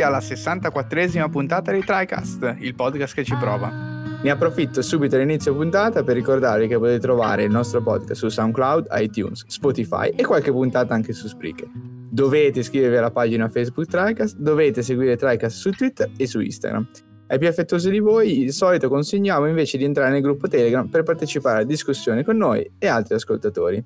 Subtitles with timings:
[0.00, 3.70] Benvenuti alla 64esima puntata di TriCast, il podcast che ci prova.
[4.22, 8.86] Ne approfitto subito all'inizio puntata per ricordarvi che potete trovare il nostro podcast su SoundCloud,
[8.92, 11.68] iTunes, Spotify e qualche puntata anche su Spreaker.
[12.10, 16.88] Dovete iscrivervi alla pagina Facebook TriCast, dovete seguire TriCast su Twitter e su Instagram.
[17.26, 21.02] Ai più affettuosi di voi, di solito consigliamo invece di entrare nel gruppo Telegram per
[21.02, 23.84] partecipare a discussioni con noi e altri ascoltatori.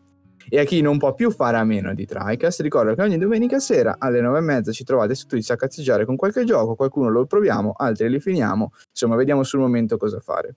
[0.48, 3.58] E a chi non può più fare a meno di TriCast, ricordo che ogni domenica
[3.58, 7.72] sera alle 9.30 ci trovate su Twitch a cazzeggiare con qualche gioco, qualcuno lo proviamo,
[7.76, 10.56] altri li finiamo, insomma vediamo sul momento cosa fare.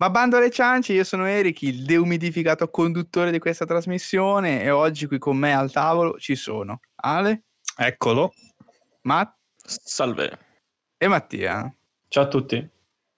[0.00, 5.06] Ma bando alle ciance, io sono Eric, il deumidificato conduttore di questa trasmissione e oggi
[5.06, 7.42] qui con me al tavolo ci sono Ale,
[7.76, 8.32] Eccolo.
[9.02, 10.38] Matt Salve.
[10.96, 11.74] e Mattia.
[12.08, 12.68] Ciao a tutti.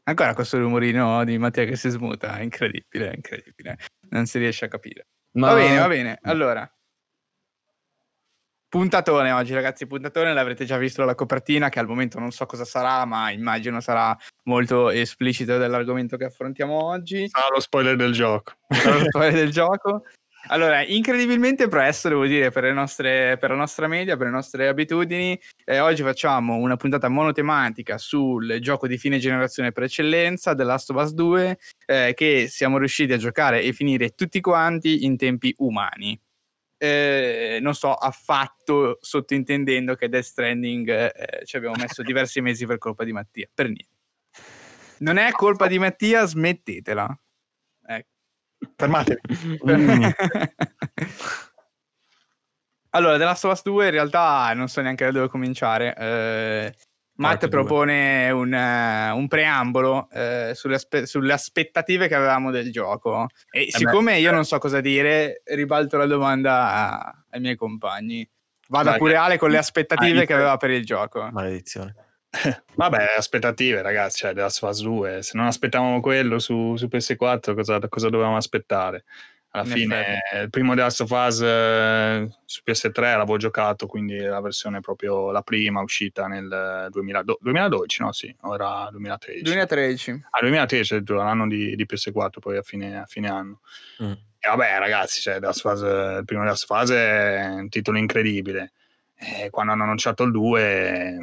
[0.04, 3.78] Ancora questo rumorino di Mattia che si smuta, è incredibile, è incredibile.
[4.10, 5.06] Non si riesce a capire.
[5.34, 6.18] Va bene, va bene.
[6.22, 6.70] Allora,
[8.68, 9.86] puntatone oggi, ragazzi.
[9.86, 13.80] Puntatone l'avrete già visto dalla copertina, che al momento non so cosa sarà, ma immagino
[13.80, 17.28] sarà molto esplicito dell'argomento che affrontiamo oggi.
[17.32, 18.52] Ah, lo spoiler del gioco.
[18.68, 20.04] Sarà lo spoiler del gioco.
[20.48, 25.38] Allora, incredibilmente presto, devo dire, per, nostre, per la nostra media, per le nostre abitudini,
[25.64, 30.90] eh, oggi facciamo una puntata monotematica sul gioco di fine generazione per eccellenza, The Last
[30.90, 35.54] of Us 2, eh, che siamo riusciti a giocare e finire tutti quanti in tempi
[35.58, 36.18] umani.
[36.76, 42.78] Eh, non sto affatto sottintendendo che Death Stranding eh, ci abbiamo messo diversi mesi per
[42.78, 43.90] colpa di Mattia, per niente.
[44.98, 47.21] Non è colpa di Mattia, smettetela.
[48.76, 49.20] Fermatevi.
[49.68, 50.04] Mm.
[52.90, 55.94] allora, The Last of Us 2 in realtà non so neanche da dove cominciare.
[55.96, 56.74] Eh,
[57.14, 63.26] Matt propone un, eh, un preambolo eh, sulle, aspe- sulle aspettative che avevamo del gioco.
[63.50, 68.28] E siccome io non so cosa dire, ribalto la domanda a- ai miei compagni.
[68.68, 69.16] Vada Vai, pure.
[69.16, 71.28] Ale con le aspettative Vai, che aveva per il gioco.
[71.30, 71.94] Maledizione.
[72.74, 74.18] Vabbè, aspettative, ragazzi.
[74.18, 75.22] Cioè, The Last of Us 2.
[75.22, 79.04] Se non aspettavamo quello su, su PS4, cosa, cosa dovevamo aspettare?
[79.54, 84.18] Alla In fine, il primo The Last of Us eh, su PS3 l'avevo giocato, quindi
[84.18, 88.12] la versione proprio la prima uscita nel 2012, 2012 no?
[88.12, 89.42] Sì, ora 2013.
[89.42, 90.10] 2013.
[90.30, 93.60] Ah, 2013 addirittura, l'anno di, di PS4, poi a fine, a fine anno.
[94.02, 94.12] Mm.
[94.38, 98.72] E vabbè, ragazzi, cioè, Us, il primo The Last of Us è un titolo incredibile.
[99.14, 101.18] E quando hanno annunciato il 2,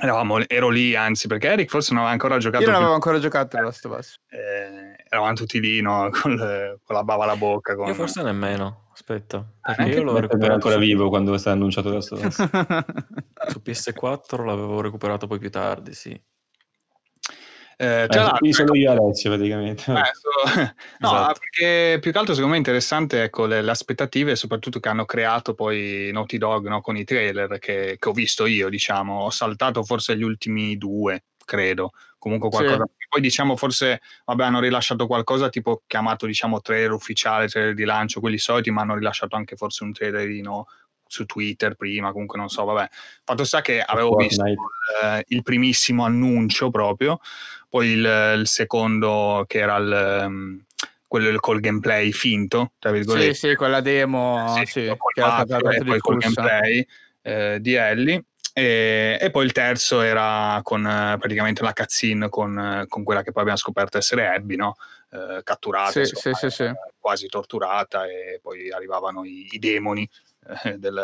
[0.00, 2.62] eravamo, ero lì, anzi, perché Eric forse non aveva ancora giocato.
[2.62, 2.84] Io non più.
[2.84, 4.20] avevo ancora giocato The Last of Us.
[4.28, 6.10] Eh, eravamo tutti lì, no?
[6.20, 7.74] Con, le- con la bava alla bocca.
[7.74, 7.86] Con...
[7.86, 8.84] Io forse nemmeno.
[8.92, 12.16] Aspetta, perché neanche io l'ho Era recuperato ancora su, vivo quando è stato annunciato questo.
[13.48, 16.18] su PS4, l'avevo recuperato poi più tardi, sì.
[17.78, 19.82] Eh, Eh, tra l'altro, quindi sono io e Alessio praticamente.
[19.92, 20.44] Eh, so-
[21.00, 21.40] no, Esatto.
[21.40, 25.04] perché più che altro secondo me è interessante ecco, le, le aspettative, soprattutto che hanno
[25.04, 29.30] creato poi Naughty Dog no, con i trailer che, che ho visto io, diciamo, ho
[29.30, 32.56] saltato forse gli ultimi due, credo, comunque Sì.
[32.56, 32.84] qualcosa.
[33.08, 38.20] Poi diciamo forse, vabbè, hanno rilasciato qualcosa tipo chiamato diciamo trailer ufficiale, trailer di lancio,
[38.20, 40.66] quelli soliti, ma hanno rilasciato anche forse un trailerino
[41.08, 42.88] su Twitter prima, comunque non so, vabbè.
[43.22, 45.18] Fatto sta che avevo visto Fortnite.
[45.18, 47.20] eh, il primissimo annuncio proprio,
[47.68, 50.64] poi il, il secondo che era il, ehm,
[51.06, 53.34] quello col gameplay finto, tra sì, virgolette.
[53.34, 56.86] sì, quella demo Sì, sì, col che era stata e poi col gameplay
[57.22, 58.24] eh, di Ellie.
[58.58, 63.20] E, e poi il terzo era con eh, praticamente la cutscene con, eh, con quella
[63.20, 64.76] che poi abbiamo scoperto essere Abby, no?
[65.10, 66.62] Eh, catturata, Sì, insomma, sì, sì, sì.
[66.64, 70.08] eh, quasi torturata e poi arrivavano i, i demoni
[70.64, 70.94] eh, del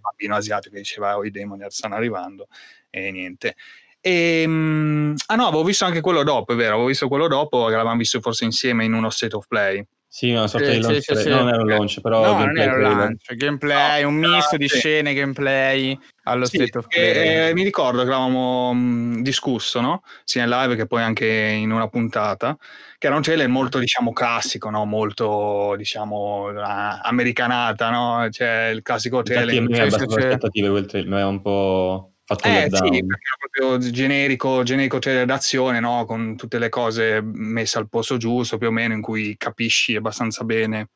[0.00, 2.46] bambino asiatico che diceva oh, i demoni stanno arrivando
[2.88, 3.56] e niente.
[4.04, 7.66] E, mm, ah no, avevo visto anche quello dopo, è vero, avevo visto quello dopo
[7.66, 9.84] che l'avevamo visto forse insieme in uno state of play.
[10.08, 11.02] Sì, una sorta Sì, di launch.
[11.02, 11.28] sì, sì.
[11.30, 12.98] Non era un launch, però no, non gameplay era un trailer.
[12.98, 14.78] lancio, gameplay, No, un misto di sì.
[14.78, 17.48] scene, gameplay allo Sì, state of perché, play.
[17.48, 20.02] eh, mi ricordo che avevamo mh, discusso, no?
[20.24, 22.56] sia in live che poi anche in una puntata,
[22.98, 24.84] che era un trailer molto, diciamo, classico, no?
[24.84, 28.28] molto, diciamo, ah, americanata, no?
[28.30, 29.54] Cioè il classico trailer.
[29.54, 30.26] Infatti a me abbastanza sì.
[30.26, 32.92] aspettative quel trailer, aveva un po' fatto Eh letdown.
[32.92, 36.04] sì, perché era proprio generico, generico trailer d'azione, no?
[36.04, 40.44] con tutte le cose messe al posto giusto, più o meno, in cui capisci abbastanza
[40.44, 40.90] bene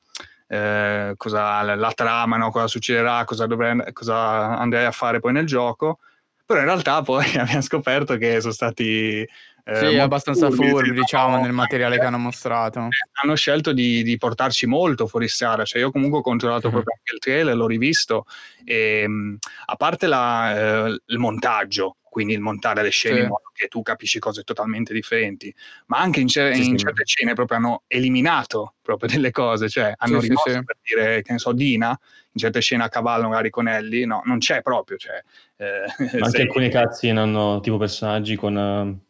[0.49, 2.51] eh, cosa la, la trama, no?
[2.51, 5.99] cosa succederà, cosa, dovrei, cosa andrei a fare poi nel gioco.
[6.45, 9.27] Però in realtà poi abbiamo scoperto che sono stati...
[9.69, 12.89] eh, Sì, molto abbastanza furbi, diciamo, nel materiale che hanno mostrato.
[13.23, 15.65] hanno scelto di, di portarci molto fuori strada.
[15.65, 16.73] Cioè, io comunque ho controllato Mhm.
[16.73, 18.27] proprio anche il trailer, l'ho rivisto.
[18.65, 23.21] E, mh, a parte la, eh, il montaggio, quindi il montare le scene Sì.
[23.23, 25.53] in modo che tu capisci cose totalmente differenti,
[25.87, 26.85] ma anche in, cer- Sì, in sì.
[26.85, 29.69] certe scene proprio hanno eliminato proprio delle cose.
[29.69, 30.65] Cioè, hanno sì, rimosso sì.
[30.65, 34.23] per dire, che ne so, Dina, in certe scene a cavallo magari con Ellie, no,
[34.27, 34.97] non c'è proprio.
[34.97, 35.23] Cioè,
[35.57, 35.85] eh,
[36.23, 39.06] anche sei- alcuni cazzi hanno tipo personaggi con eh,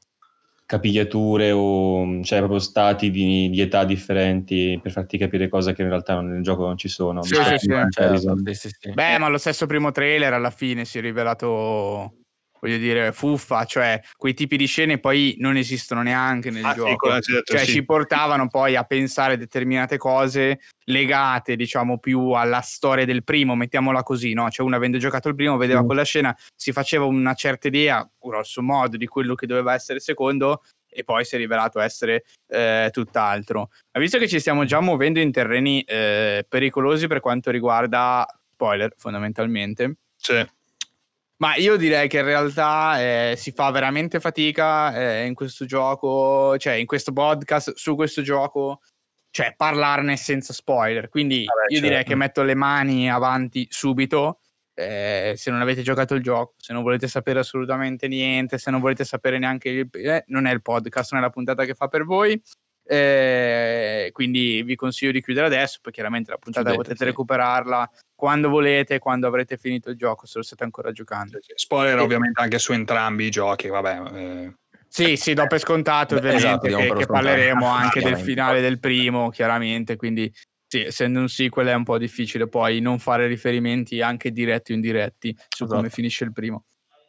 [0.66, 5.88] capigliature o cioè proprio stati di, di età differenti per farti capire cose che in
[5.88, 7.22] realtà nel gioco non ci sono.
[7.22, 8.92] Sì, Certo, sì, sì, sì.
[8.92, 12.25] Beh, ma lo stesso primo trailer alla fine si è rivelato,
[12.66, 16.76] voglio dire, fuffa, cioè quei tipi di scene poi non esistono neanche nel Ah, sì,
[16.78, 16.96] gioco.
[16.96, 17.72] quello certo, cioè sì.
[17.72, 24.02] ci portavano poi a pensare determinate cose legate, diciamo, più alla storia del primo, mettiamola
[24.02, 24.50] così, no?
[24.50, 25.86] Cioè uno avendo giocato il primo, vedeva Mm.
[25.86, 30.02] quella scena, si faceva una certa idea, grosso modo, di quello che doveva essere il
[30.02, 33.70] secondo e poi si è rivelato essere eh, tutt'altro.
[33.92, 38.94] Ma visto che ci stiamo già muovendo in terreni eh, pericolosi per quanto riguarda spoiler,
[38.96, 40.46] fondamentalmente, cioè,
[41.38, 43.00] ma io direi che in realtà
[43.30, 48.22] eh, si fa veramente fatica eh, in questo gioco, cioè in questo podcast su questo
[48.22, 48.80] gioco,
[49.30, 51.08] cioè parlarne senza spoiler.
[51.08, 52.10] Quindi Vabbè, io direi certo.
[52.10, 54.40] che metto le mani avanti subito.
[54.78, 58.80] eh, se non avete giocato il gioco, se non volete sapere assolutamente niente, se non
[58.80, 61.88] volete sapere neanche il, eh, non è il podcast, non è la puntata che fa
[61.88, 62.40] per voi.
[62.88, 65.78] eh, quindi vi consiglio di chiudere adesso.
[65.82, 67.10] Poi chiaramente la puntata Chiudete, potete sì.
[67.10, 71.38] recuperarla quando volete, quando avrete finito il gioco, se lo state ancora giocando.
[71.54, 74.02] spoiler ovviamente anche su entrambi i giochi, vabbè.
[74.14, 74.54] eh,
[74.88, 78.80] Sì, sì, do per scontato Beh, ovviamente esatto, che, che parleremo anche del finale del
[78.80, 80.32] primo, chiaramente, quindi
[80.66, 84.74] sì, essendo un sequel è un po' difficile poi non fare riferimenti anche diretti o
[84.74, 85.94] indiretti su come Esatto.
[85.94, 86.64] finisce il primo.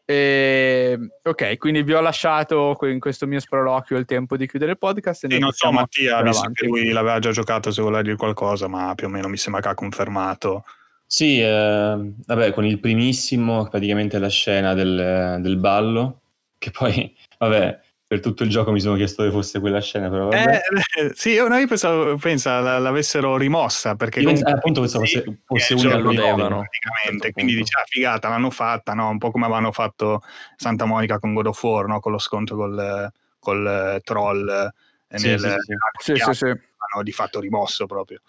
[0.10, 4.78] E, ok, quindi vi ho lasciato in questo mio sproloquio il tempo di chiudere il
[4.78, 5.24] podcast.
[5.26, 6.62] E Sì, non so Mattia, visto avanti.
[6.62, 9.62] che lui l'aveva già giocato, se voleva dire qualcosa, ma più o meno mi sembra
[9.62, 10.64] che ha confermato.
[11.10, 16.22] Sì, eh, vabbè, con il primissimo, praticamente la scena del, del ballo,
[16.58, 20.28] che poi, vabbè, per tutto il gioco mi sono chiesto dove fosse quella scena, però
[20.28, 20.60] vabbè.
[21.00, 25.06] Eh, sì, io, no, io pensavo, pensa, l'avessero rimossa perché Io comunque- eh, appunto pensavo
[25.06, 26.36] sì, fosse, fosse che una alludevano.
[26.48, 26.68] prime.
[26.70, 27.66] praticamente, certo quindi punto.
[27.70, 29.10] dice, ah, figata, l'hanno fatta, no?
[29.10, 30.22] un po' come avevano fatto
[30.58, 32.00] Santa Monica con God of War, no?
[32.02, 34.50] con lo scontro col, col eh, troll
[35.08, 36.18] eh, Sì, nel, sì, sì, sì.
[36.18, 36.46] Sì, sì, sì.
[36.46, 38.20] hanno di fatto rimosso proprio.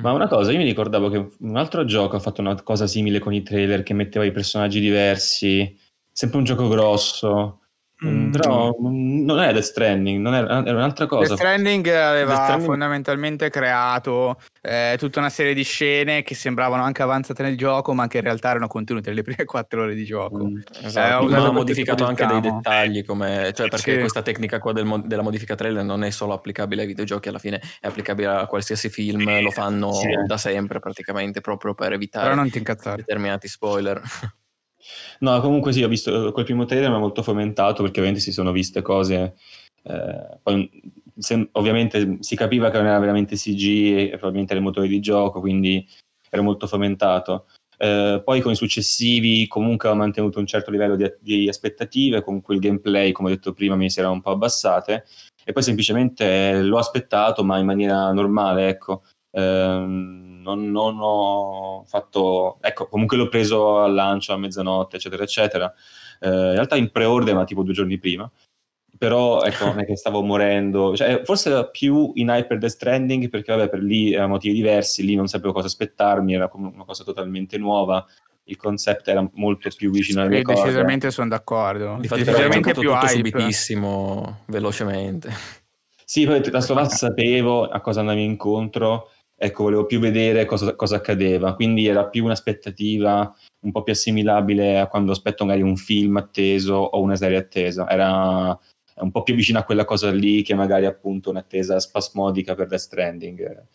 [0.00, 3.20] Ma una cosa, io mi ricordavo che un altro gioco ha fatto una cosa simile
[3.20, 5.78] con i trailer che metteva i personaggi diversi,
[6.10, 7.60] sempre un gioco grosso,
[8.04, 8.30] Mm.
[8.30, 11.34] però mm, non era Death Stranding, non era, era un'altra The cosa.
[11.36, 17.02] Stranding aveva Death Stranding- fondamentalmente creato eh, tutta una serie di scene che sembravano anche
[17.02, 20.44] avanzate nel gioco, ma che in realtà erano contenute nelle prime quattro ore di gioco.
[20.44, 20.58] Mm.
[20.82, 22.60] Esatto, Eh, ho usato ma ha modificato anche dei diciamo.
[22.62, 23.98] dettagli, come, cioè perché Sì.
[24.00, 27.38] questa tecnica qua del mo- della modifica trailer non è solo applicabile ai videogiochi, alla
[27.38, 30.08] fine è applicabile a qualsiasi film, lo fanno Sì.
[30.26, 32.96] da sempre praticamente proprio per Però evitare non ti incazzare.
[32.96, 34.00] determinati spoiler.
[35.20, 38.32] No, comunque sì, ho visto quel primo trailer mi ha molto fomentato perché ovviamente si
[38.32, 39.34] sono viste cose.
[39.86, 40.70] eh, poi,
[41.18, 45.00] se- ovviamente si capiva che non era veramente CG e probabilmente era il motore di
[45.00, 45.86] gioco, quindi
[46.30, 47.46] ero molto fomentato.
[47.76, 52.40] Eh, poi con i successivi comunque ho mantenuto un certo livello di, di aspettative, con
[52.40, 55.04] quel gameplay, come ho detto prima, mi si era un po' abbassate
[55.44, 59.02] e poi semplicemente l'ho aspettato, ma in maniera normale, ecco.
[59.32, 65.72] Ehm, non, non ho fatto, ecco, comunque l'ho preso al lancio a mezzanotte, eccetera, eccetera.
[66.20, 68.30] Eh, in realtà in pre-order, ma tipo due giorni prima.
[68.96, 73.28] Però ecco, non è che stavo morendo, cioè, forse era più in Hyper Death Stranding
[73.28, 76.84] perché vabbè, per lì erano motivi diversi, lì non sapevo cosa aspettarmi, era come una
[76.84, 78.06] cosa totalmente nuova,
[78.44, 80.62] il concept era molto più vicino alle cose.
[80.62, 81.96] decisamente sono d'accordo.
[82.00, 83.28] Decisamente tutto, più tutto hype.
[83.30, 85.32] subitissimo, velocemente.
[86.04, 90.74] Sì, poi Last of Us sapevo a cosa andavi incontro, ecco, volevo più vedere cosa,
[90.74, 95.76] cosa accadeva, quindi era più un'aspettativa un po' più assimilabile a quando aspetto magari un
[95.76, 98.58] film atteso o una serie attesa, era
[98.96, 102.80] un po' più vicino a quella cosa lì che magari appunto un'attesa spasmodica per Death
[102.80, 103.66] Stranding.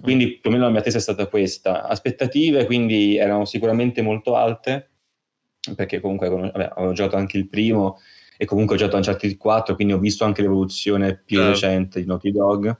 [0.00, 1.86] Quindi più o meno la mia attesa è stata questa.
[1.86, 4.90] Aspettative quindi erano sicuramente molto alte,
[5.74, 7.98] perché comunque vabbè, avevo giocato anche il primo
[8.36, 12.32] e comunque ho giocato Uncharted 4, quindi ho visto anche l'evoluzione più recente di Naughty
[12.32, 12.76] Dog.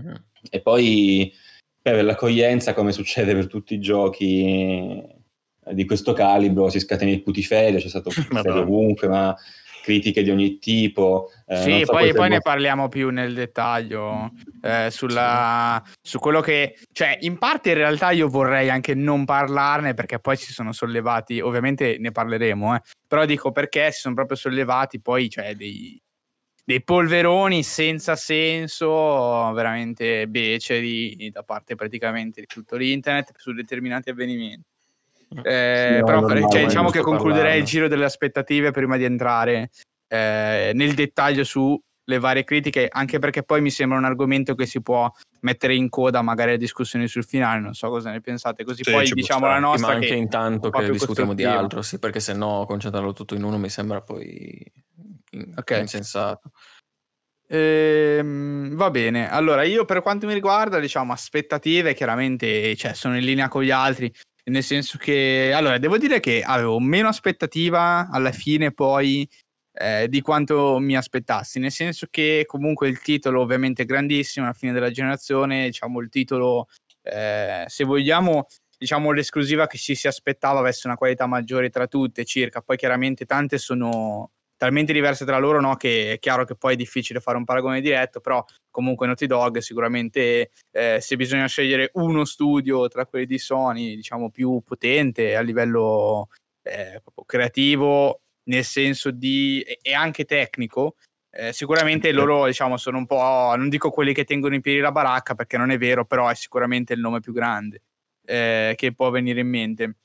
[0.00, 0.14] Mm.
[0.50, 1.32] E poi
[1.80, 5.02] per l'accoglienza, come succede per tutti i giochi
[5.70, 9.36] di questo calibro, si scatena il putiferio, c'è stato putiferio ovunque, ma
[9.86, 11.30] critiche di ogni tipo.
[11.46, 16.76] eh, Sì, so, poi, poi ne parliamo più nel dettaglio eh, sulla, su quello che,
[16.92, 21.40] cioè, in parte in realtà io vorrei anche non parlarne perché poi si sono sollevati,
[21.40, 26.00] ovviamente ne parleremo, eh, però dico perché si sono proprio sollevati poi, cioè, dei,
[26.66, 34.66] dei polveroni senza senso, veramente beceri da parte praticamente di tutto l'internet su determinati avvenimenti.
[35.44, 37.64] Eh, Sì, no, però normale, cioè, è diciamo che concluderei il parlarne.
[37.66, 39.70] giro delle aspettative prima di entrare
[40.08, 44.82] eh, nel dettaglio sulle varie critiche, anche perché poi mi sembra un argomento che si
[44.82, 45.08] può
[45.42, 48.90] mettere in coda magari a discussioni sul finale, non so cosa ne pensate, così Sì,
[48.90, 49.54] poi diciamo la.
[49.54, 53.12] Sì, nostra ma anche che intanto che discutiamo di altro, sì, perché se no concentrarlo
[53.12, 54.60] tutto in uno mi sembra poi
[55.56, 55.70] Ok.
[55.80, 56.50] insensato.
[57.48, 63.24] Ehm, va bene, allora io per quanto mi riguarda, diciamo, aspettative chiaramente cioè, sono in
[63.24, 64.12] linea con gli altri,
[64.50, 69.28] nel senso che, allora, devo dire che avevo meno aspettativa alla fine poi
[69.78, 74.54] eh, di quanto mi aspettassi, nel senso che comunque il titolo ovviamente è grandissimo, alla
[74.54, 76.66] fine della generazione, diciamo, il titolo,
[77.02, 82.24] eh, se vogliamo, diciamo, l'esclusiva che ci si aspettava avesse una qualità maggiore tra tutte
[82.24, 86.74] circa, poi chiaramente tante sono talmente diverse tra loro no, che è chiaro che poi
[86.74, 91.90] è difficile fare un paragone diretto, però comunque Naughty Dog sicuramente eh, se bisogna scegliere
[91.94, 96.28] uno studio tra quelli di Sony, diciamo più potente a livello
[96.62, 100.96] eh, creativo, nel senso di e, e anche tecnico,
[101.30, 104.92] eh, sicuramente loro diciamo sono un po', non dico quelli che tengono in piedi la
[104.92, 107.82] baracca perché non è vero, però è sicuramente il nome più grande
[108.24, 109.96] eh, che può venire in mente.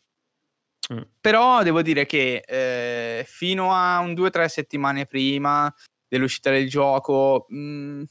[0.93, 1.01] Mm.
[1.21, 5.73] Però devo dire che eh, fino a un due o tre settimane prima
[6.07, 8.03] dell'uscita del gioco, mh,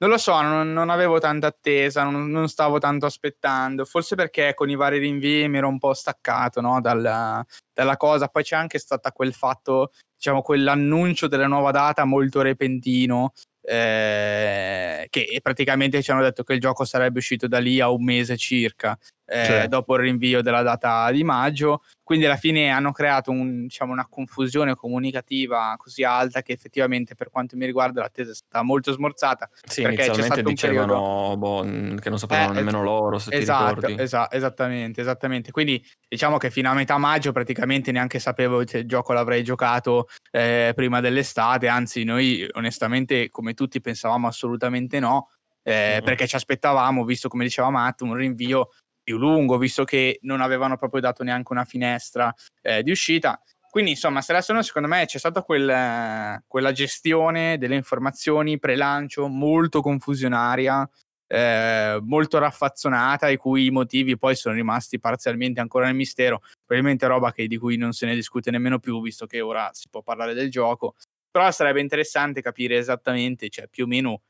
[0.00, 3.84] non lo so, non, non avevo tanta attesa, non, non stavo tanto aspettando.
[3.84, 8.28] Forse perché con i vari rinvii mi ero un po' staccato no, dalla, dalla cosa.
[8.28, 13.32] Poi c'è anche stato quel fatto, diciamo, quell'annuncio della nuova data molto repentino.
[13.62, 18.02] eh, che praticamente ci hanno detto che il gioco sarebbe uscito da lì a un
[18.02, 18.96] mese circa
[19.30, 19.68] eh, Sì.
[19.68, 21.82] dopo il rinvio della data di maggio.
[22.02, 27.28] Quindi alla fine hanno creato un- diciamo, una confusione comunicativa così alta che effettivamente per
[27.30, 29.48] quanto mi riguarda l'attesa è stata molto smorzata.
[29.66, 33.36] Sì, Perché c'è inizialmente dicevano boh, mh, che non sapevano Eh, nemmeno loro, se ti
[33.36, 34.02] Esatto, ricordi.
[34.02, 35.50] esa- esattamente, esattamente.
[35.50, 40.08] Quindi diciamo che fino a metà maggio praticamente neanche sapevo se il gioco l'avrei giocato
[40.30, 45.30] eh, prima dell'estate, anzi noi onestamente come tutti pensavamo assolutamente no,
[45.62, 46.04] eh, Mhm.
[46.04, 48.70] perché ci aspettavamo, visto come diceva Matt, un rinvio
[49.08, 53.40] più lungo, visto che non avevano proprio dato neanche una finestra eh, di uscita.
[53.70, 59.26] Quindi, insomma, se adesso no, secondo me c'è stata quel- quella gestione delle informazioni pre-lancio
[59.28, 60.86] molto confusionaria,
[61.26, 66.42] eh, molto raffazzonata, i cui motivi poi sono rimasti parzialmente ancora nel mistero.
[66.66, 69.88] Probabilmente roba che- di cui non se ne discute nemmeno più, visto che ora si
[69.88, 70.96] può parlare del gioco.
[71.30, 74.20] Però sarebbe interessante capire esattamente, cioè più o meno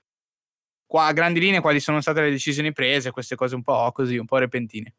[0.89, 4.17] qua a grandi linee quali sono state le decisioni prese, queste cose un po' così,
[4.17, 4.95] un po' repentine.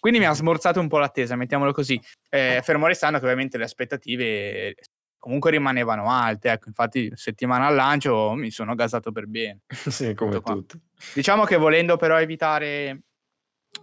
[0.00, 2.00] Quindi mi ha smorzato un po' l'attesa, mettiamolo così.
[2.28, 4.74] Eh, fermo restando che ovviamente le aspettative
[5.18, 6.50] comunque rimanevano alte.
[6.50, 9.60] Ecco, infatti, settimana al lancio mi sono gasato per bene.
[9.68, 10.80] sì, come Tutto tutti.
[11.14, 13.02] Diciamo che volendo però evitare,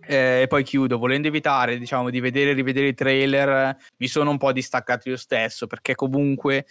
[0.06, 4.32] eh, e poi chiudo, volendo evitare diciamo di vedere e rivedere i trailer, mi sono
[4.32, 6.66] un po' distaccato io stesso perché comunque,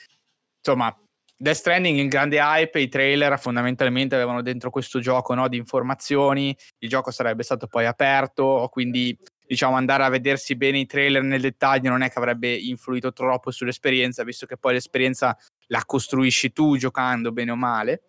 [0.58, 0.96] insomma,
[1.42, 6.54] Death Stranding in grande hype, i trailer fondamentalmente avevano dentro questo gioco no, di informazioni,
[6.80, 9.16] il gioco sarebbe stato poi aperto, quindi
[9.46, 13.50] diciamo andare a vedersi bene i trailer nel dettaglio non è che avrebbe influito troppo
[13.50, 15.34] sull'esperienza, visto che poi l'esperienza
[15.68, 18.02] la costruisci tu giocando bene o male.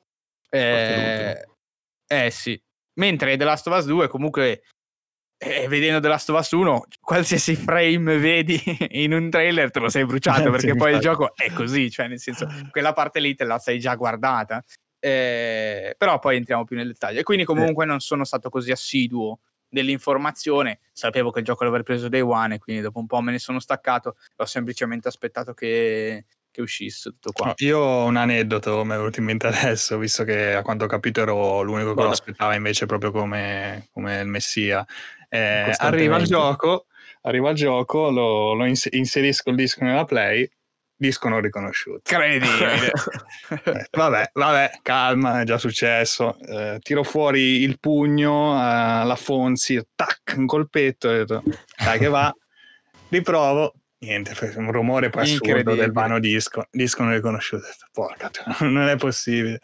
[0.49, 1.47] Eh,
[2.05, 2.61] eh sì,
[2.95, 4.63] mentre The Last of Us 2 comunque
[5.43, 9.89] eh, vedendo The Last of Us 1 qualsiasi frame vedi in un trailer te lo
[9.89, 11.03] sei bruciato Eh, perché poi il infatti.
[11.03, 14.63] gioco è così, cioè nel senso quella parte lì te la sei già guardata.
[15.03, 19.39] Eh, però poi entriamo più nel dettaglio e quindi comunque non sono stato così assiduo
[19.67, 23.31] dell'informazione, sapevo che il gioco l'avrei preso day one e quindi dopo un po' me
[23.31, 27.53] ne sono staccato, ho semplicemente aspettato che, che uscisse tutto qua.
[27.57, 30.87] Io ho un aneddoto, mi è venuto in mente adesso, visto che a quanto ho
[30.87, 34.85] capito ero l'unico che lo aspettava invece proprio come, come il messia.
[35.33, 36.87] Eh, arriva il gioco,
[37.21, 40.49] arriva il gioco, lo, lo ins- inserisco il disco nella play,
[40.93, 42.01] disco non riconosciuto.
[42.03, 42.91] Credibile.
[43.63, 46.37] Eh, vabbè, vabbè, calma, è già successo.
[46.39, 51.43] Eh, tiro fuori il pugno eh, alla Fonzi, tac, un colpetto, detto,
[51.77, 52.33] dai che va,
[53.09, 58.29] riprovo, niente, un rumore poi assurdo del vano disco, disco non riconosciuto, porca,
[58.61, 59.59] non è possibile.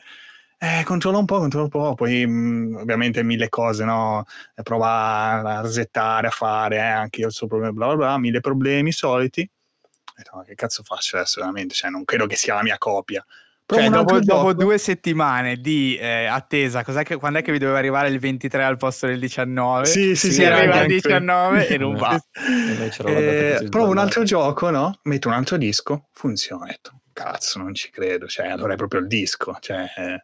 [0.60, 4.26] Eh, controllo un po', controllo un po', poi mh, ovviamente mille cose, no?
[4.56, 4.88] Eh, Prova
[5.58, 8.40] a resettare, a fare, eh, anche io ho il suo problema, bla bla bla, mille
[8.40, 9.48] problemi soliti.
[10.34, 11.76] ma che cazzo faccio adesso veramente?
[11.76, 13.24] Cioè, non credo che sia la mia copia.
[13.68, 17.60] Provo Cioè, dopo, dopo due settimane di eh, attesa, cos'è che, quando è che vi
[17.60, 19.86] doveva arrivare il 23 al posto del 19?
[19.86, 22.16] Sì, sì, Si sì, arriva al anche- 19 e non va.
[22.16, 24.98] E Eh, provo un altro gioco, no?
[25.04, 26.66] Metto un altro disco, funziona.
[26.66, 28.26] Detto, cazzo, non ci credo.
[28.26, 29.58] Cioè, allora è proprio il disco.
[29.60, 30.24] Cioè, eh.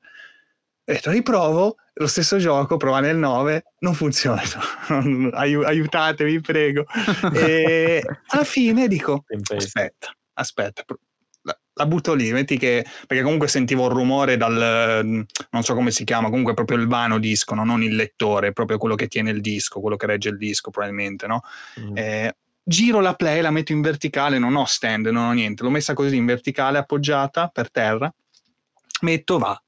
[0.86, 4.42] Detto, riprovo lo stesso gioco, prova nel 9, non funziona.
[5.34, 6.86] Aiu- aiutatemi, prego.
[7.34, 9.26] e alla fine dico,
[9.56, 10.84] aspetta, aspetta.
[11.44, 15.92] La, la butto lì, metti che perché comunque sentivo il rumore dal non so come
[15.92, 17.64] si chiama, comunque proprio il vano disco, no?
[17.64, 21.28] non il lettore, proprio quello che tiene il disco, quello che regge il disco, probabilmente,
[21.28, 21.42] no?
[21.80, 21.98] Mm.
[21.98, 25.70] Eh, giro la play, la metto in verticale, non ho stand, non ho niente, l'ho
[25.70, 28.14] messa così in verticale, appoggiata per terra,
[29.02, 29.62] metto, va,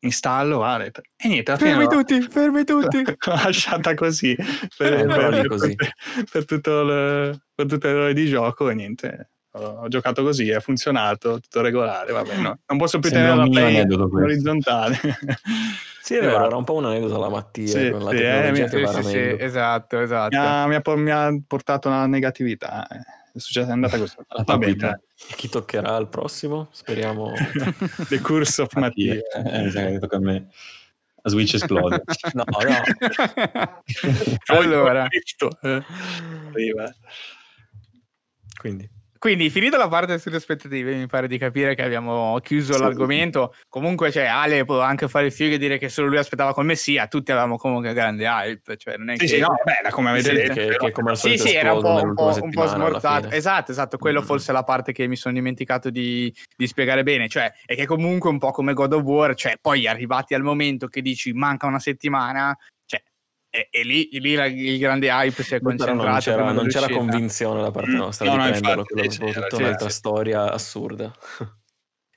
[0.00, 3.02] installo, va, e niente, Fermi l'ho- tutti, fermi tutti.
[3.04, 4.34] l'ho lasciata così
[4.76, 5.74] per, Eh, per- per così.
[5.74, 5.92] tutte,
[6.30, 9.30] per tutto il- per tutte le ore di gioco e niente.
[9.54, 12.58] Ho, ho giocato così, è funzionato, tutto regolare, vabbè, no.
[12.66, 14.98] non posso più Sembra tenere la play orizzontale.
[16.02, 16.46] Sì, è E vero, va.
[16.46, 18.82] era un po' un aneddoto alla Mattia Sì, con la sì, eh, tecnologia che Sì,
[18.82, 20.34] va sì, esatto, esatto.
[20.66, 22.86] mi, ha, ha mi ha portato una negatività.
[22.88, 22.98] eh.
[23.32, 24.16] È successo, è andata così.
[24.28, 25.02] La Va bene.
[25.28, 26.68] E Chi toccherà al prossimo?
[26.72, 27.32] Speriamo.
[28.08, 29.14] The Curse of Mattia.
[29.14, 30.48] Eh, sa che tocca a me.
[31.22, 32.02] La Switch esplode.
[32.32, 33.78] No, no.
[34.46, 35.84] allora, eh.
[36.48, 36.94] Arriva.
[38.58, 38.99] Quindi.
[39.20, 42.80] Quindi finita la parte sulle aspettative, mi pare di capire che abbiamo chiuso Sì.
[42.80, 43.54] l'argomento.
[43.68, 46.64] Comunque, cioè, Ale può anche fare il figo e dire che solo lui aspettava col
[46.64, 49.28] Messia, tutti avevamo comunque grande hype, cioè non è Sì, che...
[49.28, 50.54] sì, no, vabbè, da come avete Sì, detto.
[50.54, 53.28] che, che come Sì, sì, era un po', un po', un po' smortato.
[53.28, 53.98] Esatto, esatto.
[53.98, 54.24] Quello Mm.
[54.24, 57.28] forse è la parte che mi sono dimenticato di, di spiegare bene.
[57.28, 60.86] Cioè, è che comunque un po' come God of War, cioè, poi arrivati al momento
[60.88, 62.56] che dici manca una settimana,
[63.50, 66.08] e, e lì, lì la- il grande hype si è Però concentrato.
[66.08, 69.40] non c'era, non c'era convinzione da parte nostra No, di no, prenderlo, infatti, quello sì,
[69.40, 69.94] tutta un'altra sì.
[69.94, 71.12] storia assurda.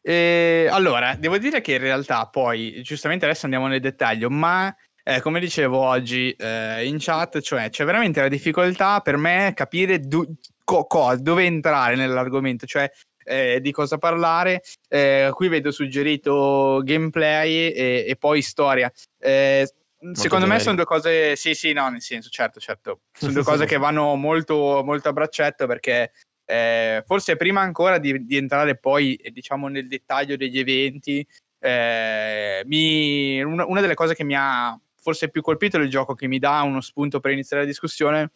[0.05, 5.21] E, allora, devo dire che in realtà poi, giustamente adesso andiamo nel dettaglio, ma eh,
[5.21, 10.25] come dicevo oggi eh, in chat, cioè c'è veramente la difficoltà per me capire du-
[10.63, 12.89] co- co- dove entrare nell'argomento, cioè
[13.25, 14.61] eh, di cosa parlare.
[14.89, 18.91] Eh, qui vedo suggerito gameplay e, e poi storia.
[19.19, 19.67] Eh,
[20.11, 23.65] secondo me sono due cose, sì, sì, no, nel senso, certo, certo, sono due cose
[23.65, 26.11] che vanno molto, molto a braccetto perché
[26.45, 31.25] eh, forse prima ancora di, di entrare poi eh, diciamo nel dettaglio degli eventi
[31.59, 36.27] eh, mi- una, una delle cose che mi ha forse più colpito del gioco che
[36.27, 38.31] mi dà uno spunto per iniziare la discussione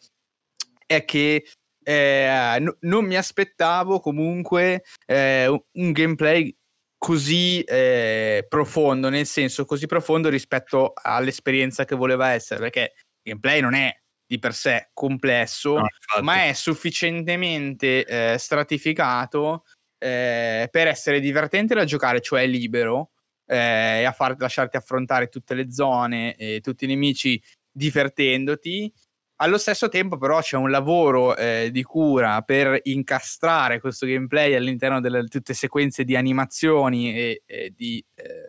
[0.86, 1.46] è che
[1.82, 6.54] eh, no- non mi aspettavo comunque eh, un gameplay
[6.98, 13.60] così eh, profondo nel senso così profondo rispetto all'esperienza che voleva essere perché il gameplay
[13.60, 15.86] non è di per sé complesso No,
[16.22, 19.64] ma è sufficientemente eh, stratificato
[19.98, 23.10] eh, per essere divertente da giocare, cioè libero,
[23.46, 28.92] eh, e a far, lasciarti affrontare tutte le zone e tutti i nemici divertendoti.
[29.40, 35.00] Allo stesso tempo, però, c'è un lavoro eh, di cura per incastrare questo gameplay all'interno
[35.00, 38.48] delle tutte sequenze di animazioni e, e di, eh,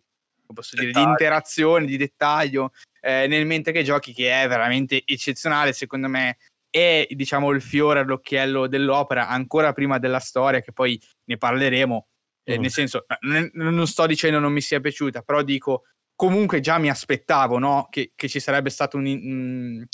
[0.74, 5.72] dire, di interazione, di dettaglio eh, nel mentre che giochi, che è veramente eccezionale.
[5.72, 11.36] Secondo me è diciamo il fiore all'occhiello dell'opera ancora prima della storia, che poi ne
[11.36, 12.06] parleremo.
[12.42, 12.60] Eh, Mm.
[12.62, 15.84] Nel senso, non, non sto dicendo non mi sia piaciuta, però dico
[16.16, 17.86] comunque già mi aspettavo no?
[17.90, 19.86] che, che ci sarebbe stato un,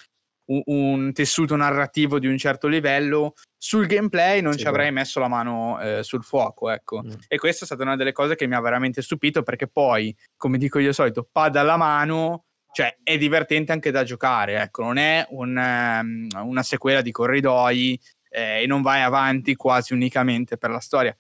[0.47, 3.35] un- tessuto narrativo di un certo livello.
[3.57, 4.93] Sul gameplay non Sì, ci avrei beh.
[4.93, 7.03] messo la mano eh, sul fuoco, ecco.
[7.03, 7.11] Mm.
[7.29, 10.59] E questa è stata una delle cose che mi ha veramente stupito perché poi, come
[10.59, 15.27] dico io solito, pada alla mano, cioè è divertente anche da giocare, ecco, non è
[15.31, 20.81] un, ehm, una sequela di corridoi eh, e non vai avanti quasi unicamente per la
[20.81, 21.17] storia.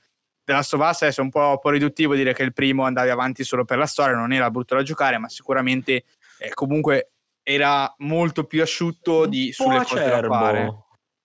[0.49, 3.65] Us adesso è un po', un po' riduttivo dire che il primo andavi avanti solo
[3.65, 6.05] per la storia, non era brutto da giocare, ma sicuramente
[6.39, 7.12] eh, comunque
[7.49, 10.35] era molto più asciutto di, Un sulle cose da acerbo.
[10.35, 10.75] fare.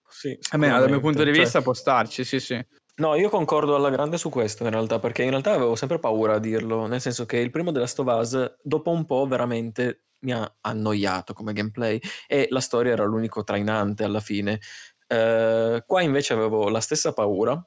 [0.08, 1.34] Sì, Almeno dal mio punto di sicuramente.
[1.34, 2.66] Cioè, vista può starci, sì sì.
[2.96, 6.34] No, io concordo alla grande su questo in realtà, perché in realtà avevo sempre paura
[6.34, 10.04] a dirlo, nel senso che il primo della Last of Us, dopo un po' veramente
[10.20, 14.60] mi ha annoiato come gameplay e la storia era l'unico trainante alla fine.
[15.08, 17.60] Eh, qua invece avevo la stessa paura,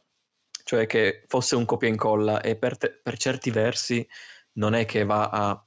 [0.63, 4.07] cioè che fosse un copia e incolla e per, te- per certi versi
[4.53, 5.64] non è che va a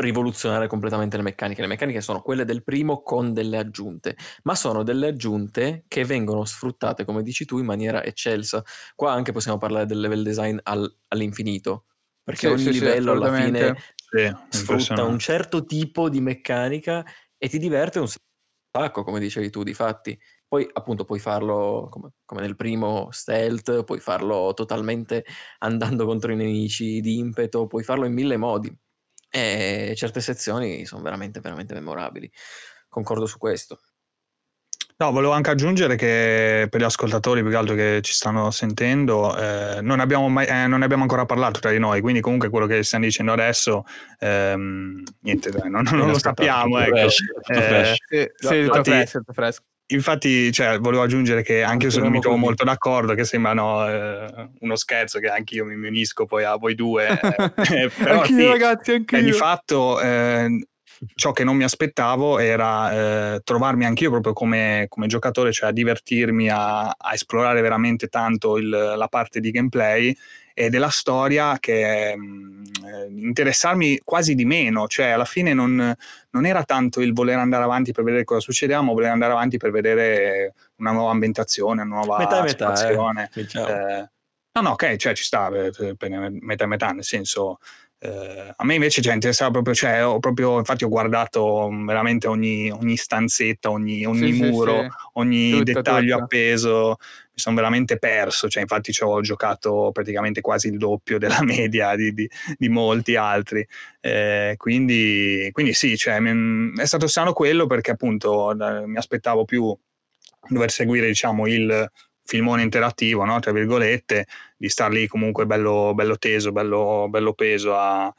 [0.00, 1.60] rivoluzionare completamente le meccaniche.
[1.60, 6.44] Le meccaniche sono quelle del primo con delle aggiunte, ma sono delle aggiunte che vengono
[6.44, 8.62] sfruttate, come dici tu, in maniera eccelsa.
[8.94, 11.86] Qua anche possiamo parlare del level design al- all'infinito,
[12.22, 13.30] perché Sì, ogni sì, sì, livello alla assolutamente.
[13.30, 13.74] fine
[14.10, 17.04] Sì, sfrutta un certo tipo di meccanica
[17.36, 18.06] e ti diverte un
[18.70, 20.18] sacco, come dicevi tu, di fatti.
[20.46, 25.24] Poi appunto puoi farlo come, come nel primo stealth, puoi farlo totalmente
[25.58, 28.74] andando contro i nemici di impeto, puoi farlo in mille modi.
[29.30, 32.30] E certe sezioni sono veramente, veramente memorabili.
[32.88, 33.80] Concordo su questo.
[35.00, 39.36] No, volevo anche aggiungere che per gli ascoltatori più che altro che ci stanno sentendo,
[39.38, 42.48] eh, non, abbiamo mai, eh, non ne abbiamo ancora parlato tra di noi, quindi comunque
[42.50, 43.84] quello che stiamo dicendo adesso,
[44.18, 46.80] ehm, niente, dai, non, non lo sappiamo.
[46.80, 46.96] Ecco.
[46.96, 47.96] Fresh, tutto Eh, fresh.
[48.08, 49.62] Sì, sì, No, tutto infatti- fresco, tutto fresco.
[49.90, 53.54] Infatti, cioè, volevo aggiungere che anche io se non mi trovo molto d'accordo, che sembra
[53.54, 57.08] no, eh, uno scherzo, che anche io mi unisco poi a voi due.
[57.08, 59.22] eh, però anch'io, sì, ragazzi, eh, anch'io.
[59.22, 60.66] di fatto eh,
[61.14, 65.72] ciò che non mi aspettavo era eh, trovarmi anch'io proprio come, come giocatore, cioè a
[65.72, 70.14] divertirmi, a, a esplorare veramente tanto il- la parte di gameplay
[70.58, 75.94] e della storia che mh, eh, interessarmi quasi di meno, cioè alla fine non,
[76.30, 79.56] non era tanto il voler andare avanti per vedere cosa succedeva, ma voler andare avanti
[79.56, 83.24] per vedere una nuova ambientazione, una nuova Metà e metà, situazione.
[83.24, 83.40] eh.
[83.42, 83.66] Diciamo.
[83.68, 84.08] Eh,
[84.54, 87.58] no, no, ok, cioè ci sta eh, per metà e metà, nel senso.
[88.00, 92.70] eh, a me invece cioè, interessava proprio, cioè, ho proprio, infatti ho guardato veramente ogni,
[92.70, 94.88] ogni stanzetta, ogni, ogni Sì, sì, muro, sì.
[95.14, 96.22] ogni Tutto, dettaglio tutto.
[96.24, 96.96] appeso,
[97.38, 102.12] sono veramente perso, cioè, infatti ci ho giocato praticamente quasi il doppio della media di,
[102.12, 103.66] di- di molti altri.
[104.00, 108.54] Eh, quindi, quindi sì, cioè, mi- è stato strano quello perché appunto
[108.86, 109.76] mi aspettavo più
[110.48, 111.90] dover seguire diciamo il
[112.24, 113.38] filmone interattivo, no?
[113.40, 118.14] tra virgolette, di star lì comunque bello, bello teso, bello, bello peso a, a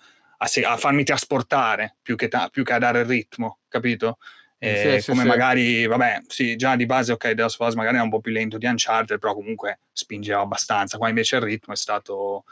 [0.66, 4.18] a farmi trasportare più che, ta- più che a dare il ritmo, capito?
[4.62, 5.28] Eh, Sì, sì, come sì.
[5.28, 8.20] magari, vabbè, sì, già di base, ok, The Last of Us magari è un po'
[8.20, 10.98] più lento di Uncharted, però comunque spingeva abbastanza.
[10.98, 12.44] Qua invece il ritmo è stato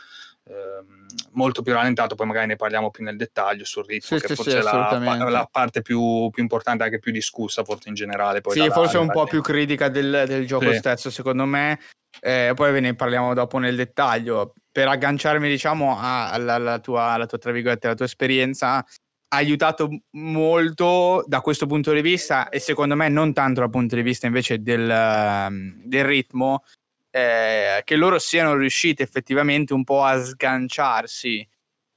[0.46, 4.28] ehm, molto più rallentato, poi magari ne parliamo più nel dettaglio sul ritmo, Sì, che
[4.28, 7.96] sì, forse sì, è la, la parte più, più importante, anche più discussa, forse in
[7.96, 8.40] generale.
[8.40, 10.78] Poi Sì, forse un po' più critica del, del gioco Sì.
[10.78, 11.78] stesso, secondo me.
[12.20, 14.54] Eh, poi ve ne parliamo dopo nel dettaglio.
[14.72, 18.84] Per agganciarmi, diciamo, alla, alla tua, alla tua, tra virgolette, alla tua esperienza,
[19.30, 24.02] aiutato molto da questo punto di vista e secondo me non tanto dal punto di
[24.02, 26.64] vista invece del, ehm, del ritmo,
[27.10, 31.48] eh, che loro siano riusciti effettivamente un po' a sganciarsi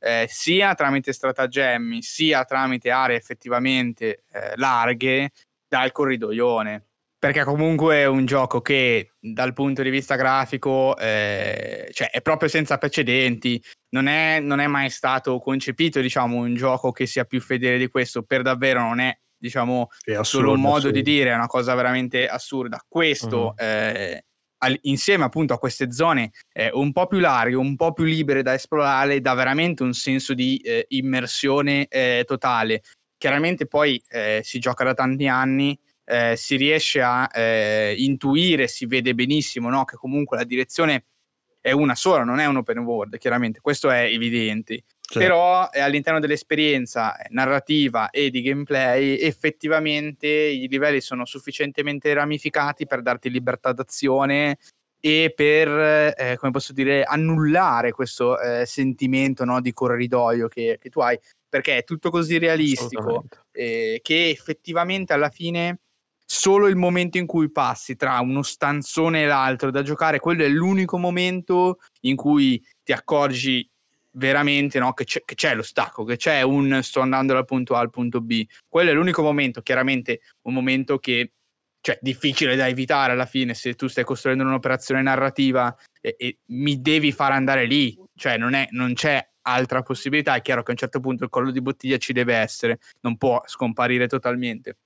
[0.03, 5.31] eh, sia tramite stratagemmi sia tramite aree effettivamente eh, larghe
[5.69, 6.87] dal corridoione.
[7.19, 12.49] Perché comunque è un gioco che dal punto di vista grafico eh, cioè è proprio
[12.49, 17.41] senza precedenti non è, non è mai stato concepito diciamo un gioco che sia più
[17.41, 20.97] fedele di questo per davvero non è diciamo Sì, solo un modo assurdo.
[20.97, 22.85] di dire, è una cosa veramente assurda.
[22.87, 23.67] Questo, Mhm.
[23.67, 24.25] eh,
[24.59, 28.43] al- insieme appunto a queste zone eh, un po' più larghe, un po' più libere
[28.43, 32.83] da esplorare, dà veramente un senso di eh, immersione eh, totale.
[33.17, 37.31] Chiaramente poi eh, si gioca da tanti anni, eh, si riesce a
[37.97, 39.85] intuire, si vede benissimo no?
[39.85, 41.05] che comunque la direzione
[41.61, 44.85] è una sola, non è un open world, chiaramente, questo è evidente.
[45.13, 52.87] Però eh, all'interno dell'esperienza eh, narrativa e di gameplay effettivamente i livelli sono sufficientemente ramificati
[52.87, 54.59] per darti libertà d'azione
[55.01, 60.91] e per, eh, come posso dire, annullare questo eh, sentimento no, di corridoio che, che
[60.91, 61.19] tu hai,
[61.49, 65.79] perché è tutto così realistico eh, che effettivamente alla fine
[66.33, 70.49] solo il momento in cui passi tra uno stanzone e l'altro da giocare, quello è
[70.49, 73.69] l'unico momento in cui ti accorgi
[74.13, 77.75] veramente no, che, c'è, che c'è lo stacco, che c'è un sto andando dal punto
[77.75, 78.47] A al punto B.
[78.69, 81.33] Quello è l'unico momento, chiaramente un momento che
[81.81, 86.81] cioè difficile da evitare alla fine se tu stai costruendo un'operazione narrativa e, e mi
[86.81, 90.75] devi far andare lì, cioè non, è, non c'è altra possibilità, è chiaro che a
[90.75, 94.77] un certo punto il collo di bottiglia ci deve essere, non può scomparire totalmente.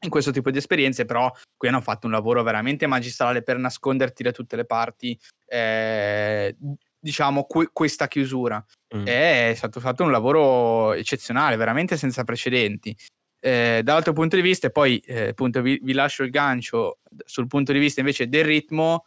[0.00, 4.22] In questo tipo di esperienze, però, qui hanno fatto un lavoro veramente magistrale per nasconderti
[4.22, 6.54] da tutte le parti, eh,
[6.98, 8.64] diciamo, que- questa chiusura.
[8.96, 9.06] Mm.
[9.06, 12.96] È stato fatto un lavoro eccezionale, veramente senza precedenti.
[13.40, 17.46] Eh, dall'altro punto di vista, e poi eh, appunto vi, vi lascio il gancio sul
[17.46, 19.04] punto di vista invece del ritmo.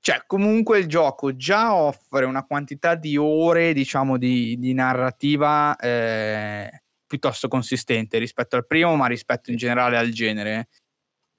[0.00, 6.81] Cioè, comunque il gioco già offre una quantità di ore, diciamo, di, di narrativa eh,
[7.12, 10.68] piuttosto consistente rispetto al primo, ma rispetto in generale al genere.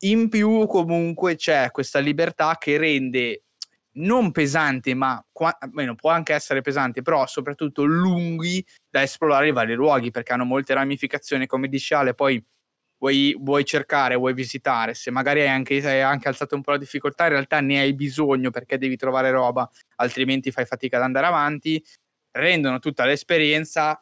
[0.03, 3.45] In più, comunque, c'è questa libertà che rende
[3.93, 9.51] non pesante, ma qua- almeno può anche essere pesante, però soprattutto lunghi da esplorare i
[9.51, 12.43] vari luoghi perché hanno molte ramificazioni, come dice Ale, poi
[12.99, 16.77] vuoi, vuoi cercare, vuoi visitare, se magari hai anche, hai anche alzato un po' la
[16.77, 21.25] difficoltà, in realtà ne hai bisogno perché devi trovare roba, altrimenti fai fatica ad andare
[21.25, 21.83] avanti,
[22.31, 23.99] rendono tutta l'esperienza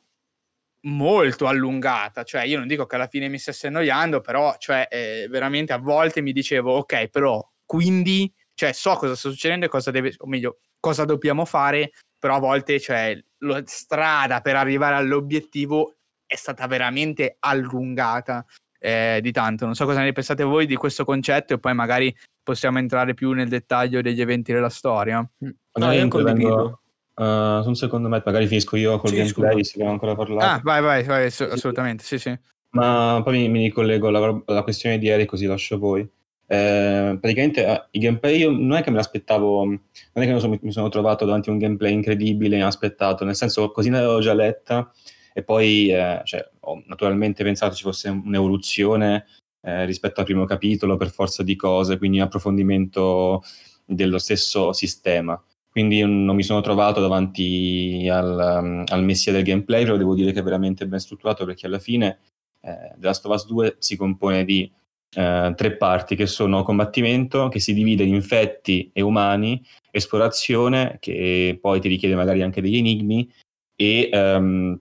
[0.83, 5.27] molto allungata, cioè io non dico che alla fine mi stesse annoiando, però cioè, eh,
[5.29, 9.91] veramente a volte mi dicevo ok, però quindi cioè, so cosa sta succedendo e cosa
[9.91, 15.95] deve, o meglio, cosa dobbiamo fare, però a volte cioè, la strada per arrivare all'obiettivo
[16.25, 18.45] è stata veramente allungata
[18.79, 19.65] eh, di tanto.
[19.65, 23.31] Non so cosa ne pensate voi di questo concetto e poi magari possiamo entrare più
[23.31, 25.27] nel dettaglio degli eventi della storia.
[25.37, 26.80] No, io condivido.
[27.21, 29.63] Uh, su un secondo me, magari finisco io col Sì, gameplay, scusa.
[29.63, 30.53] se dobbiamo ancora parlare.
[30.53, 32.37] Ah, vai, vai, vai, ass- assolutamente, sì, sì.
[32.71, 36.09] Ma poi mi, mi ricollego alla, alla questione di ieri, così lascio a voi.
[36.47, 39.79] Eh, praticamente eh, i gameplay io non è che me l'aspettavo, non
[40.13, 43.71] è che non so- mi sono trovato davanti a un gameplay incredibile, inaspettato, nel senso
[43.71, 44.91] così ne avevo già letta
[45.33, 49.27] e poi eh, cioè, ho naturalmente pensato ci fosse un'evoluzione
[49.61, 53.41] eh, rispetto al primo capitolo per forza di cose, quindi un approfondimento
[53.85, 55.41] dello stesso sistema.
[55.71, 60.33] Quindi non mi sono trovato davanti al, um, al messia del gameplay, però devo dire
[60.33, 62.19] che è veramente ben strutturato perché alla fine
[62.59, 64.69] eh, The Last of Us 2 si compone di
[65.13, 71.57] eh, tre parti che sono combattimento, che si divide in infetti e umani, esplorazione, che
[71.59, 73.31] poi ti richiede magari anche degli enigmi,
[73.75, 74.79] e ehm,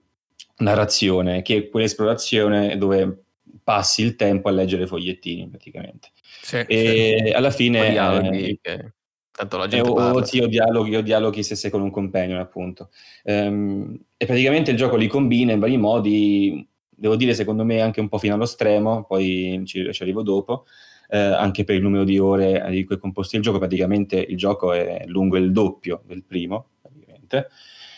[0.57, 3.23] narrazione, che è quell'esplorazione dove
[3.63, 6.09] passi il tempo a leggere fogliettini praticamente.
[6.41, 6.65] Sì, sì.
[6.67, 7.93] E alla fine...
[7.93, 8.93] Poi eh,
[9.31, 10.19] tanto la eh, gente o, parla.
[10.19, 12.89] o sì, o dialoghi, o dialoghi se sei con un companion, appunto.
[13.23, 17.99] Ehm, e praticamente il gioco li combina in vari modi, devo dire, secondo me, anche
[17.99, 20.65] un po' fino allo stremo, poi ci, ci arrivo dopo,
[21.09, 23.57] eh, anche per il numero di ore di cui è composto il gioco.
[23.57, 27.47] Praticamente il gioco è lungo il doppio del primo, praticamente.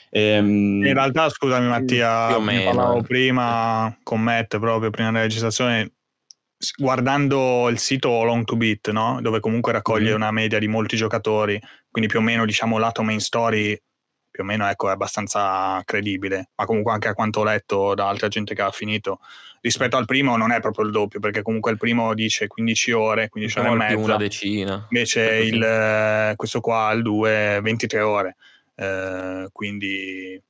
[0.10, 3.04] Ehm, In realtà, scusami Mattia, più o ne meno, parlavo eh.
[3.04, 5.92] prima con Matt proprio prima della registrazione,
[6.76, 9.20] guardando il sito Long to Beat, no?
[9.22, 10.16] dove comunque raccoglie Mhm.
[10.16, 13.80] una media di molti giocatori, quindi più o meno diciamo lato main story
[14.34, 18.08] più o meno ecco, è abbastanza credibile, ma comunque anche a quanto ho letto da
[18.08, 19.20] altra gente che ha finito,
[19.62, 23.30] rispetto al primo non è proprio il doppio, perché comunque il primo dice 15 ore,
[23.30, 23.96] 15 ore e mezza.
[23.98, 24.88] una decina.
[24.90, 25.48] Invece sì.
[25.50, 28.36] il, eh, questo qua, il 2, 23 ore.
[28.76, 30.42] Eh, quindi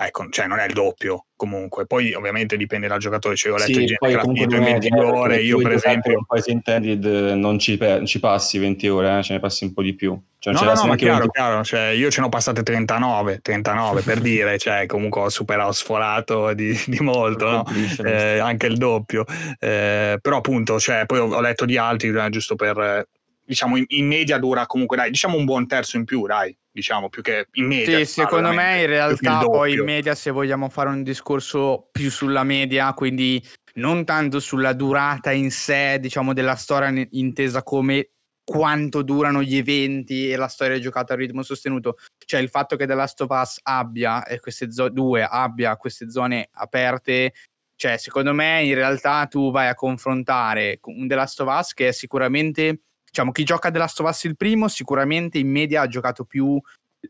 [0.00, 1.86] ecco, cioè non è il doppio comunque.
[1.86, 3.34] Poi ovviamente dipende dal giocatore.
[3.34, 5.40] Cioè, ho letto Sì, poi che in non è 20 vero, ore.
[5.42, 6.18] Io, per esempio.
[6.18, 9.72] un Poison Intended non ci, pe- ci passi 20 ore, eh, ce ne passi un
[9.72, 10.20] po' di più.
[10.38, 13.40] Cioè, No, no, no, ma chiaro, 20 chiaro, cioè, io ce ne ho passate 39,
[13.42, 17.64] 39 per dire, cioè comunque ho superato, ho sforato di, di molto, no?
[18.04, 19.24] Eh, anche il doppio.
[19.58, 23.06] Eh, però appunto, cioè, poi ho, ho letto di altri, eh, giusto per, eh,
[23.48, 27.08] diciamo, in, in media dura comunque, dai, diciamo un buon terzo in più, dai, diciamo,
[27.08, 27.98] più che in media.
[27.98, 32.44] Sì, secondo me in realtà poi in media se vogliamo fare un discorso più sulla
[32.44, 33.42] media, quindi
[33.74, 38.10] non tanto sulla durata in sé, diciamo, della storia intesa come
[38.44, 42.86] quanto durano gli eventi e la storia giocata a ritmo sostenuto, cioè il fatto che
[42.86, 47.32] The Last of Us abbia e queste zo- due abbia queste zone aperte,
[47.76, 51.88] cioè secondo me in realtà tu vai a confrontare un The Last of Us che
[51.88, 55.86] è sicuramente, diciamo, chi gioca The Last of Us il primo sicuramente in media ha
[55.86, 56.60] giocato più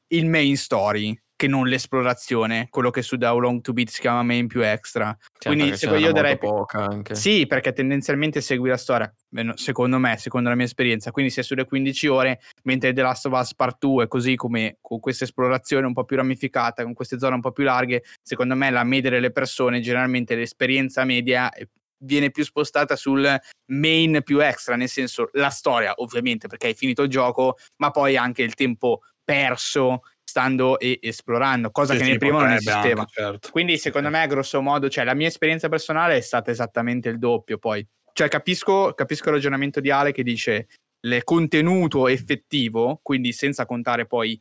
[0.09, 4.01] il main story che non l'esplorazione, quello che su da How Long to Beat si
[4.01, 5.17] chiama main più extra.
[5.39, 7.15] Cioè, Quindi se n'era io darei poca anche.
[7.15, 11.45] Sì, perché tendenzialmente segui la storia, almeno secondo me, secondo la mia esperienza, quindi sei
[11.45, 15.87] sulle 15 ore, mentre The Last of Us Part 2 così come con questa esplorazione
[15.87, 19.11] un po' più ramificata, con queste zone un po' più larghe, secondo me la media
[19.11, 23.39] delle persone, generalmente l'esperienza media eh, viene più spostata sul
[23.73, 28.17] main più extra, nel senso la storia ovviamente perché hai finito il gioco, ma poi
[28.17, 33.01] anche il tempo perso stando e esplorando, cosa Sì, che sì, nel primo non esisteva.
[33.01, 33.49] anche, certo.
[33.51, 37.59] Quindi secondo me, grosso modo, cioè la mia esperienza personale è stata esattamente il doppio.
[37.59, 40.67] Poi, cioè, capisco, capisco il ragionamento di Ale che dice
[41.01, 44.39] il contenuto effettivo, quindi senza contare poi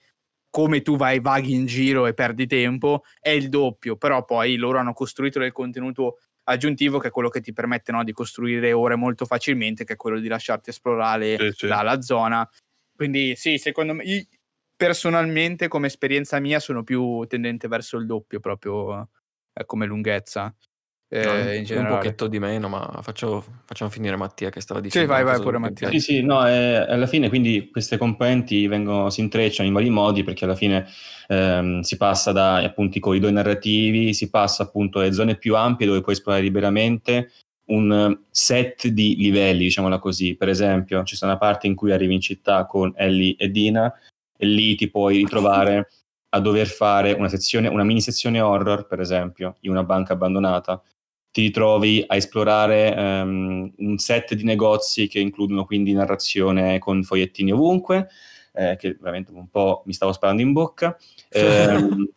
[0.50, 3.96] come tu vai vaghi in giro e perdi tempo, è il doppio.
[3.96, 6.18] Però poi loro hanno costruito del contenuto
[6.50, 9.96] aggiuntivo che è quello che ti permette no, di costruire ore molto facilmente, che è
[9.96, 11.68] quello di lasciarti esplorare Sì, sì.
[11.68, 12.50] la, la zona.
[12.96, 14.04] Quindi sì, secondo me,
[14.76, 19.10] personalmente come esperienza mia sono più tendente verso il doppio proprio
[19.54, 20.54] eh, come lunghezza.
[21.10, 25.08] Eh, No, un- pochetto di meno, ma faccio- facciamo finire Mattia che stava dicendo.
[25.08, 25.90] vai, una vai cosa pure, Mattia.
[25.90, 30.24] Sì, sì, no, eh, alla fine quindi queste componenti vengono, si intrecciano in vari modi
[30.24, 30.86] perché alla fine
[31.28, 35.86] ehm, si passa da appunto i corridoi narrativi, si passa appunto alle zone più ampie
[35.88, 37.32] dove puoi esplorare liberamente
[37.70, 40.36] un set di livelli, diciamola così.
[40.36, 43.94] Per esempio, ci sono una parte in cui arrivi in città con Ellie e Dina
[44.38, 45.90] e lì ti puoi ritrovare
[46.30, 50.82] a dover fare una sezione, una mini sezione horror, per esempio, in una banca abbandonata
[51.32, 57.52] ti ritrovi a esplorare ehm, un set di negozi che includono quindi narrazione con fogliettini
[57.52, 58.08] ovunque,
[58.54, 60.98] eh, che veramente un po' mi stavo sparando in bocca.
[61.30, 62.10] Ehm,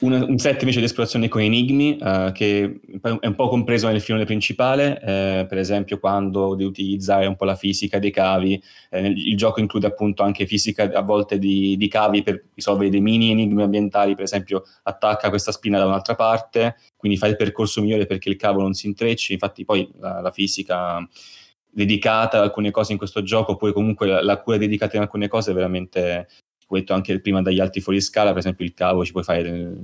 [0.00, 4.00] un, un set invece di esplorazione con enigmi eh, che è un po' compreso nel
[4.00, 8.60] filone principale, eh, per esempio quando devi utilizzare un po' la fisica dei cavi,
[8.90, 13.00] eh, il gioco include appunto anche fisica a volte di, di cavi per risolvere dei
[13.00, 17.80] mini enigmi ambientali, per esempio attacca questa spina da un'altra parte, quindi fai il percorso
[17.80, 21.06] migliore perché il cavo non si intrecci, infatti poi la, la fisica
[21.72, 25.28] dedicata ad alcune cose in questo gioco, oppure comunque la, la cura dedicata in alcune
[25.28, 26.28] cose è veramente
[26.78, 29.42] detto anche prima dagli alti fuori scala, per esempio il cavo ci puoi fare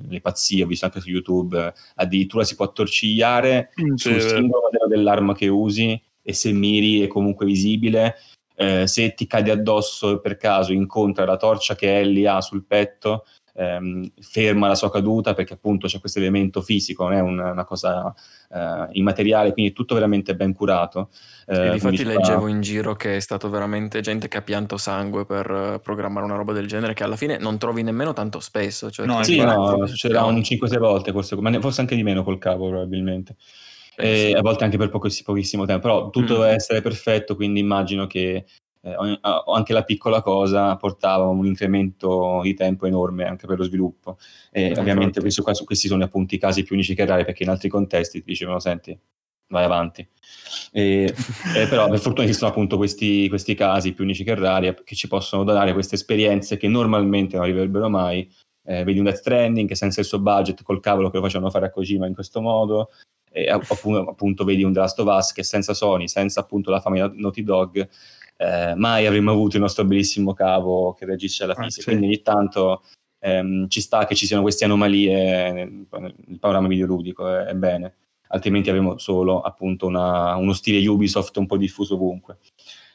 [0.09, 4.63] le, pazzie, ho visto anche su YouTube, eh, addirittura si può attorcigliare Mm, sul singolo
[4.63, 8.17] modello dell'arma che usi e se miri è comunque visibile.
[8.55, 13.25] Eh, se ti cade addosso per caso incontra la torcia che Ellie ha sul petto,
[13.57, 17.65] ehm, ferma la sua caduta perché appunto c'è questo elemento fisico, non è una, una
[17.65, 18.15] cosa
[18.53, 21.11] eh, immateriale, quindi è tutto veramente ben curato.
[21.47, 24.77] E Eh, difatti quindi leggevo in giro che è stato veramente gente che ha pianto
[24.77, 28.41] sangue per eh, programmare una roba del genere che alla fine non trovi nemmeno tanto
[28.41, 28.91] spesso.
[28.91, 29.79] Cioè No, Sì, infatti.
[29.79, 33.37] no, succederà un 5-6 volte, forse, ma ne- forse anche di meno col cavo probabilmente.
[33.97, 34.33] Eh, E sì.
[34.35, 36.41] a volte anche per pochi- pochissimo tempo, però tutto Mm.
[36.41, 38.45] deve essere perfetto, quindi immagino che
[38.95, 43.65] eh, a- anche la piccola cosa portava un incremento di tempo enorme anche per lo
[43.65, 44.19] sviluppo.
[44.51, 47.43] E Eh, ovviamente questo qua- questi sono appunto i casi più unici che rari, perché
[47.43, 48.97] in altri contesti ti dicevano, senti,
[49.49, 50.07] vai avanti.
[50.73, 51.15] E,
[51.57, 55.09] eh, però per fortuna esistono appunto questi, questi casi più unici che rari che ci
[55.09, 58.31] possono dare queste esperienze che normalmente non arriverebbero mai.
[58.69, 61.51] Eh, vedi un Death Stranding che senza il suo budget col cavolo che lo facevano
[61.51, 62.91] fare a Kojima in questo modo
[63.31, 66.73] e app- appunto, appunto vedi un The Last of Us che senza Sony, senza appunto
[66.73, 67.89] la famiglia Naughty Dog
[68.37, 71.89] eh, mai avremmo avuto il nostro bellissimo cavo che reagisce alla Ah, fisica sì.
[71.89, 72.83] quindi ogni tanto
[73.21, 77.95] ehm, ci sta che ci siano queste anomalie nel, nel panorama videoludico è, è bene
[78.29, 82.39] altrimenti avremo solo appunto una- uno stile Ubisoft un po' diffuso ovunque.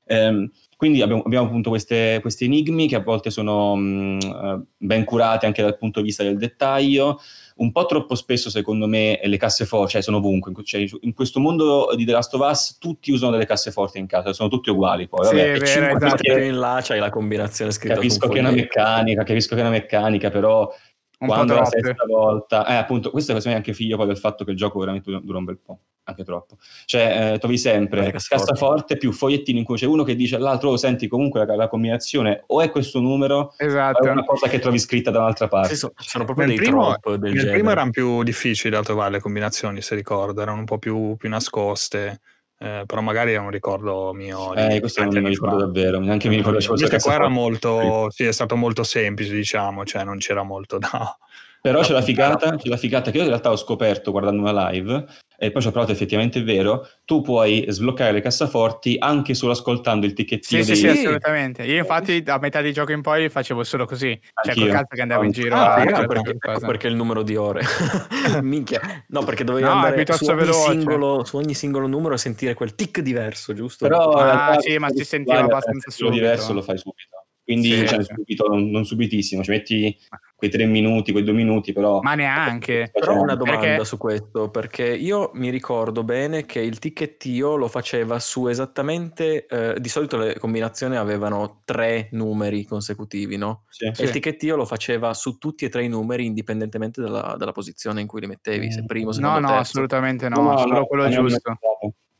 [0.06, 5.06] Ehm, quindi abbiamo, abbiamo appunto queste, questi enigmi che a volte sono mh, eh, ben
[5.06, 7.20] curati anche dal punto di vista del dettaglio,
[7.62, 11.40] un po' troppo spesso secondo me le casse forti, cioè sono ovunque, cioè, in questo
[11.40, 14.70] mondo di The Last of Us tutti usano delle casse forti in casa, sono tutti
[14.72, 15.26] uguali poi.
[15.26, 15.46] Sì, vabbè.
[15.46, 16.38] è E vero, cinque esatto.
[16.38, 19.64] in là c'hai la combinazione scritta Capisco che è un una meccanica, capisco che è
[19.64, 20.74] una meccanica, però
[21.22, 24.44] Un quando è la sesta volta, eh, appunto, questo è anche figlio poi del fatto
[24.44, 26.58] che il gioco veramente dura un bel po', anche troppo.
[26.86, 30.78] Cioè, eh, trovi sempre cassaforte più fogliettini in cui c'è uno che dice all'altro, oh,
[30.78, 34.10] senti, comunque la, la combinazione o è questo numero o è Esatto.
[34.10, 35.70] una cosa che trovi scritta da un'altra parte.
[35.70, 37.52] Sì, so- sono proprio Nel dei primo, del nel genere.
[37.52, 41.30] primo erano più difficili da trovare le combinazioni, se ricordo, erano un po' più, più
[41.30, 42.22] nascoste,
[42.62, 44.54] eh, però magari è un ricordo mio.
[44.54, 45.66] Eh, questo non mi ricordo fa.
[45.66, 46.64] davvero, neanche mi ricordo.
[46.64, 51.18] questa qua era molto, sì, è stato molto semplice, diciamo, cioè non c'era molto da...
[51.62, 54.42] Però da c'è la figata, c'è la figata che io in realtà ho scoperto guardando
[54.42, 55.06] una live
[55.38, 59.52] e poi ci ho provato effettivamente è vero, tu puoi sbloccare le cassaforti anche solo
[59.52, 60.96] ascoltando il ticchettino Sì, sì, dei...
[60.96, 61.64] sì, assolutamente.
[61.64, 64.20] Io infatti a metà di gioco in poi facevo solo così.
[64.20, 64.66] Cioè, Anch'io.
[64.66, 67.36] col cazzo che andavo in giro Ah, a ecco perché, ecco perché il numero di
[67.36, 67.62] ore.
[68.42, 68.82] Minchia.
[69.10, 70.72] No, perché dovevi No, andare su ogni, veloce.
[70.72, 73.88] singolo, su ogni singolo numero e sentire quel tic diverso, giusto?
[73.88, 76.16] Però Ah, realtà, sì, ma si ti sentiva abbastanza subito.
[76.16, 77.21] diverso lo fai subito.
[77.44, 78.14] Quindi Sì, cioè, sì.
[78.16, 79.98] subito, non, non subitissimo, ci metti
[80.36, 82.00] quei tre minuti, quei due minuti, però...
[82.02, 82.90] Ma neanche.
[82.94, 87.68] Però una domanda Perché- su questo, perché io mi ricordo bene che il ticchettio lo
[87.68, 93.64] faceva su esattamente, eh, di solito le combinazioni avevano tre numeri consecutivi, no?
[93.70, 93.86] Sì.
[93.86, 98.02] E il ticchettio lo faceva su tutti e tre i numeri indipendentemente dalla, dalla posizione
[98.02, 99.60] in cui li mettevi, se primo, No, secondo, no, terzo.
[99.62, 101.58] assolutamente no, solo quello non è mai giusto.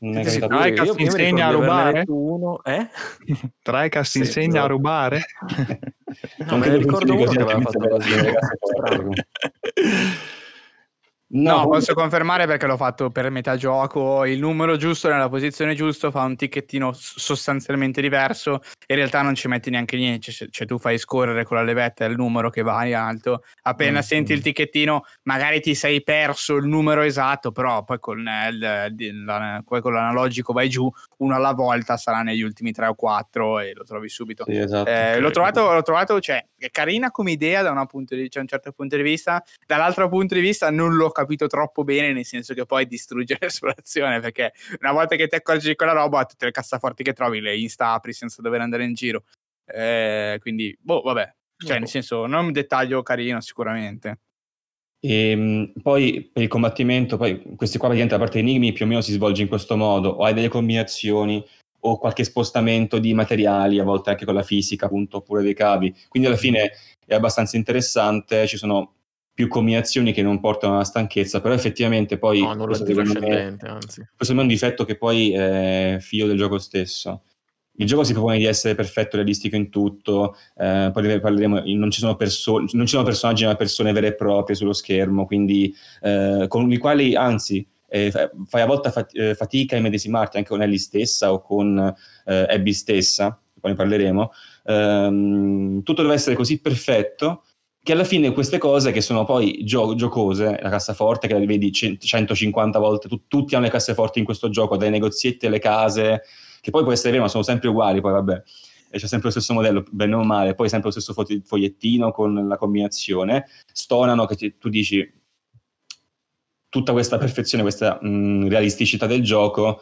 [0.02, 0.40] Non è Sì,
[0.94, 2.04] mi insegna a rubare?
[2.08, 2.88] Uno, eh?
[3.62, 4.68] Tricast Sì, insegna a esatto.
[4.68, 5.22] rubare?
[6.36, 8.10] No, me ne ricordo uno che aveva fatto così.
[8.60, 9.12] Strano.
[11.34, 14.26] No, comunque- posso confermare perché l'ho fatto per metà gioco.
[14.26, 18.60] Il numero giusto nella posizione giusta fa un ticchettino sostanzialmente diverso.
[18.86, 20.30] In realtà non ci metti neanche niente.
[20.30, 23.44] Cioè, cioè, tu fai scorrere con la levetta il numero che va in alto.
[23.62, 24.36] Appena Mm, senti mm.
[24.36, 28.48] il ticchettino, magari ti sei perso il numero esatto, però poi con, eh,
[28.98, 32.94] il- la- poi con l'analogico vai giù, uno alla volta sarà negli ultimi tre o
[32.94, 34.44] quattro e lo trovi subito.
[34.46, 34.90] Sì, esatto.
[34.90, 38.48] Eh, l'ho trovato, l'ho trovato, cioè, è carina come idea da, punto di- cioè, un
[38.48, 42.54] certo punto di vista, dall'altro punto di vista non l'ho capito troppo bene, nel senso
[42.54, 46.50] che poi distrugge l'esplorazione, perché una volta che ti accorgi di quella roba, tutte le
[46.50, 49.24] cassaforti che trovi le insta apri senza dover andare in giro.
[49.64, 54.18] Eh, quindi, boh, vabbè, cioè, nel senso, non è un dettaglio carino sicuramente.
[55.00, 58.88] E mh, poi per il combattimento, poi questi qua praticamente la parte enigmi più o
[58.88, 61.44] meno si svolge in questo modo, o hai delle combinazioni
[61.84, 65.92] o qualche spostamento di materiali, a volte anche con la fisica, appunto, oppure dei cavi.
[66.08, 66.70] Quindi alla fine
[67.04, 69.01] è abbastanza interessante, ci sono
[69.34, 73.56] più combinazioni che non portano alla stanchezza, però effettivamente poi No, questo di secondo me-
[73.60, 74.06] anzi.
[74.14, 77.22] questo è un difetto che poi è figlio del gioco stesso.
[77.76, 81.90] il gioco si propone di essere perfetto, realistico in tutto, eh, poi ne parleremo, non
[81.90, 85.74] ci, sono perso- non ci sono personaggi ma persone vere e proprie sullo schermo, quindi
[86.02, 90.36] eh, con i quali anzi eh, fa- fai a volte fat- eh, fatica a immedesimarti
[90.36, 91.78] anche con Ellie stessa o con
[92.26, 94.30] eh, Abby stessa, poi ne parleremo,
[94.64, 97.44] Ehm, tutto deve essere così perfetto
[97.82, 101.70] che alla fine queste cose che sono poi gio- giocose, la cassaforte che la vedi
[101.70, 106.22] c- 150 volte, tu- tutti hanno le casseforti in questo gioco, dai negozietti alle case,
[106.60, 108.42] che poi può essere vero, ma sono sempre uguali, poi vabbè,
[108.90, 112.12] e c'è sempre lo stesso modello, bene o male, poi sempre lo stesso fo- fogliettino
[112.12, 115.20] con la combinazione, stonano che ti- tu dici
[116.68, 119.80] tutta questa perfezione, questa mh, realisticità del gioco,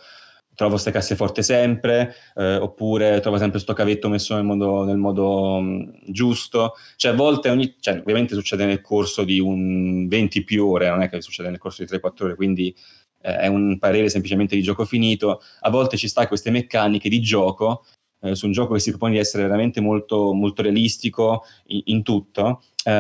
[0.61, 5.58] trovo queste casseforti sempre, eh, oppure trovo sempre sto cavetto messo nel modo, nel modo
[5.58, 10.66] mh, giusto, cioè a volte, ogni, cioè, ovviamente succede nel corso di un 20 più
[10.66, 12.76] ore, non è che succede nel corso di 3-4 ore, quindi
[13.22, 17.22] eh, è un parere semplicemente di gioco finito, a volte ci sta queste meccaniche di
[17.22, 17.86] gioco
[18.20, 22.02] eh, su un gioco che si propone di essere veramente molto, molto realistico in, in
[22.02, 22.90] tutto, eh,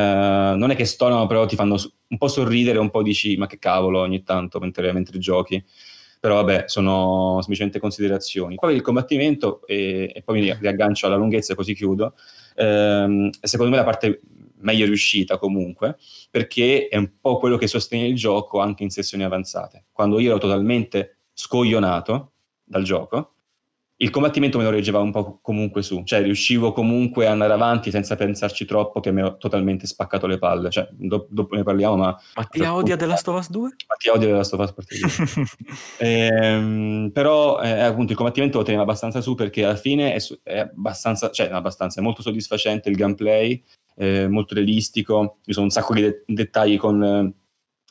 [0.56, 1.76] non è che stonano, però ti fanno
[2.08, 5.62] un po' sorridere, un po' dici ma che cavolo ogni tanto mentre, mentre giochi.
[6.20, 8.56] Però vabbè, sono semplicemente considerazioni.
[8.56, 12.14] Poi il combattimento, e, e poi mi riaggancio alla lunghezza così chiudo,
[12.56, 14.20] ehm, secondo me la parte
[14.60, 15.96] meglio riuscita comunque,
[16.30, 19.86] perché è un po' quello che sostiene il gioco anche in sessioni avanzate.
[19.92, 22.32] Quando io ero totalmente scoglionato
[22.64, 23.36] dal gioco,
[24.02, 27.90] il combattimento me lo reggeva un po' comunque su, cioè riuscivo comunque ad andare avanti
[27.90, 31.96] senza pensarci troppo che mi ho totalmente spaccato le palle, cioè do- dopo ne parliamo
[31.96, 33.70] ma Mattia odia of Us 2?
[33.88, 35.46] Mattia odia della Us Part due.
[35.98, 40.38] Ehm, però eh, appunto il combattimento lo teneva abbastanza su perché alla fine è, su-
[40.42, 43.62] è abbastanza, cioè abbastanza, è molto soddisfacente il gameplay,
[43.96, 47.34] eh, molto realistico, ci sono un sacco di de- dettagli con eh,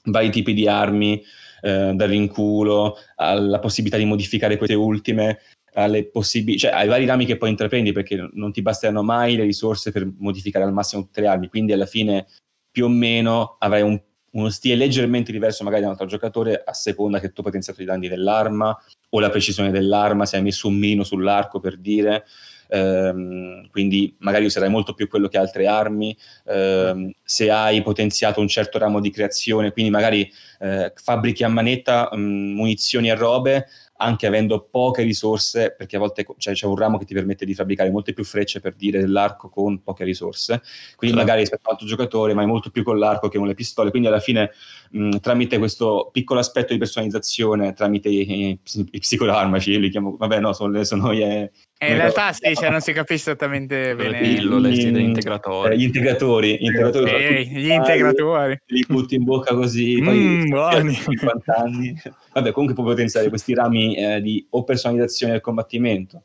[0.05, 1.21] vari tipi di armi,
[1.61, 5.39] eh, dal rinculo alla possibilità di modificare queste ultime,
[5.83, 9.43] alle possibili- cioè ai vari rami che poi intraprendi perché non ti basteranno mai le
[9.43, 12.27] risorse per modificare al massimo tutte le armi, quindi alla fine
[12.71, 14.01] più o meno avrai un-
[14.31, 17.85] uno stile leggermente diverso magari da un altro giocatore a seconda che tu potenziato i
[17.85, 18.77] danni dell'arma
[19.09, 22.25] o la precisione dell'arma, se hai messo un mino sull'arco per dire,
[22.67, 26.15] ehm, quindi magari userai molto più quello che altre armi,
[26.45, 32.09] ehm, se hai potenziato un certo ramo di creazione, quindi magari eh, fabbrichi a manetta
[32.11, 33.65] mh, munizioni e robe,
[34.01, 37.53] anche avendo poche risorse, perché a volte cioè, c'è un ramo che ti permette di
[37.53, 40.61] fabbricare molte più frecce per dire dell'arco con poche risorse,
[40.95, 41.17] quindi Certo.
[41.17, 43.89] magari rispetto a un altro giocatore vai molto più con l'arco che con le pistole,
[43.89, 44.51] quindi alla fine
[44.91, 48.59] mh, tramite questo piccolo aspetto di personalizzazione, tramite i, i,
[48.91, 51.51] i psicofarmaci, li chiamo, vabbè no, sono, le- sono E
[51.87, 54.19] in realtà sì, cioè, non si capisce esattamente Le bene.
[54.19, 55.77] pillole, sì, degli eh, integratori.
[55.77, 58.59] gli integratori, gli integratori Ehi, sono gli integratori.
[58.65, 60.93] li butti in bocca così, Mm, poi buoni.
[60.93, 62.01] 50 anni.
[62.33, 66.23] Vabbè, comunque puoi potenziare questi rami eh, di o personalizzazione del combattimento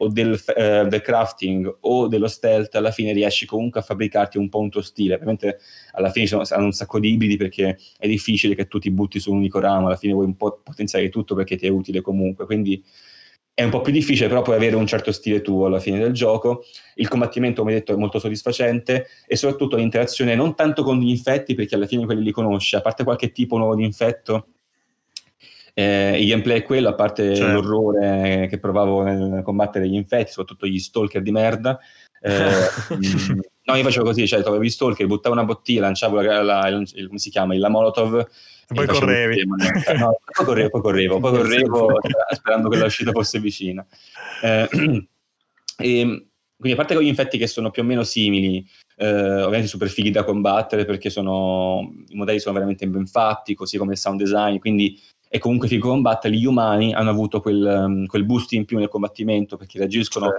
[0.00, 4.48] o del, eh, del crafting o dello stealth, alla fine riesci comunque a fabbricarti un
[4.48, 5.14] po' un tuo stile.
[5.14, 5.58] Ovviamente
[5.92, 9.18] alla fine sono, saranno un sacco di ibridi perché è difficile che tu ti butti
[9.20, 12.00] su un unico ramo, alla fine vuoi un po' potenziare tutto perché ti è utile
[12.00, 12.82] comunque, quindi
[13.58, 16.12] è un po' più difficile, però puoi avere un certo stile tuo alla fine del
[16.12, 16.62] gioco.
[16.94, 21.56] Il combattimento, come detto, è molto soddisfacente e soprattutto l'interazione non tanto con gli infetti,
[21.56, 24.50] perché alla fine quelli li conosci, a parte qualche tipo nuovo di infetto.
[25.74, 27.52] Eh, il gameplay è quello, a parte Certo.
[27.52, 31.80] l'orrore che provavo nel combattere gli infetti, soprattutto gli stalker di merda.
[32.20, 32.30] Eh,
[32.94, 36.90] mm, no, io facevo così, cioè trovavi stalker, buttavo una bottiglia, lanciavo la, la- il-
[36.94, 38.26] il- come si chiama, il- la molotov E
[38.74, 39.36] poi correvi.
[39.36, 39.56] tema.
[39.98, 41.96] No, poi correvo, poi correvo, poi correvo
[42.34, 43.86] sperando che l'uscita fosse vicina.
[44.42, 44.68] Eh,
[45.78, 48.66] e, quindi a parte con gli infetti che sono più o meno simili,
[48.96, 49.06] eh,
[49.42, 53.92] ovviamente super fighi da combattere perché sono, i modelli sono veramente ben fatti, così come
[53.92, 56.34] il sound design, quindi è comunque figo combattere.
[56.34, 60.30] Gli umani hanno avuto quel, quel boost in più nel combattimento perché reagiscono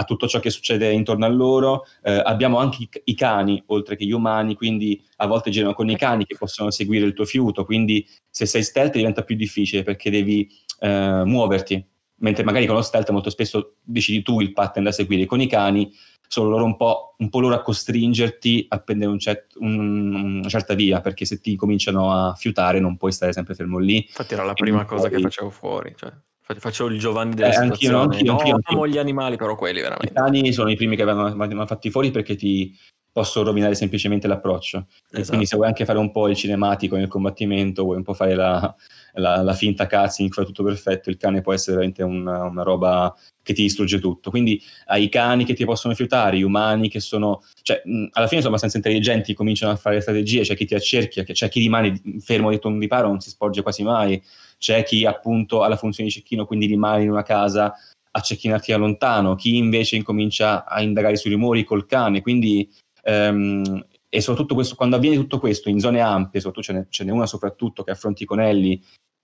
[0.00, 1.84] a tutto ciò che succede intorno a loro.
[2.02, 5.90] Eh, abbiamo anche i, i cani, oltre che gli umani, quindi a volte girano con
[5.90, 9.82] i cani che possono seguire il tuo fiuto, quindi se sei stealth diventa più difficile
[9.82, 10.48] perché devi
[10.80, 11.84] eh, muoverti,
[12.20, 15.46] mentre magari con lo stealth molto spesso decidi tu il pattern da seguire, con i
[15.46, 15.92] cani
[16.26, 20.48] sono loro un po', un po' loro a costringerti a prendere un cet- un- una
[20.48, 23.96] certa via, perché se ti cominciano a fiutare non puoi stare sempre fermo lì.
[23.96, 25.92] Infatti era la prima cosa che puoi- facevo fuori.
[25.96, 26.10] Cioè,
[26.54, 28.58] fa- facevo il Giovanni della Eh, anch'io, no, anch'io, anch'io.
[28.64, 30.12] amo gli animali, però quelli I veramente.
[30.12, 32.76] cani sono i primi che vengono fatti fuori perché ti
[33.12, 34.86] possono rovinare semplicemente l'approccio.
[35.10, 35.28] Esatto.
[35.28, 38.34] Quindi se vuoi anche fare un po' il cinematico nel combattimento, vuoi un po' fare
[38.34, 38.72] la,
[39.14, 43.12] la, la finta cutscene, fa tutto perfetto, il cane può essere veramente una, una roba
[43.42, 44.30] che ti distrugge tutto.
[44.30, 47.42] Quindi hai i cani che ti possono fiutare, gli umani che sono...
[47.62, 51.24] Cioè, mh, alla fine sono abbastanza intelligenti, cominciano a fare strategie, c'è chi ti accerchia,
[51.24, 54.22] c'è chi rimane fermo dietro un riparo, non si sporge quasi mai,
[54.60, 57.72] c'è chi appunto ha la funzione di cecchino, quindi rimane in una casa
[58.12, 62.68] a cecchinarti da lontano, chi invece incomincia a indagare sui rumori col cane, quindi
[63.02, 67.04] ehm, e soprattutto questo, quando avviene tutto questo in zone ampie, soprattutto ce n'è, ce
[67.04, 68.80] n'è una soprattutto che affronti con Ellie,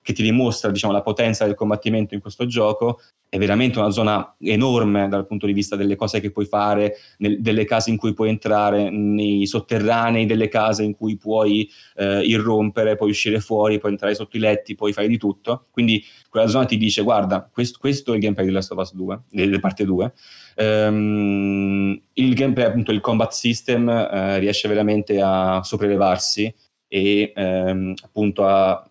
[0.07, 4.37] che ti dimostra diciamo, la potenza del combattimento in questo gioco, è veramente una zona
[4.39, 8.15] enorme dal punto di vista delle cose che puoi fare, nel, delle case in cui
[8.15, 13.91] puoi entrare, nei sotterranei delle case in cui puoi eh, irrompere, puoi uscire fuori, puoi
[13.91, 15.67] entrare sotto i letti, puoi fare di tutto.
[15.73, 16.01] Quindi
[16.31, 19.23] quella zona ti dice, guarda, questo, questo è il gameplay di Last of Us 2,
[19.29, 20.13] delle parte 2.
[20.59, 26.55] Um, il gameplay, appunto, il combat system eh, riesce veramente a sopraelevarsi
[26.87, 28.89] e ehm, appunto a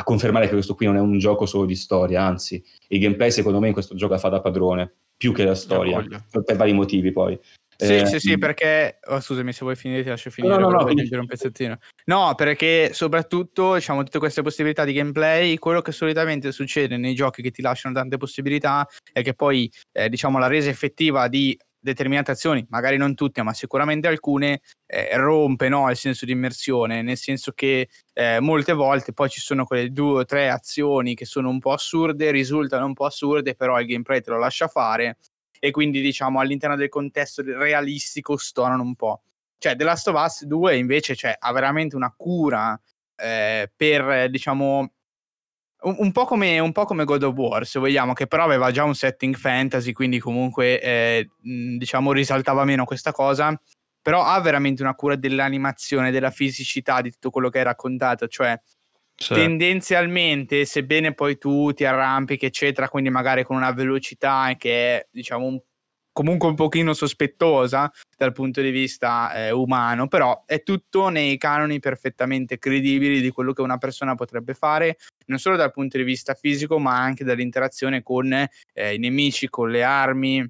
[0.00, 3.30] a confermare che questo qui non è un gioco solo di storia, anzi, il gameplay
[3.30, 7.12] secondo me in questo gioco fa da padrone, più che la storia, per, vari motivi
[7.12, 7.38] poi.
[7.76, 8.98] Sì, Eh, sì, sì, perché...
[9.06, 10.54] Oh, scusami, se vuoi finire ti lascio finire.
[10.54, 11.78] no, no, no, aggiungere un pezzettino.
[12.06, 17.40] No, perché soprattutto, diciamo, tutte queste possibilità di gameplay, quello che solitamente succede nei giochi
[17.40, 22.30] che ti lasciano tante possibilità è che poi, eh, diciamo, la resa effettiva di determinate
[22.30, 27.16] azioni, magari non tutte, ma sicuramente alcune, eh, rompe no, il senso di immersione, nel
[27.16, 31.48] senso che eh, molte volte poi ci sono quelle due o tre azioni che sono
[31.48, 35.16] un po' assurde, risultano un po' assurde, però il gameplay te lo lascia fare
[35.58, 39.22] e quindi diciamo all'interno del contesto realistico stonano un po'.
[39.58, 42.80] Cioè The Last of Us 2 invece cioè, ha veramente una cura
[43.16, 44.92] eh, per diciamo
[45.82, 48.70] un, un po come, un po' come God of War, se vogliamo, che però aveva
[48.70, 53.58] già un setting fantasy, quindi comunque eh, diciamo risaltava meno questa cosa.
[54.02, 58.26] Però ha veramente una cura dell'animazione, della fisicità di tutto quello che hai raccontato.
[58.28, 58.58] Cioè,
[59.34, 65.44] tendenzialmente, sebbene poi tu ti arrampichi, eccetera, quindi magari con una velocità che è, diciamo,
[65.44, 65.60] un-
[66.12, 71.78] comunque un pochino sospettosa dal punto di vista eh, umano, però è tutto nei canoni
[71.78, 76.34] perfettamente credibili di quello che una persona potrebbe fare, non solo dal punto di vista
[76.34, 80.46] fisico, ma anche dall'interazione con eh, i nemici, con le armi,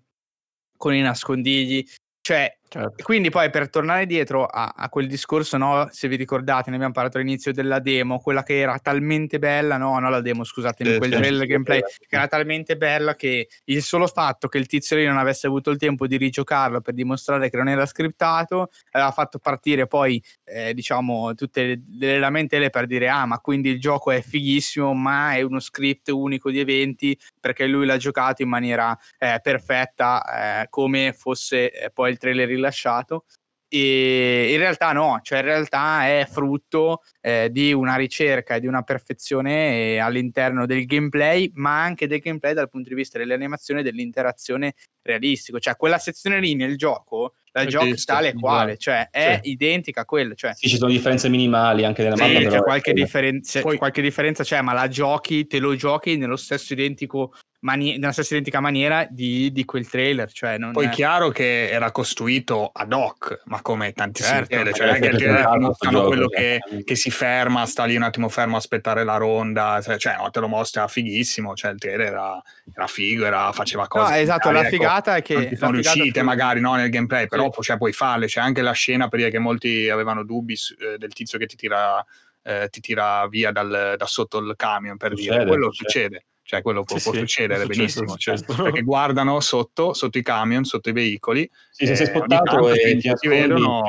[0.77, 1.87] con i nascondigli.
[2.21, 3.03] Cioè, Certo.
[3.03, 6.93] quindi poi per tornare dietro a, a quel discorso, no, se vi ricordate, ne abbiamo
[6.93, 10.99] parlato all'inizio della demo, quella che era talmente bella, no, no la demo, scusatemi, Sì,
[10.99, 12.07] quel sì, trailer sì, gameplay, sì.
[12.07, 15.71] che era talmente bella che il solo fatto che il tizio lì non avesse avuto
[15.71, 20.73] il tempo di rigiocarlo per dimostrare che non era scriptato, aveva fatto partire poi, eh,
[20.73, 25.35] diciamo, tutte le, le lamentele per dire, ah, ma quindi il gioco è fighissimo, ma
[25.35, 30.69] è uno script unico di eventi, perché lui l'ha giocato in maniera eh, perfetta, eh,
[30.69, 33.25] come fosse eh, poi il trailer rilasciato.
[33.73, 38.67] E in realtà no, cioè in realtà è frutto eh, di una ricerca e di
[38.67, 43.35] una perfezione eh, all'interno del gameplay, ma anche del gameplay dal punto di vista delle
[43.35, 45.61] animazioni e dell'interazione realistico.
[45.61, 49.51] Cioè quella sezione lì nel gioco la giochi tale e quale, cioè è Sì.
[49.51, 50.35] identica a quella.
[50.35, 53.79] Cioè, Sì, ci sono differenze minimali anche nella sì, mappa, c'è qualche, eh, differenza, Poi-
[53.79, 58.33] qualche differenza c'è, ma la giochi, te lo giochi nello stesso identico mani- nella stessa
[58.35, 60.31] identica maniera di, di quel trailer.
[60.31, 64.75] Cioè non Poi è- chiaro che era costruito ad hoc, ma come tantissimi Certo, trailer,
[64.75, 67.97] cioè non è che è il trailer mostrano quello che, che si ferma, sta lì
[67.97, 71.79] un attimo fermo a aspettare la ronda, cioè, no, te lo mostra fighissimo, cioè il
[71.79, 72.43] trailer era,
[72.75, 74.11] era figo, era- faceva cose.
[74.13, 77.63] No, esatto, la ecco, figata è che sono riuscite magari no, nel gameplay, però Sì.
[77.63, 81.13] cioè, puoi farle, c'è anche la scena per dire che molti avevano dubbi eh, del
[81.13, 82.05] tizio che ti tira,
[82.43, 85.91] eh, ti tira via dal- da sotto il camion, per dire, Succede, quello succede.
[85.93, 86.25] succede.
[86.51, 88.15] Cioè, quello può, Sì, può sì, succedere è successo, benissimo.
[88.17, 92.09] è cioè, perché guardano sotto, sotto i camion, sotto i veicoli, Sì, se sei eh,
[92.09, 93.83] spottato e ti, ti vedono,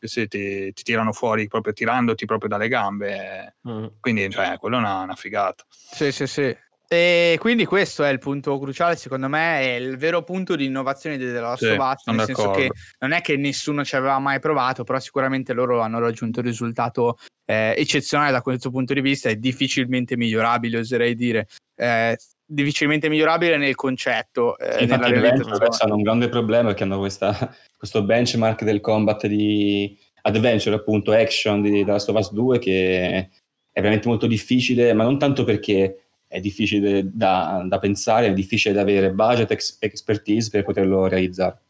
[0.00, 3.58] sì, ti, ti tirano fuori proprio tirandoti proprio dalle gambe.
[3.68, 3.86] Mm.
[4.00, 5.64] Quindi, cioè, quello è una, una figata.
[5.68, 6.56] Sì, sì, sì.
[6.88, 11.18] E quindi questo è il punto cruciale, secondo me, è il vero punto di innovazione
[11.18, 12.72] di The Last Sì, of Us, sono nel senso d'accordo.
[12.72, 16.46] che non è che nessuno ci aveva mai provato, però sicuramente loro hanno raggiunto un
[16.46, 21.46] risultato eh, eccezionale da questo punto di vista e difficilmente migliorabile, oserei dire.
[21.80, 25.64] Eh, difficilmente migliorabile nel concetto, eh, infatti Adventure realizzazione.
[25.64, 31.12] adesso hanno un grande problema perché hanno questa- questo benchmark del combat di Adventure, appunto,
[31.12, 33.28] action di The Last of Us 2 che
[33.70, 38.74] è veramente molto difficile, ma non tanto perché è difficile da, da pensare, è difficile
[38.74, 41.60] da avere budget e expertise per poterlo realizzare.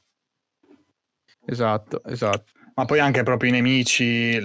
[1.44, 2.52] Esatto, esatto.
[2.78, 4.44] Ma poi anche proprio i nemici, il,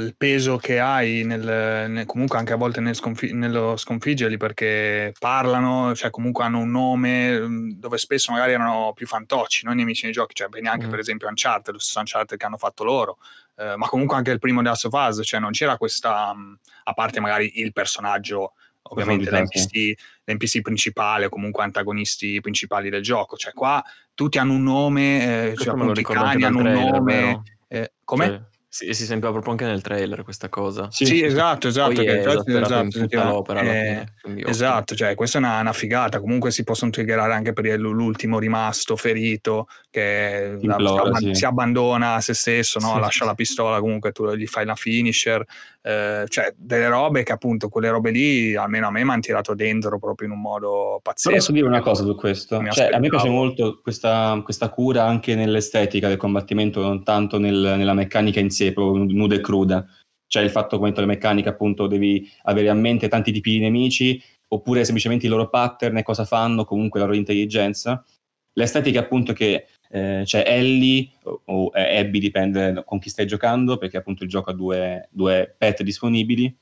[0.00, 5.14] il peso che hai, nel, nel- comunque anche a volte nel sconfi- nello sconfiggerli perché
[5.16, 9.70] parlano, cioè comunque hanno un nome mh, dove spesso magari erano più fantocci, no?
[9.72, 10.90] i nemici nei giochi, cioè prendi anche Mm.
[10.90, 13.18] per esempio Uncharted, lo stesso Uncharted che hanno fatto loro,
[13.56, 16.58] eh, ma comunque anche il primo The Last of Us, cioè non c'era questa, mh,
[16.82, 19.92] a parte magari il personaggio, ovviamente l'NPC,
[20.24, 23.80] l'NPC principale o comunque antagonisti principali del gioco, cioè qua
[24.12, 27.42] tutti hanno un nome, eh, cioè appunto i cani hanno un trailer, nome, vero?
[27.70, 28.26] Eh, com'è?
[28.26, 28.40] Cioè,
[28.72, 30.86] Sì, si sentiva proprio anche nel trailer questa cosa.
[30.92, 31.92] Sì, Sì, esatto, esatto.
[31.92, 34.48] Poi che è esatto, alla eh, fine.
[34.48, 36.20] Esatto, cioè questa è una, una figata.
[36.20, 41.34] Comunque si possono triggerare anche per l'ultimo rimasto ferito che la- implora, si, sì.
[41.34, 42.94] si abbandona a se stesso, no?
[42.94, 45.44] Sì, lascia sì, la pistola, comunque tu gli fai la finisher.
[45.82, 49.54] eh, cioè delle robe che appunto quelle robe lì almeno a me mi hanno tirato
[49.54, 51.52] dentro proprio in un modo Però posso pazzesco.
[51.52, 52.62] dire una cosa su questo.
[52.70, 57.74] Cioè, a me piace molto questa, questa cura anche nell'estetica del combattimento, non tanto nel-
[57.78, 59.86] nella meccanica in sé, proprio nuda e cruda.
[60.26, 64.22] Cioè il fatto come le meccaniche, appunto, devi avere a mente tanti tipi di nemici,
[64.48, 68.04] oppure semplicemente i loro pattern e cosa fanno, comunque la loro intelligenza.
[68.52, 73.76] L'estetica, appunto, che eh, c'è Ellie o, o eh, Abby, dipende con chi stai giocando,
[73.76, 76.56] perché appunto il gioco ha due, due pet disponibili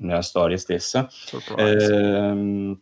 [0.00, 1.08] nella storia stessa.
[1.56, 2.80] Ehm,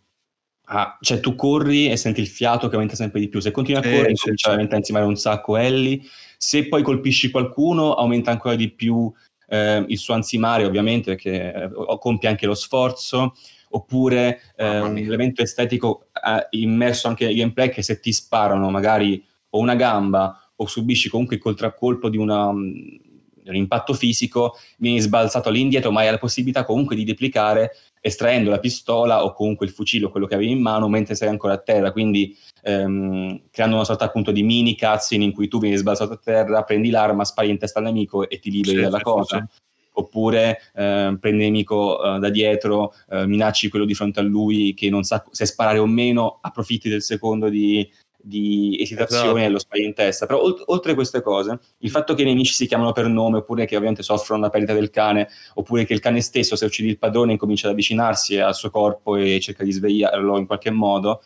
[0.67, 3.41] ah, cioè tu corri e senti il fiato che aumenta sempre di più.
[3.41, 6.01] Se continui a Sì, correre, sì, comincia veramente a insiemare un sacco Ellie.
[6.41, 9.13] Se poi colpisci qualcuno, aumenta ancora di più
[9.49, 13.35] eh, il suo ansimare, ovviamente, perché eh, compie anche lo sforzo.
[13.71, 16.07] Oppure eh, un elemento estetico
[16.51, 21.37] immerso anche nel gameplay che se ti sparano magari o una gamba o subisci comunque
[21.37, 22.73] il contraccolpo di una, mm,
[23.43, 27.73] di un impatto fisico, vieni sbalzato all'indietro, ma hai la possibilità comunque di replicare
[28.09, 31.29] estraendo la pistola o comunque il fucile o quello che avevi in mano mentre sei
[31.29, 35.59] ancora a terra, quindi ehm, creando una sorta appunto di mini cutscene in cui tu
[35.59, 38.83] vieni sbalzato a terra, prendi l'arma, spari in testa al nemico e ti liberi Sì,
[38.83, 39.39] dalla sì, cosa.
[39.39, 39.61] sì,
[39.93, 44.91] Oppure eh, prendi nemico eh, da dietro, eh, minacci quello di fronte a lui che
[44.91, 47.89] non sa se sparare o meno, approfitti del secondo di,
[48.21, 49.39] di esitazione Esatto.
[49.39, 50.27] e lo spari in testa.
[50.27, 53.65] Però olt- oltre queste cose, il fatto che i nemici si chiamano per nome, oppure
[53.65, 56.99] che ovviamente soffrono la perdita del cane, oppure che il cane stesso, se uccidi il
[56.99, 61.23] padrone, incomincia ad avvicinarsi al suo corpo e cerca di svegliarlo in qualche modo.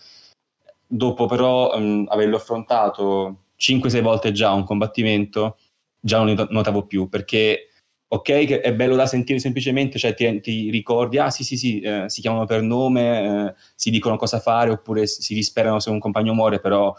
[0.86, 5.56] Dopo però mh, averlo affrontato 5-6 volte già un combattimento,
[5.98, 7.68] già non ne notavo più, perché
[8.14, 11.80] ok che è bello da sentire semplicemente, cioè ti, ti ricordi, ah sì sì sì,
[11.80, 15.98] eh, si chiamano per nome, eh, si dicono cosa fare, oppure si disperano se un
[15.98, 16.94] compagno muore, però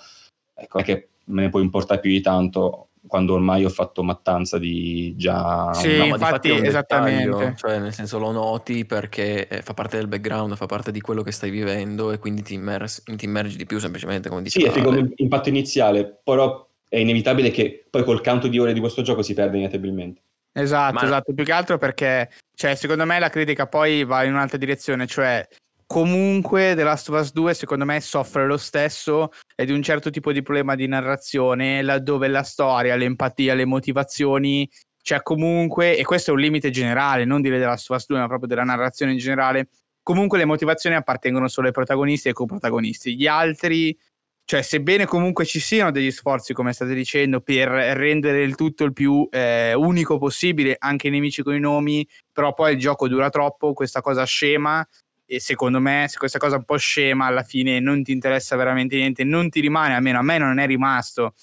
[0.56, 4.58] ecco, è che me ne può importare più di tanto quando ormai ho fatto mattanza
[4.58, 5.72] di già...
[5.74, 7.54] Sì, No, infatti, difatti è un esattamente.
[7.58, 11.22] cioè nel senso lo noti perché eh, fa parte del background, fa parte di quello
[11.22, 14.72] che stai vivendo e quindi ti, immers- ti immergi di più semplicemente come Sì, è
[14.72, 19.22] figo impatto iniziale, però è inevitabile che poi col canto di ore di questo gioco
[19.22, 20.22] si perde inevitabilmente.
[20.54, 24.34] Esatto, Ma- esatto, più che altro perché, cioè, secondo me la critica poi va in
[24.34, 25.46] un'altra direzione, cioè
[25.86, 30.10] comunque The Last of Us 2 secondo me soffre lo stesso e di un certo
[30.10, 34.70] tipo di problema di narrazione, laddove la storia, l'empatia, le motivazioni,
[35.02, 38.20] cioè comunque, e questo è un limite generale, non dire The Last of Us 2,
[38.20, 39.70] ma proprio della narrazione in generale,
[40.04, 43.98] comunque le motivazioni appartengono solo ai protagonisti e ai coprotagonisti, gli altri
[44.46, 48.92] cioè, sebbene comunque ci siano degli sforzi, come state dicendo, per rendere il tutto il
[48.92, 53.30] più eh, unico possibile, anche i nemici con i nomi, però poi il gioco dura
[53.30, 54.86] troppo, questa cosa scema,
[55.26, 58.98] e secondo me, se questa cosa un po' scema, alla fine non ti interessa veramente
[58.98, 61.36] niente, non ti rimane, almeno a me non è rimasto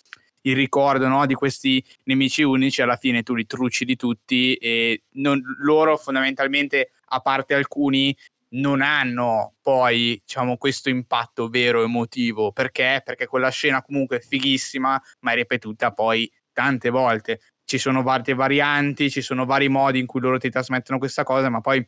[0.43, 5.43] il ricordo no, di questi nemici unici, alla fine tu li trucidi tutti e non-
[5.61, 8.17] loro fondamentalmente, a parte alcuni,
[8.53, 12.53] non hanno poi diciamo questo impatto vero emotivo.
[12.53, 13.03] Perché?
[13.05, 17.41] Perché quella scena comunque è fighissima ma è ripetuta poi tante volte.
[17.65, 21.49] Ci sono varie varianti ci sono vari modi in cui loro ti trasmettono questa cosa
[21.49, 21.85] ma poi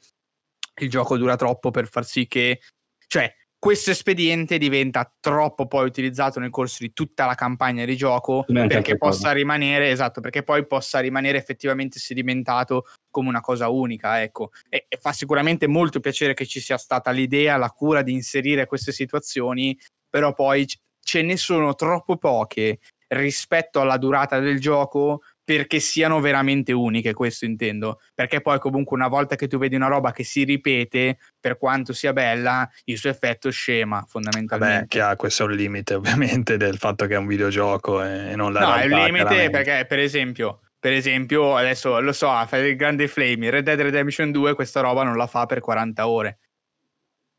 [0.81, 2.61] il gioco dura troppo per far sì che
[3.07, 3.33] cioè
[3.63, 8.97] questo espediente diventa troppo poi utilizzato nel corso di tutta la campagna di gioco perché
[8.97, 9.35] possa cose.
[9.35, 14.51] rimanere esatto perché poi possa rimanere effettivamente sedimentato come una cosa unica, ecco.
[14.69, 18.67] E, e fa sicuramente molto piacere che ci sia stata l'idea, la cura di inserire
[18.67, 19.79] queste situazioni,
[20.11, 20.67] però poi
[21.01, 22.81] ce ne sono troppo poche
[23.15, 28.01] rispetto alla durata del gioco perché siano veramente uniche, questo intendo.
[28.15, 31.93] Perché poi comunque una volta che tu vedi una roba che si ripete, per quanto
[31.93, 34.87] sia bella, il suo effetto scema Vabbè, fondamentalmente.
[34.87, 38.61] chiaro, questo è un limite ovviamente del fatto che è un videogioco e non la
[38.61, 39.51] No, è realtà, il limite chiaramente.
[39.51, 44.55] perché, per esempio, per esempio, adesso lo so, il grande flame, Red Dead Redemption 2
[44.55, 46.39] questa roba non la fa per 40 ore.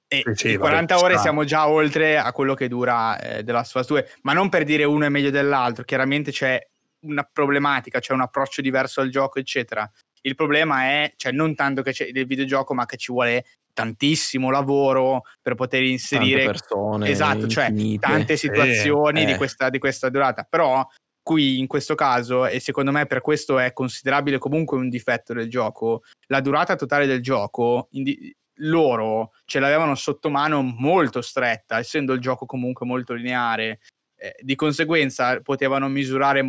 [0.07, 1.21] E Sì, sì, in vabbè, 40 ci ore sta.
[1.23, 4.83] siamo già oltre a quello che dura eh, of Us 2, ma non per dire
[4.83, 6.59] uno è meglio dell'altro, chiaramente c'è
[7.03, 9.89] una problematica, c'è un approccio diverso al gioco, eccetera.
[10.21, 14.51] Il problema è, cioè, non tanto che c'è del videogioco, ma che ci vuole tantissimo
[14.51, 19.37] lavoro per poter Tante inserire persone esatto, cioè tante situazioni di, eh.
[19.37, 20.45] questa, di questa durata.
[20.47, 20.87] Però
[21.21, 25.49] qui in questo caso, e secondo me per questo è considerabile comunque un difetto del
[25.49, 32.13] gioco, la durata totale del gioco, indi- loro ce l'avevano sotto mano molto stretta, essendo
[32.13, 33.79] il gioco comunque molto lineare.
[34.15, 36.43] Eh, di conseguenza potevano misurare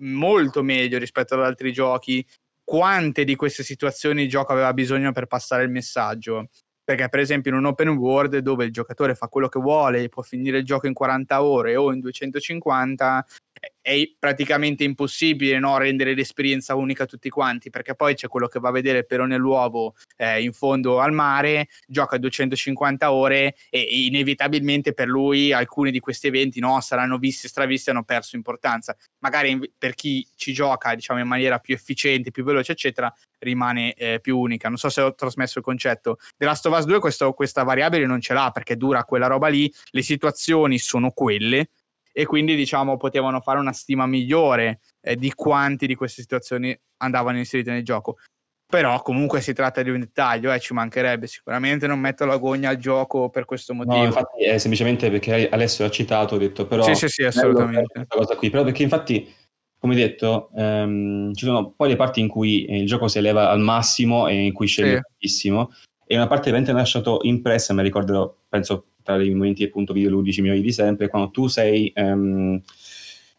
[0.00, 2.24] molto meglio rispetto ad altri giochi
[2.70, 6.50] quante di queste situazioni il gioco aveva bisogno per passare il messaggio.
[6.84, 10.22] Perché, per esempio, in un open world dove il giocatore fa quello che vuole, può
[10.22, 13.26] finire il gioco in 40 ore o in 250,
[13.82, 18.58] è praticamente impossibile no, rendere l'esperienza unica a tutti quanti, perché poi c'è quello che
[18.58, 23.80] va a vedere il perone all'uovo eh, in fondo al mare, gioca 250 ore e
[23.80, 28.96] inevitabilmente per lui alcuni di questi eventi no, saranno visti e stravisti hanno perso importanza.
[29.18, 34.20] Magari per chi ci gioca diciamo, in maniera più efficiente, più veloce, eccetera, rimane eh,
[34.20, 34.68] più unica.
[34.68, 36.18] Non so se ho trasmesso il concetto.
[36.36, 39.48] The Last of Us 2 questo, questa variabile non ce l'ha perché dura quella roba
[39.48, 41.70] lì, le situazioni sono quelle
[42.20, 47.38] e quindi diciamo potevano fare una stima migliore eh, di quanti di queste situazioni andavano
[47.38, 48.18] inserite nel gioco.
[48.70, 51.26] Però comunque si tratta di un dettaglio, eh, ci mancherebbe.
[51.26, 53.96] Sicuramente non metto la gogna al gioco per questo motivo.
[53.96, 56.82] No, infatti è semplicemente perché Alessio ha citato, ho detto però...
[56.82, 57.90] Sì, sì, sì, assolutamente.
[57.90, 59.26] Questa cosa qui, però perché infatti,
[59.78, 63.60] come detto, ehm, ci sono poi le parti in cui il gioco si eleva al
[63.60, 65.00] massimo e in cui scende Sì.
[65.00, 65.72] tantissimo
[66.06, 69.92] e una parte veramente mi ha lasciato impressa, mi ricorderò, penso, tra i momenti appunto
[69.92, 72.60] videoludici migliori di sempre, quando tu sei ehm,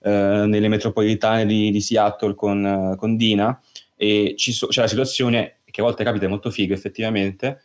[0.03, 3.59] eh, nelle metropolitane di, di Seattle con, eh, con Dina
[3.95, 7.61] e ci so- c'è la situazione che a volte capita molto figo effettivamente,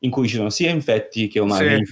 [0.00, 1.84] in cui ci sono sia infetti che umani,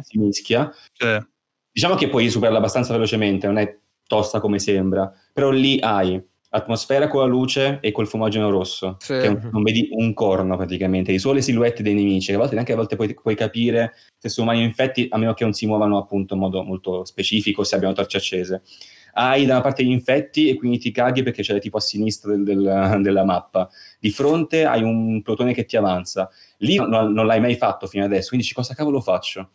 [0.00, 0.74] Sì, si mischia.
[0.92, 1.24] Cioè,
[1.70, 6.22] Diciamo che puoi superarla abbastanza velocemente, non è tosta come sembra, però lì hai
[6.54, 9.18] atmosfera con la luce e col fumogeno rosso, Sì.
[9.18, 12.72] che non vedi un corno praticamente, di sole silhouette dei nemici, che a volte neanche
[12.72, 15.66] a volte puoi, puoi capire se sono umani o infetti, a meno che non si
[15.66, 18.62] muovano appunto in modo molto specifico, se abbiano torce accese.
[19.16, 22.30] Hai da una parte gli infetti e quindi ti caghi perché c'è tipo a sinistra
[22.30, 23.68] del- del- della mappa.
[23.98, 26.28] Di fronte hai un plotone che ti avanza.
[26.58, 29.50] Lì non, non l'hai mai fatto fino adesso, quindi dici cosa cavolo faccio?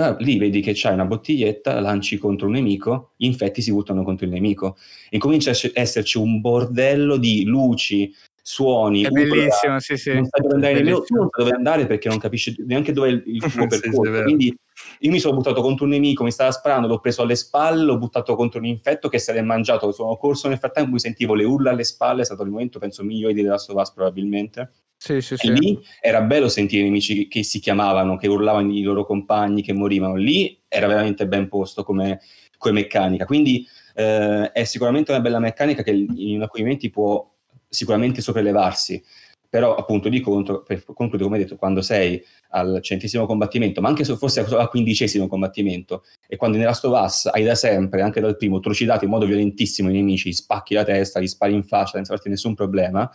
[0.00, 4.02] Ah, lì vedi che c'hai una bottiglietta, lanci contro un nemico, gli infetti si buttano
[4.02, 4.78] contro il nemico
[5.10, 8.10] e comincia a ess- esserci un bordello di luci,
[8.42, 10.14] suoni, È urla, bellissimo, sì, sì.
[10.14, 13.08] non sai dove andare nemmeno tu, non sai dove andare perché non capisci neanche dove
[13.08, 14.10] è il, tuo Sì, sì, percorso.
[14.10, 14.22] vero.
[14.22, 14.56] Quindi
[15.00, 17.98] io mi sono buttato contro un nemico, mi stava sparando, l'ho preso alle spalle, l'ho
[17.98, 21.44] buttato contro un infetto che se l'è mangiato, sono corso nel frattempo, mi sentivo le
[21.44, 24.70] urla alle spalle, è stato il momento penso migliore di The Last of Us probabilmente.
[25.02, 25.50] Sì, sì, E sì.
[25.50, 29.72] lì era bello sentire i nemici che, si chiamavano, che urlavano i loro compagni, che
[29.72, 30.14] morivano.
[30.14, 32.20] Lì era veramente ben posto come,
[32.58, 33.24] come meccanica.
[33.24, 37.26] Quindi eh, è sicuramente una bella meccanica che in alcuni momenti può
[37.66, 39.02] sicuramente sopraelevarsi.
[39.48, 44.04] Però appunto di contro, per concludere come detto, quando sei al centesimo combattimento, ma anche
[44.04, 48.60] se fosse al quindicesimo combattimento, e quando of Us hai da sempre, anche dal primo,
[48.60, 52.12] trucidato in modo violentissimo i nemici, gli spacchi la testa, gli spari in faccia senza
[52.12, 53.10] farti nessun problema,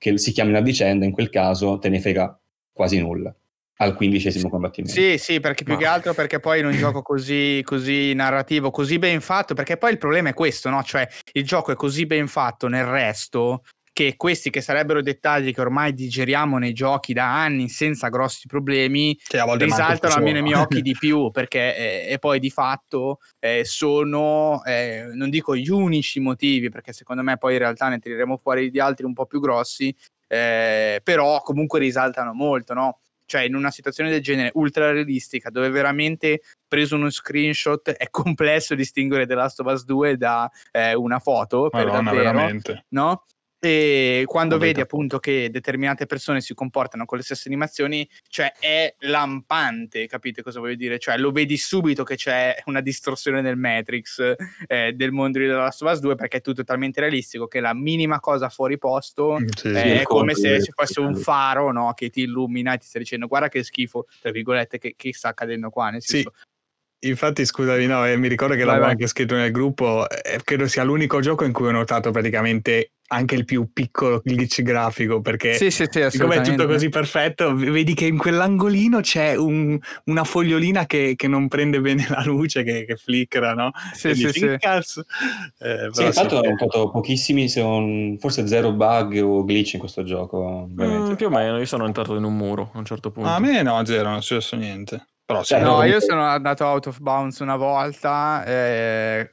[0.00, 2.40] che si chiamino a vicenda, in quel caso te ne frega
[2.72, 3.34] quasi nulla
[3.76, 4.98] al quindicesimo combattimento.
[4.98, 8.70] Sì, sì, perché più Ma- che altro perché poi in un gioco così, così narrativo,
[8.70, 10.82] così ben fatto, perché poi il problema è questo, no?
[10.82, 13.62] Cioè il gioco è così ben fatto nel resto
[14.00, 19.14] che questi che sarebbero dettagli che ormai digeriamo nei giochi da anni senza grossi problemi,
[19.58, 20.50] risaltano almeno i sono.
[20.50, 21.76] miei occhi di più perché
[22.06, 27.22] eh, e poi di fatto eh, sono eh, non dico gli unici motivi perché secondo
[27.22, 29.94] me poi in realtà ne tireremo fuori di altri un po' più grossi
[30.26, 33.00] eh, però comunque risaltano molto no?
[33.26, 38.74] cioè in una situazione del genere ultra realistica dove veramente preso uno screenshot è complesso
[38.74, 42.86] distinguere The Last of Us 2 da eh, una foto per Madonna, davvero veramente.
[42.88, 43.24] no?
[43.62, 48.52] E quando Vabbè, vedi appunto che determinate persone si comportano con le stesse animazioni, cioè
[48.58, 50.98] è lampante, capite cosa voglio dire?
[50.98, 54.34] Cioè lo vedi subito che c'è una distorsione nel Matrix
[54.66, 57.60] eh, del mondo di The Last of Us 2 perché è tutto talmente realistico che
[57.60, 59.74] la minima cosa fuori posto Mm, sì, sì.
[59.74, 62.98] è il come se ci fosse un faro no, che ti illumina e ti sta
[62.98, 65.90] dicendo guarda che schifo, tra virgolette, che, che sta accadendo qua.
[65.90, 66.32] Nel Sì, senso,
[67.02, 68.92] Infatti, scusami, no, eh, mi ricordo che Vai, l'avevo vai.
[68.92, 70.06] anche scritto nel gruppo.
[70.08, 74.60] eh, credo sia l'unico gioco in cui ho notato praticamente anche il più piccolo glitch
[74.62, 75.20] grafico.
[75.22, 79.78] Perché sì, sì, sì, siccome è tutto così perfetto, vedi che in quell'angolino c'è un-
[80.04, 83.70] una fogliolina che, che non prende bene la luce, che, che flickera, no?
[83.94, 84.46] Sì, E sì, dici, sì.
[84.46, 85.04] "Che cazzo?
[85.58, 90.02] Eh, Sì, infatti ho notato pochissimi, se non- forse zero bug o glitch in questo
[90.04, 90.68] gioco.
[90.70, 93.28] Mm, più o meno, io sono entrato in un muro a un certo punto.
[93.30, 95.06] A me no, zero, non è successo niente.
[95.30, 98.44] Però sì, Cioè, No, io sono andato out of bounds una volta.
[98.44, 99.30] eh,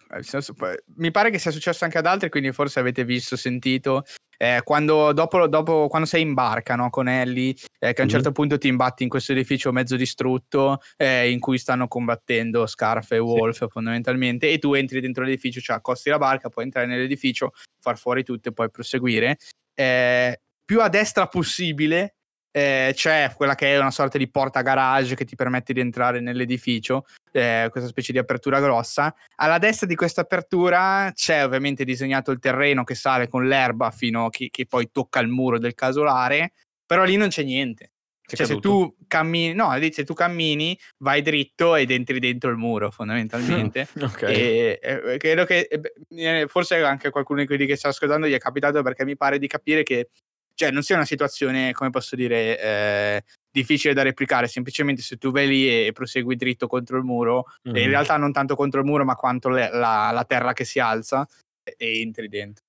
[0.98, 4.04] mi pare che sia successo anche ad altri, quindi forse avete visto, sentito.
[4.40, 8.10] eh, quando, dopo, dopo- quando sei in barca no, con Ellie, eh, che a un
[8.12, 13.14] certo punto ti imbatti in questo edificio mezzo distrutto eh, in cui stanno combattendo Scarf
[13.14, 17.54] e Wolf fondamentalmente, e tu entri dentro l'edificio, cioè accosti la barca, puoi entrare nell'edificio,
[17.82, 19.38] far fuori tutto e poi proseguire.
[19.74, 22.17] Eh, più a destra possibile
[22.58, 26.20] eh, c'è quella che è una sorta di porta garage che ti permette di entrare
[26.20, 29.14] nell'edificio, eh, questa specie di apertura grossa.
[29.36, 34.26] Alla destra di questa apertura c'è ovviamente disegnato il terreno che sale con l'erba fino
[34.26, 36.54] a che, che poi tocca il muro del casolare,
[36.84, 37.92] però lì non c'è niente.
[38.28, 42.92] Cioè, se tu cammini, no, se tu cammini, vai dritto ed entri dentro il muro,
[42.92, 43.88] fondamentalmente.
[44.02, 44.22] Ok.
[44.24, 48.34] E, e- credo che e eh, forse anche qualcuno di quelli che sta ascoltando gli
[48.34, 50.10] è capitato perché mi pare di capire che
[50.58, 54.48] cioè, non sia una situazione, come posso dire, eh, difficile da replicare.
[54.48, 57.90] Semplicemente se tu vai lì e prosegui dritto contro il muro, e in Mhm.
[57.92, 61.28] realtà non tanto contro il muro, ma quanto le- la, la terra che si alza,
[61.64, 62.66] e, e entri dentro.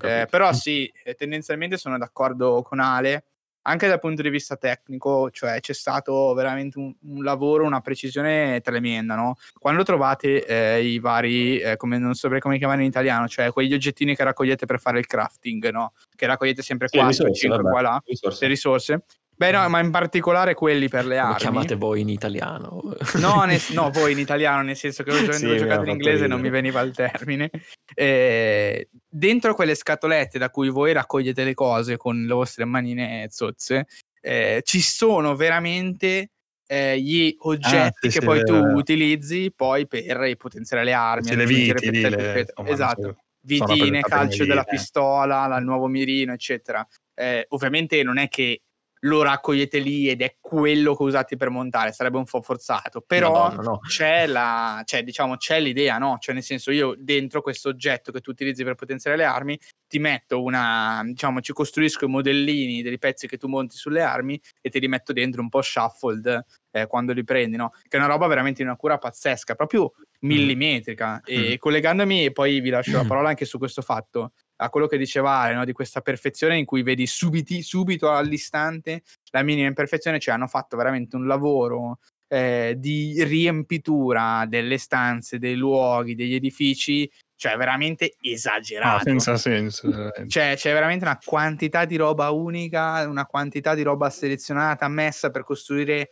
[0.00, 3.24] Eh, però sì, eh, tendenzialmente sono d'accordo con Ale,
[3.66, 8.60] anche dal punto di vista tecnico, cioè c'è stato veramente un, un lavoro, una precisione
[8.60, 9.36] tremenda, no?
[9.58, 13.74] Quando trovate eh, i vari, eh, come non saprei come chiamare in italiano, cioè quegli
[13.74, 15.92] oggettini che raccogliete per fare il crafting, no?
[16.14, 17.70] Che raccogliete sempre Sì, 4, risorse, 5 vabbè.
[17.72, 18.38] qua là, Risorse.
[18.44, 19.04] le risorse.
[19.38, 21.36] Beh no, ma in particolare quelli per le armi.
[21.36, 22.94] chiamate voi in italiano?
[23.14, 26.26] No, nel- no, voi in italiano, nel senso che ho, Sì, giocato in inglese e
[26.26, 27.50] non mi veniva il termine.
[27.94, 33.86] Eh, dentro quelle scatolette da cui voi raccogliete le cose con le vostre manine zozze,
[34.22, 36.30] eh, ci sono veramente
[36.66, 41.28] eh, gli oggetti Ah, sì, che sì, poi tu utilizzi poi per potenziare le armi.
[41.28, 43.16] Sì, le viti lì, le- insomma, esatto.
[43.40, 44.70] Vitine, calcio della eh.
[44.70, 46.84] pistola, la- il nuovo mirino, eccetera.
[47.14, 48.62] Eh, ovviamente non è che
[49.06, 53.48] lo raccogliete lì ed è quello che usate per montare, sarebbe un po' forzato, però
[53.48, 53.78] Madonna, no.
[53.78, 56.16] c'è la, cioè, diciamo, c'è l'idea, no?
[56.20, 59.98] Cioè, nel senso, io dentro questo oggetto che tu utilizzi per potenziare le armi, ti
[59.98, 64.70] metto una, diciamo, ci costruisco i modellini dei pezzi che tu monti sulle armi e
[64.70, 67.70] te li metto dentro un po' shuffled eh, quando li prendi, no?
[67.70, 71.20] Che è una roba veramente di una cura pazzesca, proprio millimetrica.
[71.24, 74.98] E collegandomi, e poi vi lascio la parola anche su questo fatto, a quello che
[74.98, 75.64] diceva Ale, no?
[75.64, 80.76] di questa perfezione in cui vedi subiti, subito all'istante la minima imperfezione, cioè hanno fatto
[80.76, 81.98] veramente un lavoro
[82.28, 89.02] eh, di riempitura delle stanze, dei luoghi, degli edifici, cioè veramente Ah, esagerato.
[89.04, 89.88] senza senso.
[89.90, 90.28] veramente.
[90.28, 95.44] Cioè, c'è veramente una quantità di roba unica, una quantità di roba selezionata, messa per
[95.44, 96.10] costruire.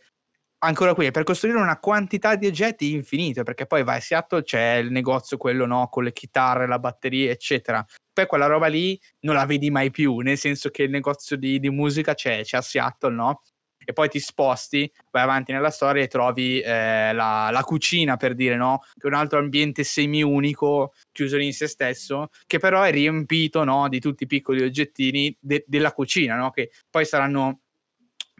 [0.64, 4.76] Ancora qui, per costruire una quantità di oggetti infinite, perché poi vai a Seattle, c'è
[4.76, 7.84] il negozio, quello no, con le chitarre, la batteria, eccetera.
[8.10, 11.60] Poi quella roba lì non la vedi mai più, nel senso che il negozio di,
[11.60, 13.42] di musica c'è, c'è a Seattle, no?
[13.84, 18.34] E poi ti sposti, vai avanti nella storia e trovi eh, la, la cucina, per
[18.34, 18.80] dire, no?
[18.94, 23.86] Che è un altro ambiente semi-unico, chiuso in se stesso, che però è riempito, no?
[23.90, 26.50] Di tutti i piccoli oggettini de- della cucina, no?
[26.50, 27.63] Che poi saranno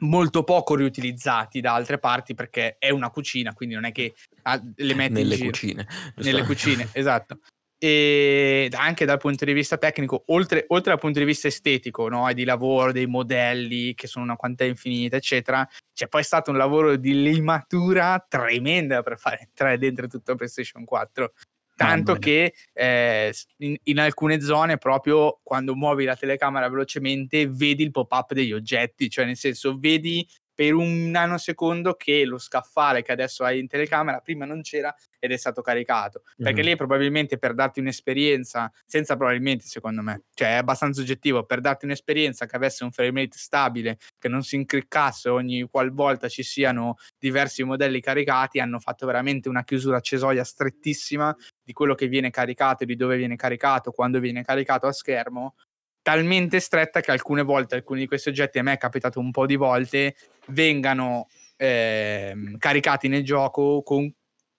[0.05, 4.61] molto poco riutilizzati da altre parti perché è una cucina, quindi non è che ah,
[4.77, 5.87] le metti Nelle cucine.
[6.17, 7.41] nelle cucine, esatto.
[7.77, 12.33] E anche dal punto di vista tecnico, oltre, oltre dal punto di vista estetico, no?
[12.33, 16.97] di lavoro, dei modelli che sono una quantità infinita, eccetera, c'è poi stato un lavoro
[16.97, 21.33] di limatura tremenda per fare entrare dentro tutto PlayStation 4.
[21.77, 27.91] Tanto che eh, in, in alcune zone, proprio quando muovi la telecamera velocemente, vedi il
[27.91, 33.43] pop-up degli oggetti, cioè nel senso, vedi per un nanosecondo che lo scaffale che adesso
[33.45, 36.23] hai in telecamera prima non c'era ed è stato caricato.
[36.37, 41.61] Perché lì probabilmente per darti un'esperienza, senza probabilmente secondo me, cioè è abbastanza oggettivo, per
[41.61, 46.43] darti un'esperienza che avesse un frame rate stabile, che non si incriccasse ogni qualvolta ci
[46.43, 52.31] siano diversi modelli caricati, hanno fatto veramente una chiusura cesoia strettissima di quello che viene
[52.31, 55.55] caricato, di dove viene caricato, quando viene caricato a schermo,
[56.03, 59.47] talmente stretta che alcune volte alcuni di questi oggetti, a me è capitato un po'
[59.47, 60.15] di volte,
[60.49, 64.13] vengano ehm, caricati nel gioco con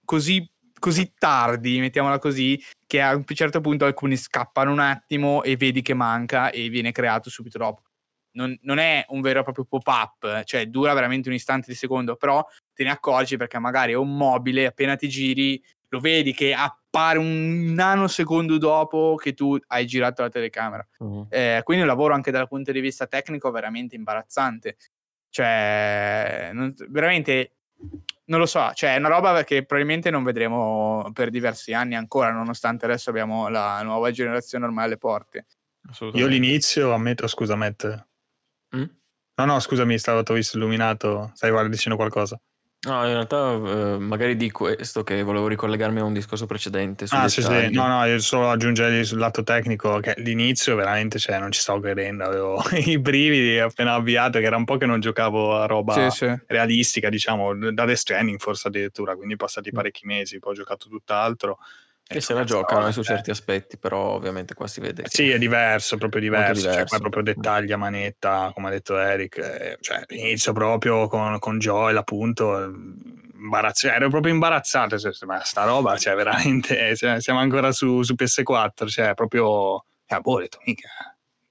[0.03, 0.49] così,
[0.79, 5.83] così tardi, mettiamola così, che a un certo punto alcuni scappano un attimo e vedi
[5.83, 7.83] che manca e viene creato subito dopo.
[8.31, 12.15] Non, non è un vero e proprio pop-up, cioè dura veramente un istante di secondo,
[12.15, 16.53] però te ne accorgi perché magari è un mobile, appena ti giri lo vedi che
[16.95, 20.87] appare un nanosecondo dopo che tu hai girato la telecamera.
[20.99, 21.27] Mhm.
[21.29, 24.77] Eh, quindi un lavoro anche dal punto di vista tecnico veramente imbarazzante.
[25.29, 27.51] Cioè, non- veramente
[28.27, 32.31] non lo so, cioè è una roba che probabilmente non vedremo per diversi anni ancora,
[32.31, 35.37] nonostante adesso abbiamo la nuova generazione ormai alle porte.
[35.85, 36.33] Io Assolutamente.
[36.33, 37.85] l'inizio ammetto, scusa Matt.
[38.75, 38.83] Mm?
[39.37, 41.31] No, no, scusami, stavo t'ho visto illuminato.
[41.35, 42.39] Stai guarda, dicendo qualcosa?
[42.85, 47.05] No, in realtà eh, magari di questo che volevo ricollegarmi a un discorso precedente.
[47.09, 47.69] Ah, sì, sì.
[47.71, 51.79] No, no, io solo aggiungergli sul lato tecnico che l'inizio veramente, cioè, non ci stavo
[51.79, 52.23] credendo.
[52.25, 56.25] Avevo i brividi appena avviato, che era un po' che non giocavo a roba Sì,
[56.25, 56.39] sì.
[56.47, 61.57] realistica, diciamo, da The Stranding forse addirittura, quindi passati parecchi mesi, poi ho giocato tutt'altro.
[62.07, 65.01] E se la giocano eh, su certi aspetti, però ovviamente qua si vede.
[65.03, 66.61] che- Sì, è diverso, proprio diverso.
[66.61, 66.85] Cioè, diverso.
[66.85, 69.37] poi proprio dettagli a manetta, come ha detto Eric.
[69.37, 72.63] eh, Cioè, inizio proprio con, con Joel, appunto.
[72.63, 72.69] eh,
[73.37, 74.99] imbarazz- ero proprio imbarazzato.
[74.99, 76.95] cioè, Ma sta roba, cioè, veramente.
[76.95, 78.87] cioè, siamo ancora su, su PS4.
[78.87, 79.85] Cioè, proprio.
[80.05, 80.89] Cioè, boh, ho detto, mica.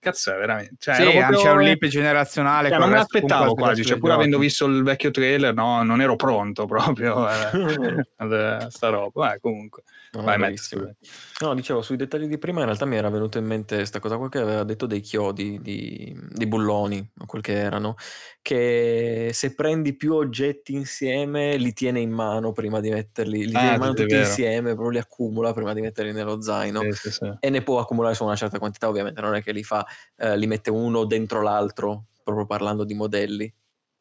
[0.04, 0.74] Cazzo, è veramente.
[0.78, 2.68] Cioè, Sì, proprio- c'è un leap generazionale.
[2.68, 6.14] cioè, non me l'aspettavo quasi, cioè, pur avendo visto il vecchio trailer, no, non ero
[6.16, 7.32] pronto proprio eh,
[8.16, 9.30] ad- a sta roba.
[9.32, 9.82] Beh, comunque,
[10.12, 10.92] No, vai, Matt.
[11.40, 14.16] No, dicevo, sui dettagli di prima in realtà mi era venuta in mente questa cosa
[14.16, 17.96] qua che aveva detto dei chiodi, di, di bulloni, o quel che erano,
[18.40, 23.70] che se prendi più oggetti insieme li tiene in mano prima di metterli, li tiene
[23.70, 24.24] Ah, in mano tutti vero.
[24.26, 26.80] insieme, proprio li accumula prima di metterli nello zaino.
[26.82, 27.32] Sì, sì, sì.
[27.40, 29.84] E ne può accumulare su una certa quantità, ovviamente, non è che li fa,
[30.16, 33.52] eh, li mette uno dentro l'altro, proprio parlando di modelli.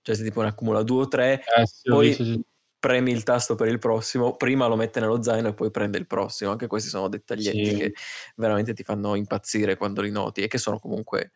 [0.01, 2.41] Cioè, se tipo ne accumula due o tre, Eh, sì, Poi- visto, sì.
[2.79, 6.05] premi il tasto per il prossimo, prima lo mette nello zaino e poi prende il
[6.07, 6.51] prossimo.
[6.51, 7.75] Anche questi sono dettaglietti Sì.
[7.77, 7.93] che
[8.35, 11.31] veramente ti fanno impazzire quando li noti e che sono comunque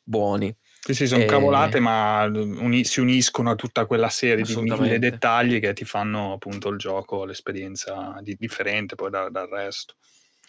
[0.00, 0.56] buoni.
[0.84, 4.98] Sì, sì, sono Eh, cavolate, ma uni- si uniscono a tutta quella serie di mille
[5.00, 9.94] dettagli che ti fanno appunto il gioco, l'esperienza di- differente poi da- dal resto.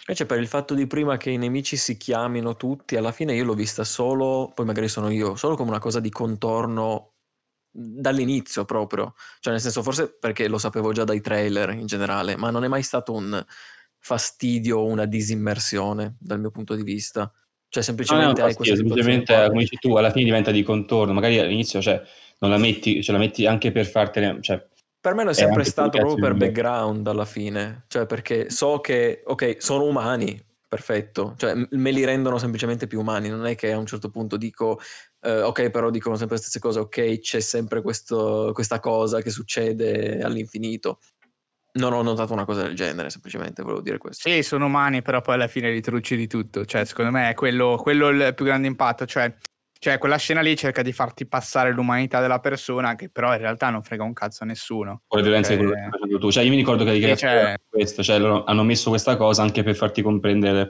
[0.08, 3.43] Invece per il fatto di prima che i nemici si chiamino tutti, alla fine io
[3.43, 7.14] l'ho vista solo, poi magari sono io, solo come una cosa di contorno
[7.72, 9.16] dall'inizio proprio.
[9.39, 12.68] Cioè nel senso forse perché lo sapevo già dai trailer in generale, ma non è
[12.68, 13.43] mai stato un
[13.97, 17.32] fastidio o una disimmersione dal mio punto di vista.
[17.68, 21.14] Cioè semplicemente hai fastidio, questa situazione semplicemente, come dici tu, alla fine diventa di contorno.
[21.14, 21.99] Magari all'inizio, cioè,
[22.39, 24.64] non la metti, cioè, la metti anche per fartene, cioè,
[25.06, 29.22] Per me lo è sempre stato proprio per background alla fine, cioè perché so che,
[29.24, 33.78] ok, sono umani, perfetto, cioè me li rendono semplicemente più umani, non è che a
[33.78, 34.80] un certo punto dico,
[35.22, 39.30] eh, ok, però dicono sempre le stesse cose, ok, c'è sempre questo- questa cosa che
[39.30, 40.97] succede all'infinito.
[41.74, 44.28] Non ho notato una cosa del genere, semplicemente volevo dire questo.
[44.28, 46.66] Sì, sono umani, però poi alla fine li trucci di tutto.
[46.66, 49.06] Cioè, secondo me è quello, quello il più grande impatto.
[49.06, 49.32] Cioè,
[49.80, 53.70] cioè, quella scena lì cerca di farti passare l'umanità della persona, che però in realtà
[53.70, 55.02] non frega un cazzo a nessuno.
[55.08, 56.32] con le violenze Cioè- quello che stai facendo tu.
[56.32, 59.16] Cioè, io mi ricordo che Sì, che cioè- era questo, cioè, loro hanno messo questa
[59.18, 60.70] cosa anche per farti comprendere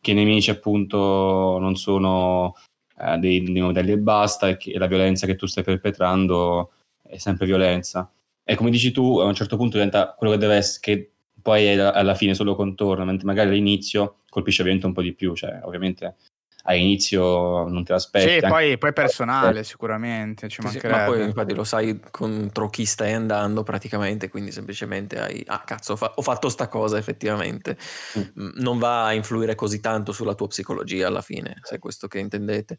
[0.00, 2.54] che i nemici, appunto, non sono
[2.98, 6.72] eh, dei, dei modelli e basta, e che la violenza che tu stai perpetrando
[7.02, 8.10] è sempre violenza.
[8.44, 11.68] E come dici tu, a un certo punto diventa quello che deve essere, che poi
[11.78, 16.16] alla fine solo contorno, mentre magari all'inizio colpisce ovviamente un po' di più, cioè, ovviamente
[16.64, 18.40] all'inizio non te l'aspetti.
[18.40, 20.48] Sì, poi, poi personale, sicuramente.
[20.48, 25.42] Ci Sì, ma poi infatti lo sai contro chi stai andando praticamente, quindi semplicemente hai,
[25.46, 27.76] ah cazzo, ho, fa- ho fatto sta cosa effettivamente.
[28.18, 28.22] Mm.
[28.42, 32.06] Mm, Non va a influire così tanto sulla tua psicologia alla fine, se è questo
[32.08, 32.78] che intendete.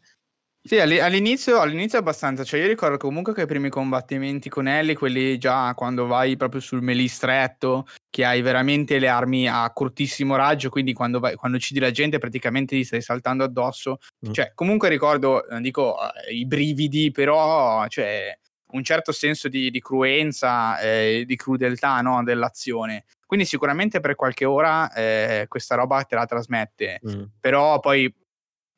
[0.66, 4.96] Sì, alli- all'inizio, all'inizio abbastanza, cioè io ricordo comunque che i primi combattimenti con Ellie,
[4.96, 10.36] quelli già quando vai proprio sul melee stretto, che hai veramente le armi a cortissimo
[10.36, 14.32] raggio, quindi quando, vai, quando uccidi la gente praticamente gli stai saltando addosso, Mm.
[14.32, 15.96] cioè comunque ricordo, non dico
[16.26, 18.34] eh, i brividi, però cioè,
[18.72, 23.04] un certo senso di, di cruenza, eh, di crudeltà no, dell'azione.
[23.26, 27.00] Quindi sicuramente per qualche ora eh, questa roba te la trasmette
[27.38, 28.12] però poi,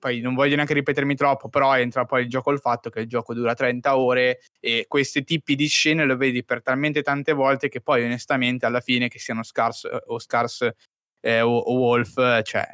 [0.06, 3.08] poi non voglio neanche ripetermi troppo, però entra poi il gioco il fatto che il
[3.08, 7.68] gioco dura 30 ore e questi tipi di scene lo vedi per talmente tante volte
[7.68, 10.70] che poi onestamente alla fine che siano Scars eh, o Scars
[11.20, 12.64] eh, o, o Wolf, eh, cioè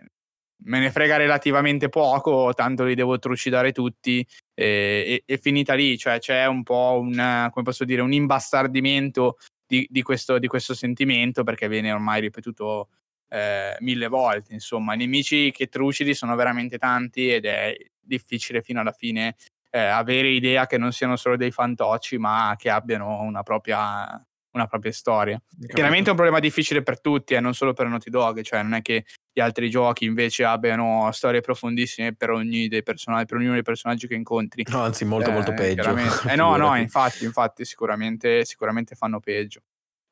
[0.65, 4.25] me ne frega relativamente poco, tanto li devo trucidare tutti
[4.55, 8.13] e, e- e finita lì, cioè c'è un po' un, eh, come posso dire, un
[8.13, 12.89] imbastardimento di, di questo, di questo sentimento perché viene ormai ripetuto
[13.33, 14.53] eh, mille volte.
[14.53, 19.37] Insomma, i nemici che trucidi sono veramente tanti ed è difficile fino alla fine
[19.71, 24.67] eh, avere idea che non siano solo dei fantocci, ma che abbiano una propria, una
[24.67, 25.41] propria storia.
[25.67, 28.75] Chiaramente è un problema difficile per tutti, e non solo per Naughty Dog, cioè non
[28.75, 33.55] è che gli altri giochi invece abbiano storie profondissime per, ogni dei personaggi, per ognuno
[33.55, 34.67] dei personaggi che incontri.
[34.69, 35.81] No, anzi, molto, molto Eh, peggio.
[35.81, 36.17] chiaramente.
[36.29, 39.63] Eh no, no, infatti, infatti, sicuramente, sicuramente fanno peggio.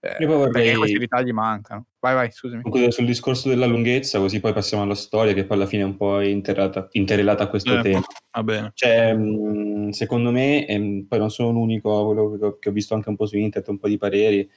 [0.02, 1.86] Eh, Io poi vorrei- Perché questi ritagli mancano.
[1.98, 2.62] Vai, vai, scusami.
[2.90, 5.96] Sul discorso della lunghezza, così poi passiamo alla storia, che poi alla fine è un
[5.96, 8.00] po' interrelata, interrelata a questo Eh, tema.
[8.32, 8.70] Va bene.
[8.74, 13.16] Cioè, mh, secondo me, e poi non sono l'unico, quello che ho, visto anche un
[13.16, 14.50] po' su internet, un po' di pareri,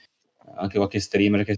[0.55, 1.57] anche qualche streamer che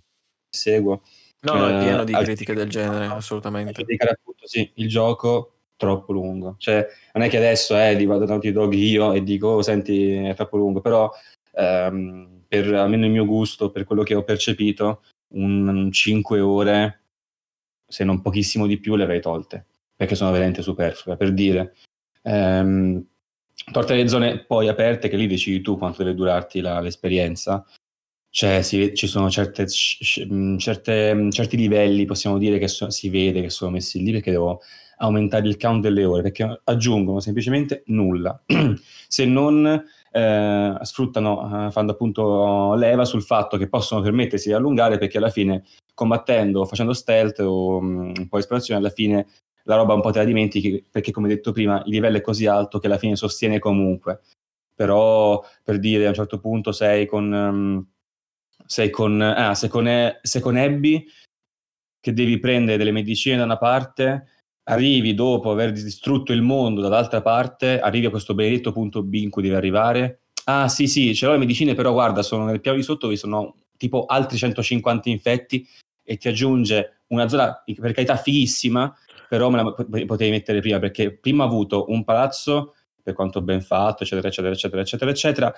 [0.49, 1.03] seguo.
[1.41, 3.81] No, no, è Eh, pieno di al- critiche del genere, assolutamente.
[3.81, 6.55] appunto, sì, il gioco troppo lungo.
[6.57, 9.61] Cioè, non è che adesso eh, li vado da Naughty Dog io e dico, oh,
[9.61, 11.11] senti, è troppo lungo, però
[11.53, 15.03] ehm, per almeno il mio gusto, per quello che ho percepito,
[15.35, 17.01] un 5 ore,
[17.87, 21.17] se non pochissimo di più, le avrei tolte, perché sono veramente superflue.
[21.17, 21.75] Per dire,
[22.23, 23.03] ehm,
[23.71, 27.65] porta le zone poi aperte, che lì decidi tu quanto deve durarti la- l'esperienza,
[28.29, 29.65] cioè, si- ci sono certe,
[30.29, 34.11] mh, certe- mh, certi livelli, possiamo dire che so- si vede che sono messi lì
[34.11, 34.61] perché devo
[34.97, 38.41] aumentare il count delle ore, perché aggiungono semplicemente nulla,
[39.07, 39.83] se non
[40.15, 45.29] eh, sfruttano, eh, fanno appunto leva sul fatto che possono permettersi di allungare perché alla
[45.29, 45.63] fine
[45.93, 49.27] combattendo, facendo stealth o mh, un po' di esplorazione, alla fine
[49.63, 52.45] la roba un po' te la dimentichi perché come detto prima il livello è così
[52.45, 54.21] alto che alla fine sostiene comunque.
[54.73, 57.33] Però per dire a un certo punto sei con...
[57.33, 57.87] ehm,
[58.65, 61.05] sei con, ah, sei con, E- sei con Abby
[61.99, 64.27] che devi prendere delle medicine da una parte,
[64.67, 69.29] arrivi dopo aver distrutto il mondo dall'altra parte, arrivi a questo benedetto punto B in
[69.29, 70.21] cui devi arrivare.
[70.45, 73.17] Ah sì sì, ce l'ho le medicine, però guarda, sono nel piano di sotto dove
[73.17, 75.67] sono tipo altri 150 infetti
[76.03, 78.95] e ti aggiunge una zona, per carità, fighissima,
[79.27, 83.61] però me la potevi mettere prima, perché prima ho avuto un palazzo, per quanto ben
[83.61, 85.53] fatto, eccetera, eccetera, eccetera, eccetera, eccetera,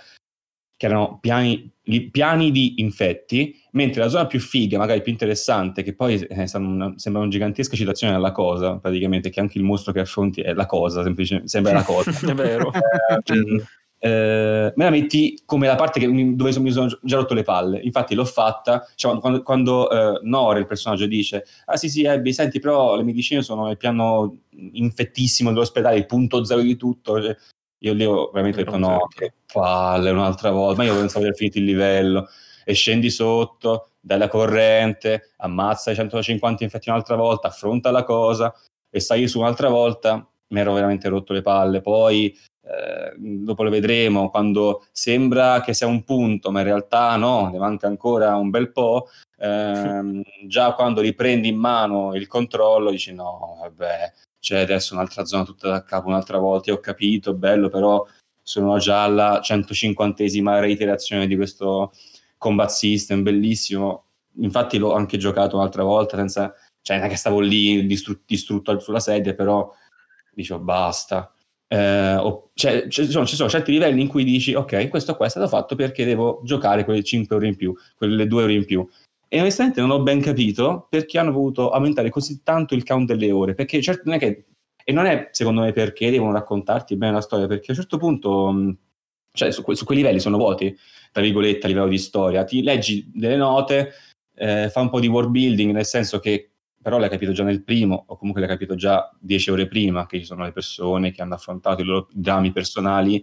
[0.76, 1.72] che erano piani,
[2.12, 6.94] piani di infetti, mentre la zona più figa, magari più interessante, che poi eh, una-
[6.96, 10.66] sembra una gigantesca citazione alla cosa, praticamente, che anche il mostro che affronti è la
[10.66, 12.10] cosa, semplicemente, sembra la cosa.
[12.32, 12.72] È vero.
[12.74, 13.64] Eh,
[14.00, 17.80] eh, me la metti come la parte che, dove mi sono già rotto le palle.
[17.80, 22.34] Infatti l'ho fatta cioè, quando, quando eh, Nore, il personaggio, dice: Ah sì, sì, Abby,
[22.34, 24.40] senti, però le medicine sono nel piano
[24.72, 27.22] infettissimo dell'ospedale, il punto zero di tutto.
[27.22, 27.36] Cioè,
[27.80, 30.82] io lì ho veramente detto: No, che palle, un'altra volta.
[30.82, 32.28] Ma io pensavo di aver finito il livello.
[32.70, 38.54] E scendi sotto, dai la corrente, ammazza i 150 infetti un'altra volta, affronta la cosa
[38.90, 40.28] e stai su un'altra volta.
[40.50, 41.80] Mi ero veramente rotto le palle.
[41.80, 47.48] Poi eh, dopo lo vedremo, quando sembra che sia un punto, ma in realtà no,
[47.50, 49.08] ne manca ancora un bel po',
[49.38, 55.46] ehm, già quando riprendi in mano il controllo dici no, vabbè, c'è adesso un'altra zona
[55.46, 58.06] tutta da capo un'altra volta, io ho capito, bello, però
[58.42, 61.92] sono già alla 150esima reiterazione di questo
[62.38, 64.06] combat system, bellissimo,
[64.40, 68.80] infatti l'ho anche giocato un'altra volta senza, cioè non è che stavo lì distru- distrutto
[68.80, 69.72] sulla sedia, però
[70.34, 71.32] dicevo basta,
[71.68, 75.26] eh, o- cioè, ci, sono, ci sono certi livelli in cui dici ok questo qua
[75.26, 78.64] è stato fatto perché devo giocare quelle 5 ore in più quelle 2 ore in
[78.66, 78.88] più
[79.28, 83.32] e onestamente non ho ben capito perché hanno voluto aumentare così tanto il count delle
[83.32, 84.46] ore perché certo non è che
[84.86, 87.98] e non è secondo me perché devono raccontarti bene la storia perché a un certo
[87.98, 88.78] punto mh,
[89.38, 90.76] cioè su, que- su quei livelli sono vuoti
[91.12, 93.94] tra virgolette a livello di storia ti leggi delle note
[94.36, 96.52] eh, fa un po' di world building nel senso che
[96.88, 100.20] però l'hai capito già nel primo, o comunque l'hai capito già dieci ore prima, che
[100.20, 103.22] ci sono le persone che hanno affrontato i loro drammi personali,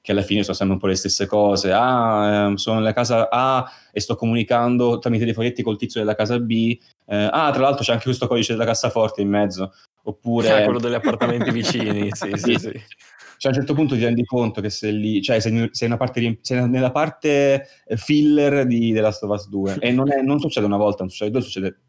[0.00, 1.72] che alla fine sono sempre un po' le stesse cose.
[1.72, 6.14] Ah, ehm, sono nella casa A e sto comunicando tramite dei foglietti col tizio della
[6.14, 6.78] casa B.
[7.06, 9.74] Eh, ah, tra l'altro c'è anche questo codice della cassaforte in mezzo.
[10.04, 10.50] Oppure...
[10.50, 12.82] Ah, quello degli appartamenti vicini, sì, sì, sì.
[13.42, 15.96] Cioè, a un certo punto ti rendi conto che sei lì, cioè sei, sei una
[15.96, 20.22] parte sei nella parte eh, filler di The Last of Us 2 e non, è-
[20.22, 21.80] non succede una volta, non succede due, succede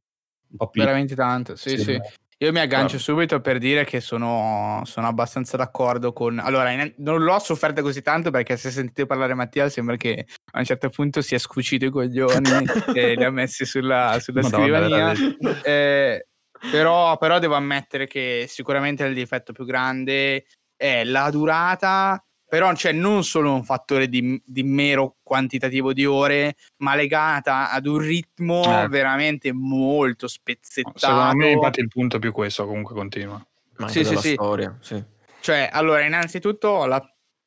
[0.49, 0.81] un po' più.
[0.81, 2.01] Veramente tanto, sì, sì.
[2.39, 6.39] Io mi aggancio subito per dire che sono, sono abbastanza d'accordo con...
[6.39, 10.57] Allora, in- non l'ho sofferta così tanto perché se sentite parlare Mattia sembra che a
[10.57, 12.49] un certo punto si è scucito i coglioni
[12.97, 15.61] e li ha messi sulla, sulla Madonna, scrivania.
[15.63, 16.25] Eh,
[16.71, 20.45] però, però devo ammettere che sicuramente il difetto più grande
[20.75, 26.55] è la durata, però cioè, non solo un fattore di, di mero quantitativo di ore,
[26.83, 28.87] ma legata ad un ritmo Eh.
[28.89, 30.99] veramente molto spezzettato.
[30.99, 32.65] Secondo me, infatti, il punto è più questo.
[32.67, 33.43] Comunque, continua.
[33.77, 35.03] Ma Sì, anche sì, storia, sì.
[35.39, 37.03] Cioè, allora, innanzitutto la-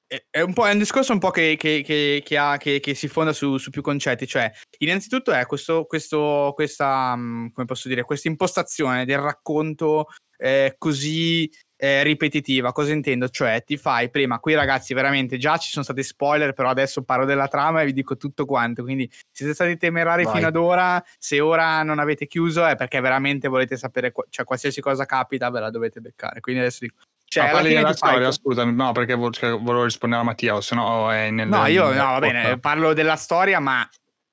[0.09, 2.81] è, è un po', è un discorso un po' che, che- che- che ha- che-
[2.81, 4.27] che si fonda su, su più concetti.
[4.27, 10.07] Cioè, innanzitutto è questo, questo, questa, mm, come posso dire, questa impostazione del racconto
[10.39, 12.73] eh, così eh, ripetitiva.
[12.73, 13.29] Cosa intendo?
[13.29, 17.25] Cioè, ti fai prima, qui ragazzi, veramente già ci sono stati spoiler, però adesso parlo
[17.25, 18.83] della trama e vi dico tutto quanto.
[18.83, 20.35] Quindi siete stati temerari Vai.
[20.35, 21.03] fino ad ora.
[21.19, 25.61] Se ora non avete chiuso è perché veramente volete sapere, cioè qualsiasi cosa capita ve
[25.61, 26.41] la dovete beccare.
[26.41, 26.97] Quindi adesso dico.
[27.29, 30.23] Cioè, Ma alla parli della ti fai- storia, scusami, no, perché vo- cioè, volevo rispondere
[30.23, 31.49] a Mattia, o se no è nel...
[31.49, 33.87] No, io no, va bene, parlo della storia, ma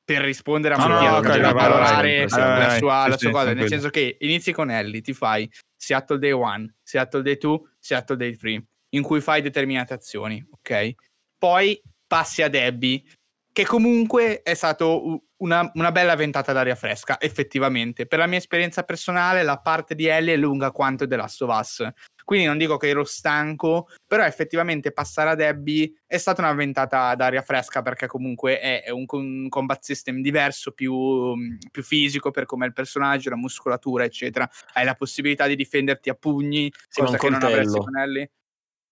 [0.06, 3.10] per rispondere a No, no, Mattia, no, per ok, vai, vai, valorare la sua, sì,
[3.10, 5.50] la sua sì, cosa, nel senso che inizi con Ellie, ti fai
[5.84, 10.94] Seattle Day 1, Seattle Day 2, Seattle Day 3, in cui fai determinate azioni, ok?
[11.38, 13.04] Poi passi a Debbie,
[13.52, 18.06] che comunque è stato u- una, una bella ventata d'aria fresca, effettivamente.
[18.06, 21.60] Per la mia esperienza personale, la parte di Ellie è lunga quanto The Last of
[21.60, 21.88] Us.
[22.24, 27.16] Quindi non dico che ero stanco, però effettivamente passare a Debbie è stata una ventata
[27.16, 31.34] d'aria fresca perché comunque è, un, un combat system diverso, più,
[31.72, 34.50] più fisico per come è il personaggio, la muscolatura, eccetera.
[34.74, 38.32] Hai la possibilità di difenderti a pugni, Sì, cosa che non avresti con Ellie.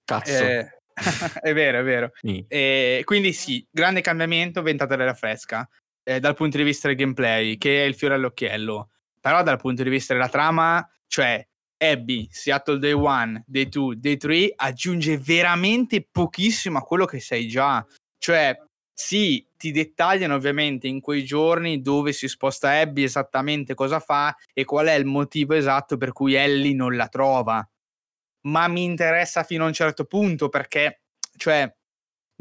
[0.03, 0.43] Cazzo.
[0.43, 0.79] Eh,
[1.41, 2.11] è vero, è vero.
[2.21, 2.43] Sì.
[2.47, 5.67] E quindi sì, grande cambiamento, ventata d'aria fresca.
[6.03, 8.89] eh, dal punto di vista del gameplay, che è il fiore all'occhiello,
[9.19, 11.45] però dal punto di vista della trama, cioè
[11.81, 17.47] Abby, Seattle Day 1, Day 2, Day 3 aggiunge veramente pochissimo a quello che sei
[17.47, 17.83] già.
[18.19, 18.55] Cioè,
[18.93, 24.63] sì, ti dettagliano ovviamente in quei giorni dove si sposta Abby, esattamente cosa fa e
[24.63, 27.67] qual è il motivo esatto per cui Ellie non la trova.
[28.41, 31.01] Ma mi interessa fino a un certo punto perché,
[31.35, 31.73] cioè,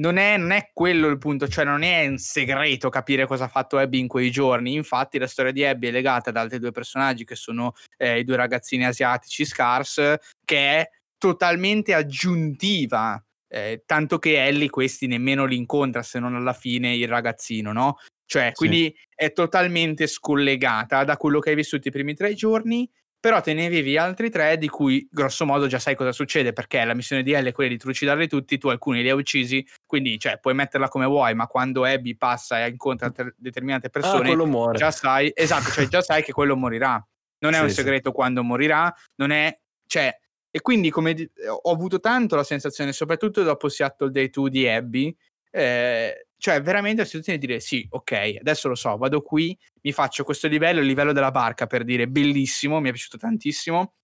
[0.00, 3.48] non è, non è, quello il punto, cioè non è un segreto capire cosa ha
[3.48, 4.74] fatto Abby in quei giorni.
[4.74, 8.24] Infatti, la storia di Abby è legata ad altri due personaggi che sono eh, i
[8.24, 13.22] due ragazzini asiatici Scars, che è totalmente aggiuntiva.
[13.52, 17.98] Eh, tanto che Ellie questi nemmeno li incontra se non alla fine il ragazzino, no?
[18.24, 19.06] Cioè, quindi sì.
[19.12, 22.88] è totalmente scollegata da quello che hai vissuto i primi tre giorni
[23.20, 26.82] però te ne avevi altri tre di cui grosso modo già sai cosa succede perché
[26.84, 30.18] la missione di L è quella di trucidarli tutti, tu alcuni li hai uccisi, quindi
[30.18, 34.34] cioè, puoi metterla come vuoi, ma quando Abby passa e incontra ter- determinate Ah, persone,
[34.34, 34.78] muore.
[34.78, 37.02] già sai, esatto, cioè già sai che quello morirà.
[37.42, 37.74] Non è Sì, un sì.
[37.76, 39.56] segreto quando morirà, non è,
[39.86, 40.14] cioè,
[40.50, 41.30] e quindi come
[41.62, 45.14] ho avuto tanto la sensazione, soprattutto dopo Seattle Day 2 di Abby,
[45.50, 49.92] eh, cioè veramente la situazione di dire sì, ok, adesso lo so, vado qui, mi
[49.92, 53.94] faccio questo livello, il livello della barca per dire bellissimo, mi è piaciuto tantissimo,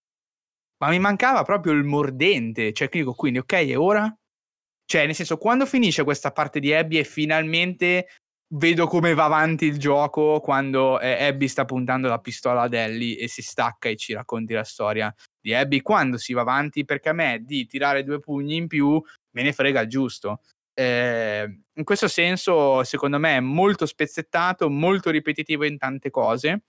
[0.77, 4.15] ma mi mancava proprio il mordente, cioè dico quindi ok, e ora?
[4.85, 8.07] Cioè, nel senso, quando finisce questa parte di Abby e finalmente
[8.53, 13.17] vedo come va avanti il gioco quando eh, Abby sta puntando la pistola ad Ellie
[13.17, 17.09] e si stacca e ci racconti la storia di Abby, quando si va avanti, perché
[17.09, 19.01] a me di tirare due pugni in più
[19.31, 20.41] me ne frega il giusto.
[20.79, 26.65] Eh, in questo senso, secondo me, è molto spezzettato, molto ripetitivo in tante cose,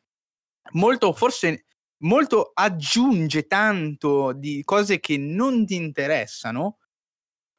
[0.73, 1.67] molto, forse,
[2.05, 6.79] molto aggiunge tanto di cose che non ti interessano,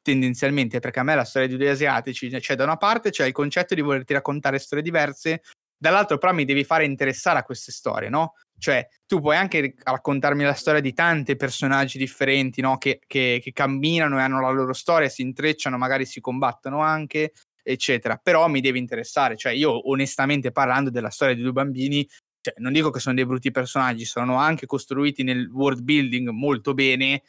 [0.02, 3.32] tendenzialmente, perché a me la storia di due asiatici, cioè da una parte c'è il
[3.32, 5.42] concetto di volerti raccontare storie diverse,
[5.76, 8.34] dall'altro però mi devi fare interessare a queste storie, no?
[8.60, 12.76] Cioè, tu puoi anche raccontarmi la storia di tanti personaggi differenti, no?
[12.76, 17.32] Che, che, che camminano e hanno la loro storia, si intrecciano, magari si combattono anche,
[17.62, 18.20] eccetera.
[18.22, 19.36] Però mi devi interessare.
[19.36, 22.06] Cioè, io onestamente parlando della storia di due bambini,
[22.42, 26.74] cioè, non dico che sono dei brutti personaggi, sono anche costruiti nel world building molto
[26.74, 27.22] bene,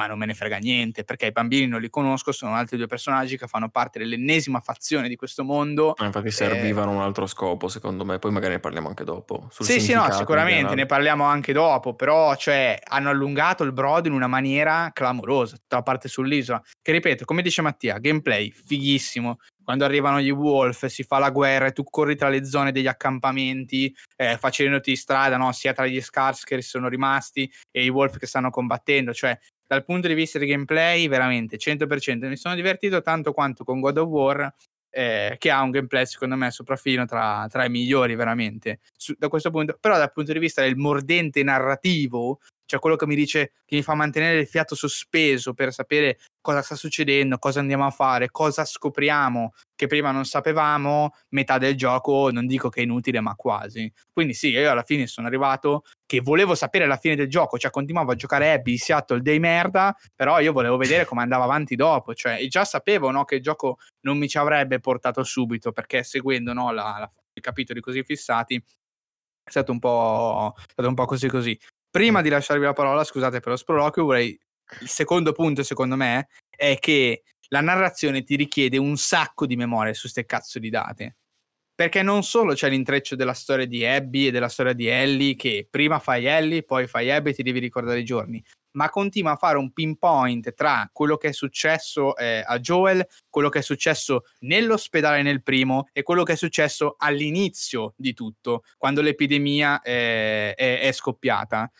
[0.00, 2.86] ma non me ne frega niente, perché i bambini non li conosco, sono altri due
[2.86, 5.92] personaggi che fanno parte dell'ennesima fazione di questo mondo.
[5.98, 8.18] Ah, Infatti servivano un altro scopo, secondo me.
[8.18, 9.50] Poi magari ne parliamo anche dopo.
[9.50, 14.14] Sì, sì, no, sicuramente, ne parliamo anche dopo, però cioè, hanno allungato il brodo in
[14.14, 19.84] una maniera clamorosa, tutta la parte sull'isola, che ripeto, come dice Mattia, gameplay fighissimo, quando
[19.84, 23.94] arrivano gli wolf, si fa la guerra e tu corri tra le zone degli accampamenti,
[24.16, 25.52] eh, facendoti strada, no?
[25.52, 29.38] sia tra gli scars che sono rimasti e i wolf che stanno combattendo, cioè
[29.70, 33.98] dal punto di vista di gameplay veramente 100%, mi sono divertito tanto quanto con God
[33.98, 34.52] of War,
[34.90, 39.28] eh, che ha un gameplay secondo me sopraffino tra, tra i migliori veramente su- da
[39.28, 42.40] questo punto, però dal punto di vista del mordente narrativo,
[42.70, 46.62] cioè quello che mi dice che mi fa mantenere il fiato sospeso per sapere cosa
[46.62, 52.30] sta succedendo, cosa andiamo a fare, cosa scopriamo che prima non sapevamo, metà del gioco
[52.30, 53.92] non dico che è inutile, ma quasi.
[54.12, 57.72] Quindi sì, io alla fine sono arrivato che volevo sapere la fine del gioco, cioè
[57.72, 62.14] continuavo a giocare Abby, Seattle dei merda, però io volevo vedere come andava avanti dopo,
[62.14, 66.52] cioè già sapevo no, che il gioco non mi ci avrebbe portato subito, perché seguendo
[66.52, 68.62] no, la- la- i capitoli così fissati
[69.42, 71.58] è stato un po', stato un po' così così.
[71.90, 74.38] Prima di lasciarvi la parola, scusate per lo sproloquio, vorrei
[74.80, 79.92] il secondo punto, secondo me, è che la narrazione ti richiede un sacco di memoria
[79.92, 81.16] su ste cazzo di date.
[81.74, 85.66] Perché non solo c'è l'intreccio della storia di Abby e della storia di Ellie, che
[85.68, 89.36] prima fai Ellie, poi fai Abby e ti devi ricordare i giorni, ma continua a
[89.36, 94.24] fare un pinpoint tra quello che è successo eh, a Joel, quello che è successo
[94.40, 100.80] nell'ospedale nel primo e quello che è successo all'inizio di tutto, quando l'epidemia eh, è,
[100.80, 101.70] è scoppiata.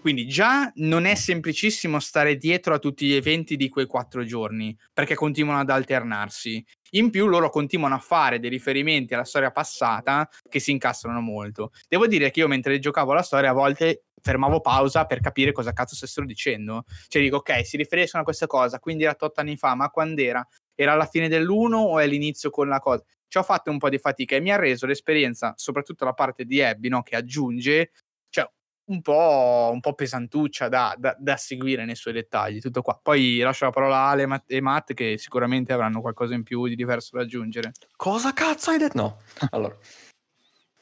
[0.00, 4.76] Quindi già non è semplicissimo stare dietro a tutti gli eventi di quei quattro giorni,
[4.92, 6.64] perché continuano ad alternarsi.
[6.92, 11.72] In più loro continuano a fare dei riferimenti alla storia passata che si incastrano molto.
[11.88, 15.72] Devo dire che io mentre giocavo alla storia a volte fermavo pausa per capire cosa
[15.72, 16.84] cazzo stessero dicendo.
[17.08, 20.20] Cioè dico, ok, si riferiscono a questa cosa, quindi era 8 anni fa, ma quando
[20.20, 20.46] era?
[20.74, 23.02] Era alla fine dell'1 o è l'inizio con la cosa?
[23.26, 26.44] Ci ho fatto un po' di fatica e mi ha reso l'esperienza, soprattutto la parte
[26.44, 27.92] di Abby, no, che aggiunge,
[28.28, 28.46] cioè
[28.90, 32.60] un po', un po' pesantuccia da, da- da seguire nei suoi dettagli.
[32.60, 33.00] Tutto qua.
[33.02, 36.76] Poi lascio la parola a Ale e Matt che sicuramente avranno qualcosa in più di
[36.76, 37.72] diverso da aggiungere.
[37.96, 38.96] Cosa cazzo hai detto?
[38.98, 39.18] No.
[39.50, 39.76] Allora.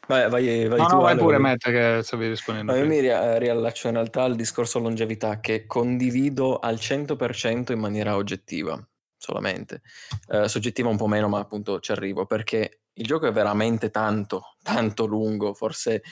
[0.08, 1.38] Vai, vai, vai No, tu, no, vai Ale, pure.
[1.38, 2.72] Matt che stavi rispondendo.
[2.72, 7.78] No, io mi ria- riallaccio in realtà al discorso longevità che condivido al 100% in
[7.80, 8.80] maniera oggettiva
[9.16, 9.82] solamente.
[10.28, 14.56] Eh, soggettiva un po' meno, ma appunto ci arrivo perché il gioco è veramente tanto,
[14.62, 16.02] tanto lungo, forse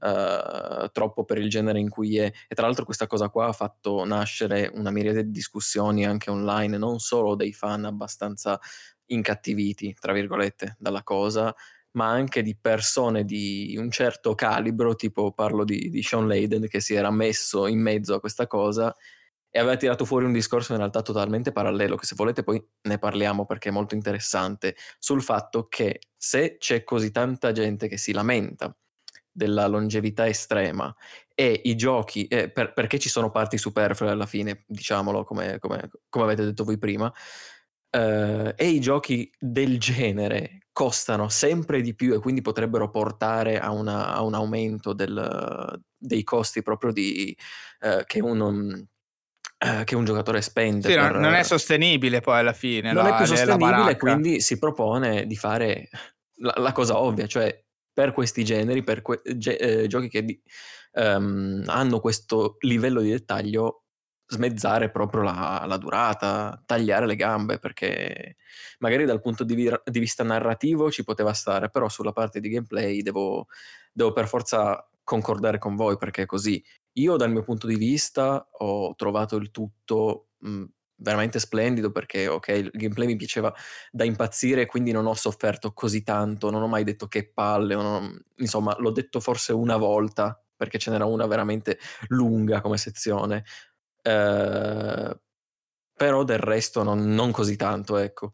[0.00, 2.30] eh, troppo per il genere in cui è.
[2.46, 6.76] E tra l'altro questa cosa qua ha fatto nascere una miriade di discussioni anche online,
[6.76, 8.60] non solo dei fan abbastanza
[9.06, 11.54] incattiviti, tra virgolette, dalla cosa,
[11.98, 16.80] ma anche di persone di un certo calibro, tipo parlo di, di Sean Layden che
[16.80, 18.94] si era messo in mezzo a questa cosa
[19.50, 22.98] e aveva tirato fuori un discorso in realtà totalmente parallelo, che se volete poi ne
[22.98, 28.12] parliamo perché è molto interessante, sul fatto che se c'è così tanta gente che si
[28.12, 28.72] lamenta
[29.32, 30.94] della longevità estrema
[31.34, 35.90] e i giochi, eh, per, perché ci sono parti superflue alla fine, diciamolo come, come,
[36.08, 37.12] come avete detto voi prima,
[37.90, 43.72] eh, e i giochi del genere costano sempre di più e quindi potrebbero portare a,
[43.72, 47.36] una, a un aumento del, dei costi proprio di,
[47.80, 48.86] eh, che uno
[49.58, 50.88] eh, che un giocatore spende.
[50.88, 51.16] Sì, per...
[51.16, 52.92] non è sostenibile poi alla fine.
[52.92, 55.88] Non la, è più sostenibile, quindi si propone di fare
[56.36, 57.60] la, la, cosa ovvia, cioè
[57.92, 60.40] per questi generi, per que- ge- eh, giochi che di,
[60.92, 63.86] um, hanno questo livello di dettaglio,
[64.28, 68.36] smezzare proprio la, la, durata, tagliare le gambe, perché
[68.78, 72.50] magari dal punto di, vi- di, vista narrativo ci poteva stare, però sulla parte di
[72.50, 73.46] gameplay devo,
[73.92, 76.62] devo per forza concordare con voi, perché è così.
[76.94, 80.64] Io dal mio punto di vista ho trovato il tutto mh,
[80.96, 83.52] veramente splendido perché ok, il gameplay mi piaceva
[83.90, 88.10] da impazzire, quindi non ho sofferto così tanto, non ho mai detto che palle, ho,
[88.36, 91.78] insomma, l'ho detto forse una volta perché ce n'era una veramente
[92.08, 93.44] lunga come sezione.
[94.02, 95.18] Eh,
[95.98, 98.32] però del resto non, non così tanto, ecco.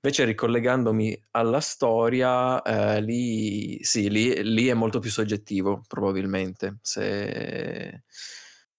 [0.00, 8.02] Invece ricollegandomi alla storia, eh, lì, sì, lì, lì, è molto più soggettivo, probabilmente, se,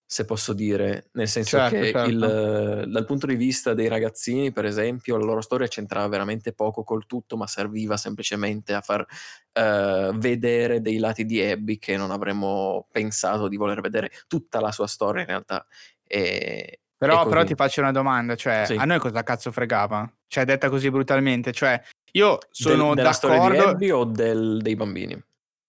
[0.05, 1.09] se posso dire.
[1.13, 2.09] Nel senso certo, che certo.
[2.09, 6.83] Il, dal punto di vista dei ragazzini, per esempio, la loro storia c'entrava veramente poco
[6.83, 9.05] col tutto, ma serviva semplicemente a far
[9.51, 14.71] eh, vedere dei lati di Abby che non avremmo pensato di voler vedere tutta la
[14.71, 15.65] sua storia in realtà.
[16.07, 18.73] E, però, però, ti faccio una domanda, cioè sì.
[18.73, 20.11] a noi cosa cazzo fregava?
[20.27, 21.79] Cioè detta così brutalmente, cioè
[22.13, 23.67] io sono del, della d'accordo...
[23.69, 25.21] Abby o del, dei bambini?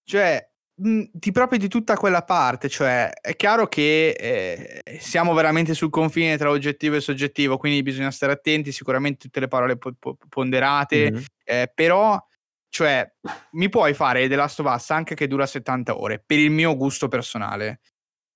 [0.05, 5.75] Cioè, mh, di proprio di tutta quella parte, cioè è chiaro che eh, siamo veramente
[5.75, 9.95] sul confine tra oggettivo e soggettivo, quindi bisogna stare attenti, sicuramente tutte le parole po-
[9.99, 11.23] po- ponderate, mm-hmm.
[11.45, 12.19] eh, però
[12.71, 13.11] cioè
[13.53, 16.77] mi puoi fare The Last of Us anche che dura 70 ore, per il mio
[16.77, 17.81] gusto personale.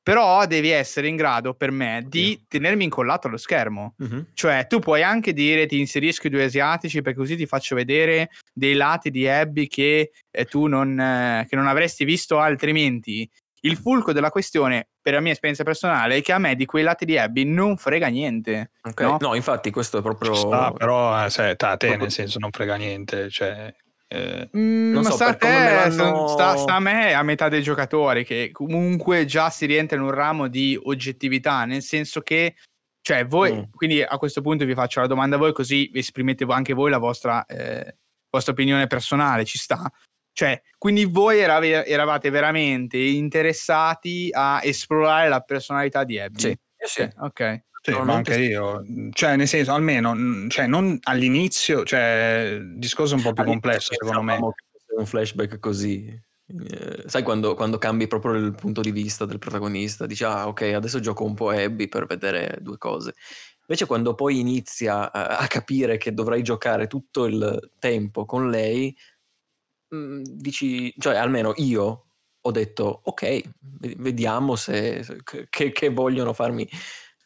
[0.02, 2.38] Però devi essere in grado per me di yeah.
[2.48, 3.94] tenermi incollato allo schermo.
[4.02, 4.20] Mm-hmm.
[4.34, 8.30] Cioè, tu puoi anche dire ti inserisco i due asiatici perché così ti faccio vedere
[8.52, 13.28] dei lati di Abby che eh, tu non, eh, che non avresti visto altrimenti.
[13.64, 16.82] Il fulcro della questione, per la mia esperienza personale, è che a me di quei
[16.82, 18.72] lati di Abby non frega niente.
[18.82, 19.06] Okay.
[19.06, 19.18] No?
[19.20, 19.34] no?
[19.36, 20.34] infatti, questo è proprio.
[20.34, 21.96] Sta, però, sai, a te proprio...
[21.96, 23.30] nel senso non frega niente.
[23.30, 23.72] Cioè,
[24.12, 28.24] eh, mm, non so, sta, a te, sta, sta, a me a metà dei giocatori
[28.24, 32.56] che comunque già si rientra in un ramo di oggettività, nel senso che,
[33.00, 33.62] cioè voi, mm.
[33.74, 36.98] quindi a questo punto vi faccio la domanda a voi così esprimete anche voi la
[36.98, 37.96] vostra, eh,
[38.28, 39.90] vostra opinione personale, ci sta.
[40.34, 46.38] Cioè, quindi voi erave, eravate veramente interessati a esplorare la personalità di Abby?
[46.38, 47.08] Sì, sì.
[47.18, 47.62] ok.
[47.84, 50.14] Sì, ma anche io, cioè nel senso, almeno,
[50.48, 54.38] cioè, non all'inizio, cioè, il discorso è un po' più complesso secondo me.
[54.94, 60.06] Un flashback così, eh, sai quando, quando, cambi proprio il punto di vista del protagonista,
[60.06, 63.14] dici ah ok adesso gioco un po' Abby per vedere due cose.
[63.60, 68.94] Invece quando poi inizia a, a capire che dovrai giocare tutto il tempo con lei,
[69.88, 72.06] mh, mm, dici, cioè almeno io
[72.44, 73.40] ho detto ok,
[73.98, 75.04] vediamo se,
[75.48, 76.68] che, che vogliono farmi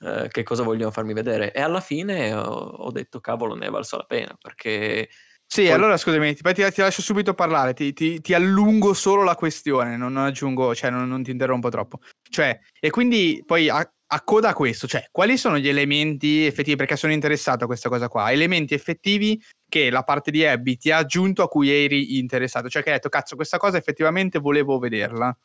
[0.00, 1.52] eh, che cosa vogliono farmi vedere.
[1.52, 5.08] E alla fine ho, ho detto, cavolo, ne è valso la pena perché.
[5.48, 5.72] Sì, poi...
[5.72, 10.12] allora scusami, ti, ti, ti, lascio subito parlare, ti, ti, allungo solo la questione, non,
[10.12, 12.00] non aggiungo, cioè non, non, ti interrompo troppo.
[12.28, 16.76] Cioè, e quindi poi a, a coda a questo, cioè, quali sono gli elementi effettivi,
[16.76, 20.90] perché sono interessato a questa cosa qua, elementi effettivi che la parte di Abby ti
[20.90, 24.78] ha aggiunto a cui eri interessato, cioè che hai detto, cazzo, questa cosa effettivamente volevo
[24.78, 25.36] vederla.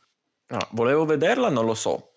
[0.47, 2.10] No, volevo vederla, non lo so,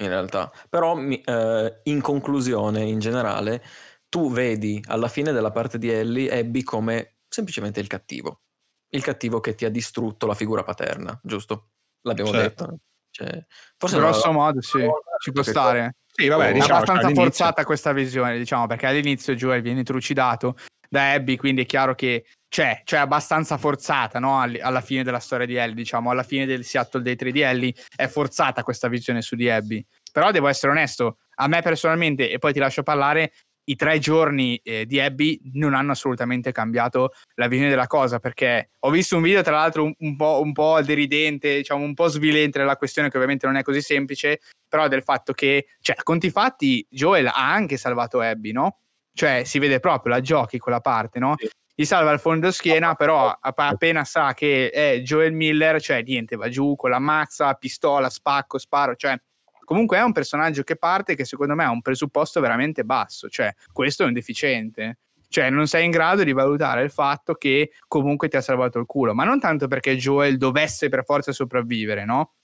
[0.00, 0.52] in realtà.
[0.68, 3.62] Però eh, in conclusione, in generale,
[4.08, 8.42] tu vedi alla fine della parte di Ellie Abby come semplicemente il cattivo.
[8.88, 11.70] Il cattivo che ti ha distrutto la figura paterna, giusto?
[12.02, 12.64] L'abbiamo certo.
[12.64, 12.78] detto.
[13.10, 13.44] Cioè,
[13.76, 14.34] forse grosso non...
[14.36, 14.84] modo sì,
[15.20, 15.96] ci può stare.
[16.12, 20.56] Sì, vabbè, è diciamo, abbastanza forzata questa visione, diciamo, perché all'inizio Joel viene trucidato
[20.88, 22.24] da Abby, quindi è chiaro che
[22.54, 24.40] c'è, cioè abbastanza forzata, no?
[24.40, 27.74] alla fine della storia di Ellie, diciamo, alla fine del Seattle Day 3 di Ellie
[27.96, 29.84] è forzata questa visione su di Abby.
[30.12, 33.32] Però devo essere onesto, a me personalmente, e poi ti lascio parlare,
[33.64, 38.70] i tre giorni eh, di Abby non hanno assolutamente cambiato la visione della cosa perché
[38.78, 42.06] ho visto un video tra l'altro un, un po', un po' deridente, diciamo un po'
[42.06, 46.30] svilente della questione che ovviamente non è così semplice, però del fatto che, cioè, conti
[46.30, 48.78] fatti, Joel ha anche salvato Abby, no?
[49.12, 51.34] Cioè, si vede proprio, la giochi quella parte, no?
[51.36, 51.48] Sì.
[51.76, 56.36] Gli salva il fondo schiena, però app- appena sa che è Joel Miller, cioè niente,
[56.36, 59.20] va giù con la mazza, pistola, spacco, sparo, cioè
[59.64, 63.52] comunque è un personaggio che parte che secondo me ha un presupposto veramente basso, cioè
[63.72, 64.98] questo è un deficiente.
[65.26, 68.86] Cioè, non sei in grado di valutare il fatto che comunque ti ha salvato il
[68.86, 72.34] culo, ma non tanto perché Joel dovesse per forza sopravvivere, no?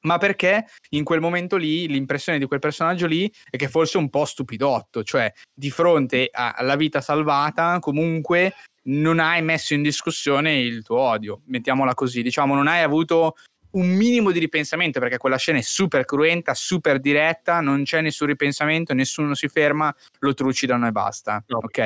[0.00, 4.08] Ma perché in quel momento lì l'impressione di quel personaggio lì è che fosse un
[4.10, 8.54] po' stupidotto, cioè di fronte a- alla vita salvata comunque
[8.84, 13.34] non hai messo in discussione il tuo odio, mettiamola così, diciamo non hai avuto
[13.70, 18.28] un minimo di ripensamento perché quella scena è super cruenta, super diretta, non c'è nessun
[18.28, 21.78] ripensamento, nessuno si ferma, lo trucidano e basta, No, ok?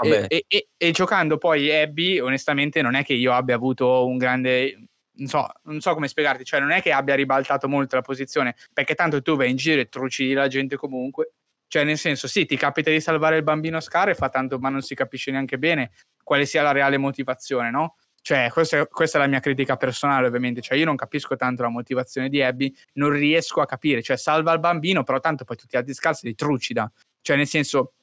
[0.00, 4.16] E, e- e- e giocando poi Abby, onestamente, non è che io abbia avuto un
[4.16, 4.84] grande.
[5.18, 8.54] Non so, non so come spiegarti, cioè non è che abbia ribaltato molto la posizione,
[8.72, 11.32] perché tanto tu vai in giro e trucidi la gente comunque.
[11.66, 14.68] Cioè, nel senso, sì, ti capita di salvare il bambino Scar e fa tanto, ma
[14.68, 15.90] non si capisce neanche bene
[16.22, 17.96] quale sia la reale motivazione, no?
[18.22, 20.60] Cioè, questa questa è la mia critica personale, ovviamente.
[20.60, 24.02] Cioè, io non capisco tanto la motivazione di Abby, non riesco a capire.
[24.02, 26.90] Cioè, salva il bambino, però tanto poi tutti gli altri scarsi li trucida.
[27.20, 27.94] Cioè, nel senso,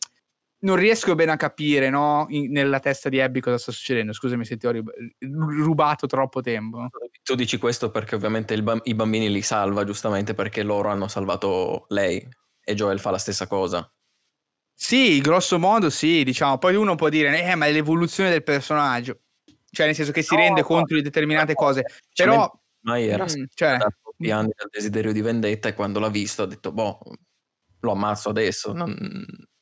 [0.59, 2.25] non riesco bene a capire, no?
[2.29, 4.13] in- nella testa di Abby cosa sta succedendo.
[4.13, 6.87] Scusami se ti ho rub- rubato troppo tempo.
[7.23, 11.07] tu dici questo perché ovviamente il bam- i bambini li salva giustamente perché loro hanno
[11.07, 12.25] salvato lei
[12.63, 13.87] e Joel fa la stessa cosa.
[14.77, 16.57] Sì, grosso modo sì, diciamo.
[16.57, 19.21] Poi uno può dire, eh, ma è l'evoluzione del personaggio.
[19.69, 21.85] Cioè, nel senso che si No, rende no, conto di determinate no, cose.
[22.11, 22.51] cioè, Però,
[22.81, 26.71] Mai era mm, cioè, troppi anni desiderio di vendetta e quando l'ha visto ha detto,
[26.71, 26.99] boh,
[27.79, 28.73] lo ammazzo adesso.
[28.73, 28.95] Non,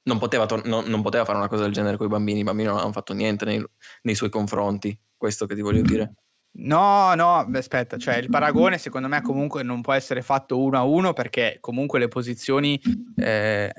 [0.04, 2.44] non poteva, tor- non- non poteva fare una cosa del genere con i bambini, i
[2.44, 3.64] bambini non hanno fatto niente nei,
[4.04, 4.98] nei suoi confronti.
[5.16, 6.14] Questo che ti voglio dire.
[6.56, 10.84] No, no, aspetta, cioè il paragone secondo me comunque non può essere fatto uno a
[10.84, 12.80] uno perché comunque le posizioni,
[13.16, 13.74] eh,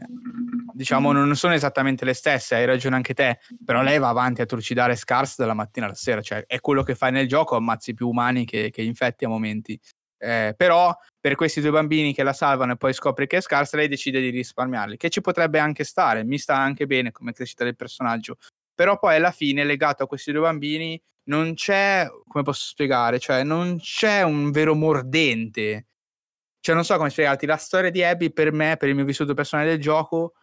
[0.72, 4.46] diciamo, non sono esattamente le stesse, hai ragione anche te, però lei va avanti a
[4.46, 8.08] trucidare Scars dalla mattina alla sera, cioè è quello che fai nel gioco, ammazzi più
[8.08, 9.78] umani che, che infetti a momenti.
[10.18, 10.92] Eh, però
[11.24, 14.20] per questi due bambini che la salvano e poi scopri che è Scars, lei decide
[14.20, 18.36] di risparmiarli, che ci potrebbe anche stare, mi sta anche bene come crescita del personaggio,
[18.74, 23.42] però poi alla fine legato a questi due bambini non c'è, come posso spiegare, cioè
[23.42, 25.86] non c'è un vero mordente.
[26.60, 29.32] Cioè non so come spiegarti, la storia di Abby per me, per il mio vissuto
[29.32, 30.34] personale del gioco,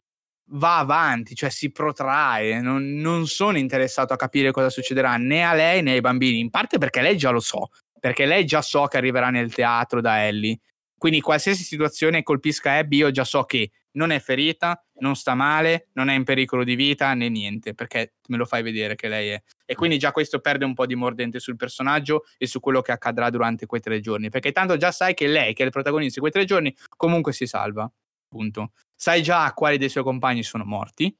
[0.54, 5.54] va avanti, cioè si protrae, non, non sono interessato a capire cosa succederà né a
[5.54, 8.88] lei né ai bambini, in parte perché lei già lo so, perché lei già so
[8.88, 10.58] che arriverà nel teatro da Ellie.
[11.02, 15.88] Quindi qualsiasi situazione colpisca Abby, io già so che non è ferita, non sta male,
[15.94, 19.30] non è in pericolo di vita né niente, perché me lo fai vedere che lei
[19.30, 19.42] è.
[19.66, 22.92] E quindi già questo perde un po' di mordente sul personaggio e su quello che
[22.92, 26.14] accadrà durante quei tre giorni, perché tanto già sai che lei, che è il protagonista
[26.14, 27.92] di quei tre giorni, comunque si salva.
[28.28, 28.74] Punto.
[28.96, 31.12] Sai già quali dei suoi compagni sono morti.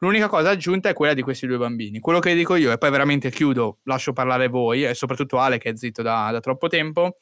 [0.00, 2.00] L'unica cosa aggiunta è quella di questi due bambini.
[2.00, 5.70] Quello che dico io, e poi veramente chiudo, lascio parlare voi, e soprattutto Ale che
[5.70, 7.16] è zitto da, da troppo tempo.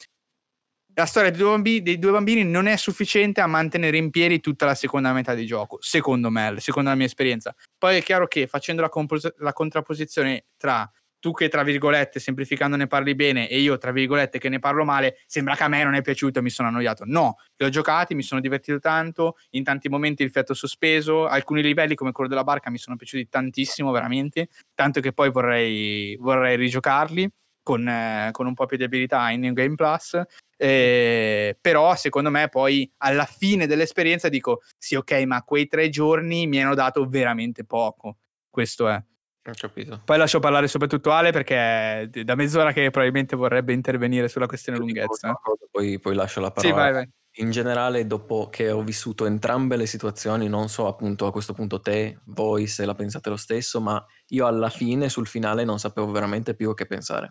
[0.98, 4.40] La storia dei due, bambini, dei due bambini non è sufficiente a mantenere in piedi
[4.40, 7.54] tutta la seconda metà di gioco, secondo me, secondo la mia esperienza.
[7.78, 12.76] Poi è chiaro che facendo la, compos- la contrapposizione tra tu che tra virgolette semplificando
[12.76, 15.84] ne parli bene e io tra virgolette che ne parlo male, sembra che a me
[15.84, 17.04] non è piaciuto e mi sono annoiato.
[17.06, 21.62] No, li ho giocati, mi sono divertito tanto, in tanti momenti il fiato sospeso, alcuni
[21.62, 26.56] livelli come quello della barca mi sono piaciuti tantissimo veramente, tanto che poi vorrei, vorrei
[26.56, 27.30] rigiocarli
[27.68, 30.18] con, eh, con un po' più di abilità in New Game Plus.
[30.56, 36.48] Eh, però secondo me poi alla fine dell'esperienza dico sì ok ma quei tre giorni
[36.48, 38.16] mi hanno dato veramente poco
[38.50, 40.00] questo è Ho capito.
[40.04, 44.78] poi lascio parlare soprattutto Ale perché è da mezz'ora che probabilmente vorrebbe intervenire sulla questione
[44.78, 45.38] lunghezza.
[45.70, 46.82] Poi, poi lascio la Sì, parola.
[46.82, 47.08] vai, vai.
[47.36, 51.78] In generale, dopo che ho vissuto entrambe le situazioni, non so appunto a questo punto
[51.80, 56.10] te, voi se la pensate lo stesso, ma io alla fine, sul finale, non sapevo
[56.10, 57.28] veramente più che pensare.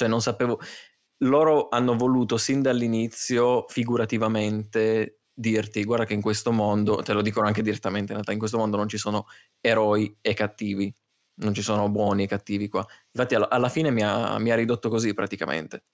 [0.00, 0.58] Cioè non sapevo...
[1.24, 7.46] Loro hanno voluto sin dall'inizio, figurativamente, dirti, guarda che in questo mondo, te lo dicono
[7.46, 9.26] anche direttamente, in realtà in questo mondo non ci sono
[9.60, 10.90] eroi e cattivi,
[11.40, 12.86] non ci sono buoni e cattivi qua.
[13.12, 15.84] Infatti alla, alla fine mi ha, mi ha ridotto così praticamente.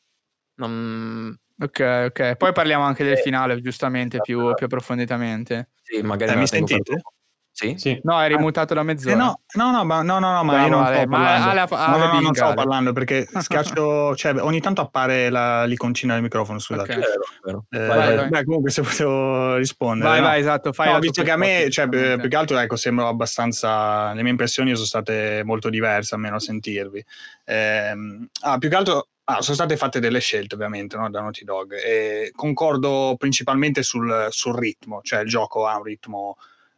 [0.60, 1.36] Non...
[1.58, 2.36] Ok, ok.
[2.36, 5.70] Poi parliamo anche del Eh, finale, giustamente, più, più approfonditamente.
[5.82, 6.94] Sì, magari Eh, mi sentite?
[6.94, 7.14] dopo.
[7.56, 7.74] Sì?
[7.78, 7.98] Sì.
[8.02, 9.14] No, eri mutato da mezz'ora.
[9.14, 11.48] Eh no, no, no, ma, no, no, no, ma Bravo, io non Ale, sto parlando.
[11.48, 12.54] Ale- Ale no, no, no, non sto Ale.
[12.54, 16.92] parlando perché schiaccio, cioè ogni tanto appare la- l'iconcina del microfono, scusate.
[16.92, 16.98] Ok.
[16.98, 17.64] Vero, vero.
[17.70, 18.28] Eh, Vai, vai.
[18.28, 20.10] Beh, comunque se potevo rispondere.
[20.10, 20.26] Vai, no?
[20.26, 20.72] vai, esatto.
[20.74, 24.12] Fai no, visto che a me, cioè, più che altro, ecco, sembra abbastanza.
[24.12, 27.02] Le mie impressioni sono state molto diverse, almeno a sentirvi.
[27.46, 29.08] Ehm, ah, più che altro.
[29.24, 31.72] ah, sono state fatte delle scelte, ovviamente, no, da Naughty Dog.
[31.72, 36.36] E concordo principalmente sul, sul ritmo, cioè il gioco ha un ritmo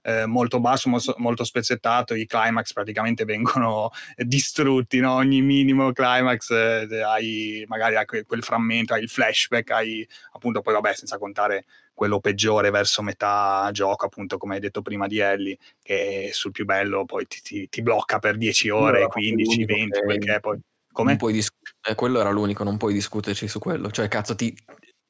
[0.08, 2.14] eh, molto basso, mo- molto spezzettato.
[2.14, 5.12] I climax praticamente vengono distrutti, no?
[5.14, 10.72] ogni minimo climax eh, hai magari hai quel frammento, hai il flashback, hai appunto poi,
[10.72, 15.58] vabbè, senza contare quello peggiore verso metà gioco, appunto, come hai detto prima di Ellie,
[15.82, 19.74] che sul più bello poi ti, ti- ti blocca per 10 ore, No, 15, l'unico
[19.74, 20.58] 20, che- quel che è poi.
[20.90, 21.16] Come?
[21.16, 21.50] puoi dis-
[21.86, 23.90] eh, quello era l'unico, non puoi discuterci su quello.
[23.90, 24.56] Cioè, cazzo, ti,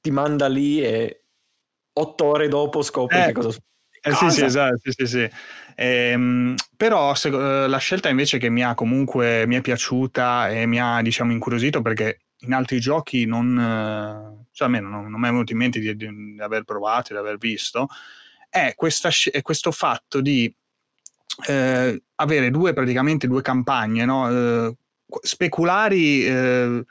[0.00, 1.22] ti manda lì e
[1.92, 3.50] otto ore dopo scopri Eh, che cosa
[4.00, 5.30] Eh, sì, sì, esatto, sì, sì, sì.
[5.76, 10.66] Ehm, però se- eh, la scelta invece che mi ha comunque mi è piaciuta e
[10.66, 15.20] mi ha diciamo incuriosito perché in altri giochi non, eh, cioè a me non, non
[15.20, 17.88] mi è venuto in mente di, di- di aver provato, di aver visto,
[18.48, 20.52] è, questa è questo fatto di
[21.48, 24.30] eh, avere due praticamente due campagne, no?
[24.68, 24.74] Eh,
[25.22, 26.84] speculari eh,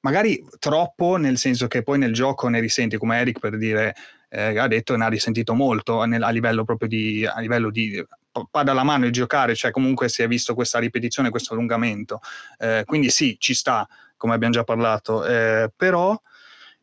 [0.00, 3.94] magari troppo, nel senso che poi nel gioco ne risenti, come Eric per dire
[4.32, 8.02] eh, ha detto, ne ha risentito molto nel- a livello proprio di, a livello di
[8.50, 12.20] pa dalla mano il giocare, cioè comunque si è visto questa ripetizione, questo allungamento.
[12.58, 13.86] Eh, quindi sì, ci sta,
[14.16, 16.18] come abbiamo già parlato, eh, però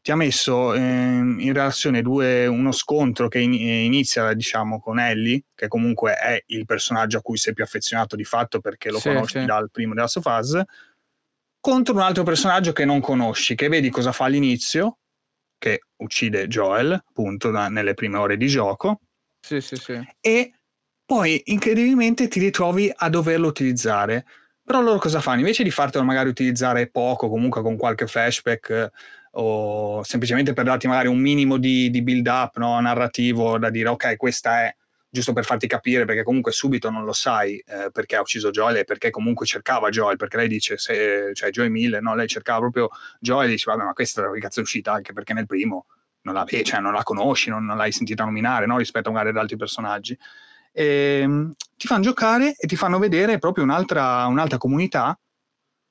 [0.01, 5.43] ti ha messo ehm, in relazione due, uno scontro che in- inizia diciamo con Ellie,
[5.55, 9.07] che comunque è il personaggio a cui sei più affezionato di fatto perché lo Sì,
[9.09, 9.45] conosci sì.
[9.45, 10.65] dal primo della fase,
[11.59, 14.98] contro un altro personaggio che non conosci, che vedi cosa fa all'inizio,
[15.59, 19.01] che uccide Joel, appunto, da- nelle prime ore di gioco,
[19.39, 20.01] Sì, sì, sì.
[20.19, 20.53] e
[21.05, 24.25] poi incredibilmente ti ritrovi a doverlo utilizzare.
[24.63, 25.39] Però loro cosa fanno?
[25.39, 28.91] Invece di fartelo magari utilizzare poco, comunque con qualche flashback eh,
[29.31, 33.89] o semplicemente per darti magari un minimo di, di build up no, narrativo da dire
[33.89, 34.75] ok, questa è
[35.09, 38.77] giusto per farti capire perché comunque subito non lo sai eh, perché ha ucciso Joel
[38.77, 42.15] e perché comunque cercava Joel perché lei dice se, cioè Joy Miller no?
[42.15, 45.33] lei cercava proprio Joel e dice vabbè ma questa che cazzo è uscita anche perché
[45.33, 45.87] nel primo
[46.21, 48.77] non la, eh, cioè, non la conosci non, non l'hai sentita nominare no?
[48.77, 50.17] rispetto magari ad altri personaggi
[50.71, 55.19] e, mm, ti fanno giocare e ti fanno vedere proprio un'altra, un'altra comunità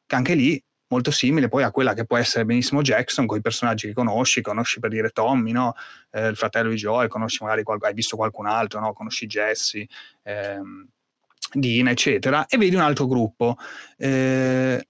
[0.07, 3.41] che anche lì molto simile poi a quella che può essere benissimo Jackson con i
[3.41, 5.75] personaggi che conosci, conosci per dire Tommy, no?
[6.11, 8.93] Eh, il fratello di Joel, conosci magari qual- hai visto qualcun altro, no?
[8.93, 9.87] conosci Jesse,
[10.23, 10.89] ehm,
[11.51, 13.57] Dina, eccetera, e vedi un altro gruppo.
[13.97, 14.87] Eh,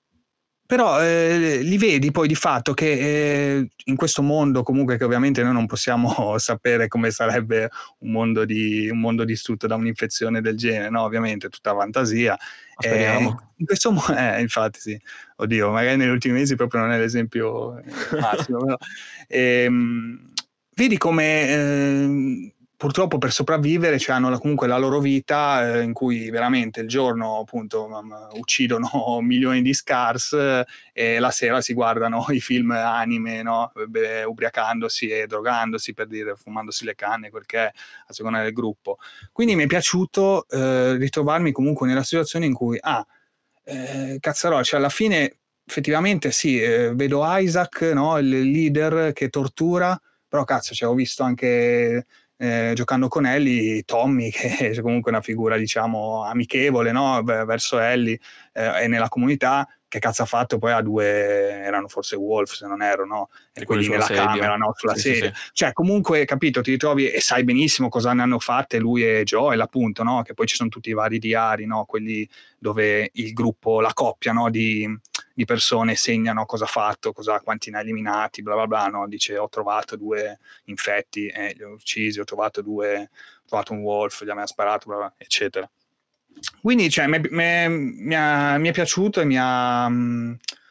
[0.68, 5.42] però eh, li vedi poi di fatto che eh, in questo mondo comunque che ovviamente
[5.42, 7.70] noi non possiamo sapere come sarebbe
[8.00, 11.04] un mondo, di, un mondo distrutto da un'infezione del genere, no?
[11.04, 12.36] ovviamente tutta fantasia.
[12.80, 15.00] Eh, in questo mo- eh, infatti sì,
[15.36, 17.82] oddio, magari negli ultimi mesi proprio non è l'esempio
[18.20, 18.76] massimo, però,
[19.26, 20.32] ehm,
[20.74, 26.30] vedi come ehm, purtroppo per sopravvivere cioè, hanno comunque la loro vita eh, in cui
[26.30, 27.90] veramente il giorno appunto
[28.34, 33.72] uccidono milioni di scars eh, e la sera si guardano i film anime, no?
[33.88, 37.72] Beh, ubriacandosi e drogandosi per dire, fumandosi le canne, quel che è,
[38.06, 38.98] a seconda del gruppo.
[39.32, 43.04] Quindi mi è piaciuto eh, ritrovarmi comunque nella situazione in cui, ah,
[43.64, 50.00] eh, cazzarò, cioè alla fine effettivamente sì, eh, vedo Isaac, no, il leader che tortura,
[50.28, 52.06] però cazzo, cioè, ho visto anche
[52.38, 58.18] eh, giocando con Ellie Tommy, che è comunque una figura diciamo amichevole no, verso Ellie
[58.52, 62.66] eh, e nella comunità, che cazzo ha fatto poi a due, erano forse Wolf se
[62.66, 63.30] non ero, no?
[63.52, 64.26] E quelli quelli nella sedia.
[64.26, 64.72] camera, no?
[64.76, 65.32] sulla Sì, sì, sedia.
[65.34, 65.50] sì.
[65.54, 69.60] Cioè, comunque, capito, ti ritrovi e sai benissimo cosa ne hanno fatte lui e Joel,
[69.60, 70.22] appunto, no?
[70.22, 71.86] Che poi ci sono tutti i vari diari, no?
[71.86, 72.28] Quelli
[72.58, 74.50] dove il gruppo, la coppia, no?
[74.50, 74.86] Di,
[75.38, 79.06] di persone segnano cosa ha fatto, cosa, quanti ne ha eliminati, bla bla bla, no?
[79.06, 83.78] Dice ho trovato due infetti e li ho uccisi, ho trovato due, ho trovato un
[83.82, 85.70] wolf, gli ha sparato, bla bla, eccetera.
[86.60, 89.88] Quindi, cioè, mi, mi- mi ha- mi è piaciuto e mi ha,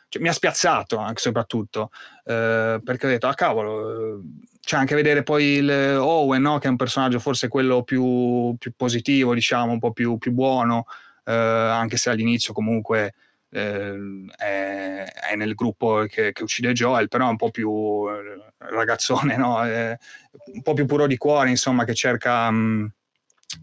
[0.09, 1.91] cioè, mi ha spiazzato anche soprattutto,
[2.25, 4.21] eh, perché ho detto, ah cavolo, eh,
[4.59, 6.57] cioè anche vedere poi il Owen, no?
[6.57, 10.87] che è un personaggio forse quello più, più positivo, diciamo, un po' più, più buono,
[11.23, 13.13] eh, anche se all'inizio comunque
[13.49, 13.95] eh,
[14.35, 19.37] è, è nel gruppo che, che uccide Joel, però è un po' più eh, ragazzone,
[19.37, 19.59] no?
[19.59, 22.49] Un po' più puro di cuore, insomma, che cerca...
[22.51, 22.91] mh,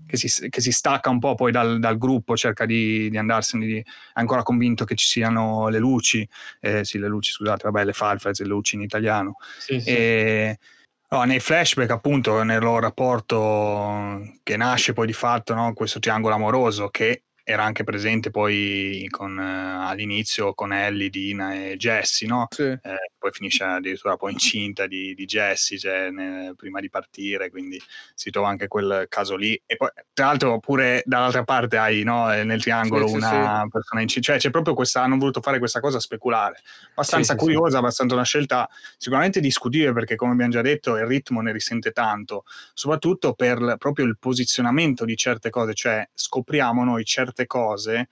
[0.06, 3.66] che si, che si stacca un po' poi dal, dal gruppo, cerca di, di andarsene,
[3.66, 3.84] di- è
[4.14, 6.26] ancora convinto che ci siano le luci,
[6.60, 9.88] eh, sì, le luci, scusate, vabbè, le Fireflies, le luci in italiano, Sì, sì.
[9.90, 10.58] e
[11.06, 16.34] No, nei flashback, appunto, nel loro rapporto che nasce poi di fatto, no, questo triangolo
[16.34, 22.46] amoroso che era anche presente poi con, eh, all'inizio con Ellie, Dina e Jessie, no?
[22.50, 22.62] Sì.
[22.62, 27.80] Eh, poi finisce addirittura poi incinta di, di Jessie cioè, ne- prima di partire, quindi
[28.14, 29.60] si trova anche quel caso lì.
[29.66, 33.66] E poi, tra l'altro, pure dall'altra parte hai no, eh, nel triangolo Sì, sì, una
[33.70, 36.60] persona incinta, cioè c'è proprio questa, hanno voluto fare questa cosa speculare,
[36.90, 41.06] abbastanza Sì, sì, curiosa, abbastanza una scelta sicuramente discutibile perché, come abbiamo già detto, il
[41.06, 47.04] ritmo ne risente tanto, soprattutto per proprio il posizionamento di certe cose, cioè scopriamo noi
[47.04, 48.08] certe cose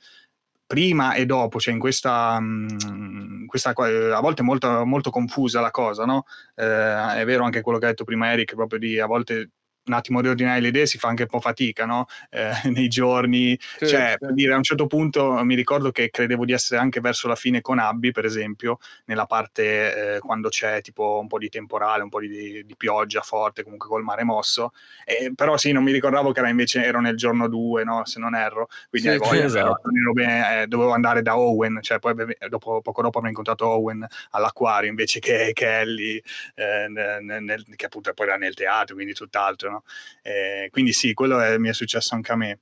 [0.73, 5.71] prima e dopo, cioè in questa, mm, questa eh, a volte molto, molto confusa la
[5.71, 6.25] cosa, no?
[6.55, 9.51] Eh, è vero anche quello che ha detto prima Eric, proprio di a volte
[9.85, 12.07] un attimo riordinare le idee si fa anche un po' fatica, no?
[12.31, 14.17] Eh, nei giorni, Sì, cioè sì.
[14.19, 17.35] per dire a un certo punto mi ricordo che credevo di essere anche verso la
[17.37, 22.03] fine con Abby, per esempio, nella parte eh, quando c'è tipo un po' di temporale,
[22.03, 24.73] un po' di, di pioggia forte, comunque col mare mosso,
[25.05, 28.05] Eh, però sì, non mi ricordavo che era invece ero nel giorno 2, no?
[28.05, 29.91] se non erro, quindi Sì, voglia, esatto.
[30.13, 32.15] bene, eh, dovevo andare da Owen, cioè poi
[32.49, 36.21] dopo, poco dopo avrei incontrato Owen all'acquario invece che Kelly,
[36.55, 39.85] eh, nel- nel- che appunto poi era nel teatro, quindi tutt'altro, no?
[40.23, 42.61] Eh, quindi sì, quello è- mi è successo anche a me.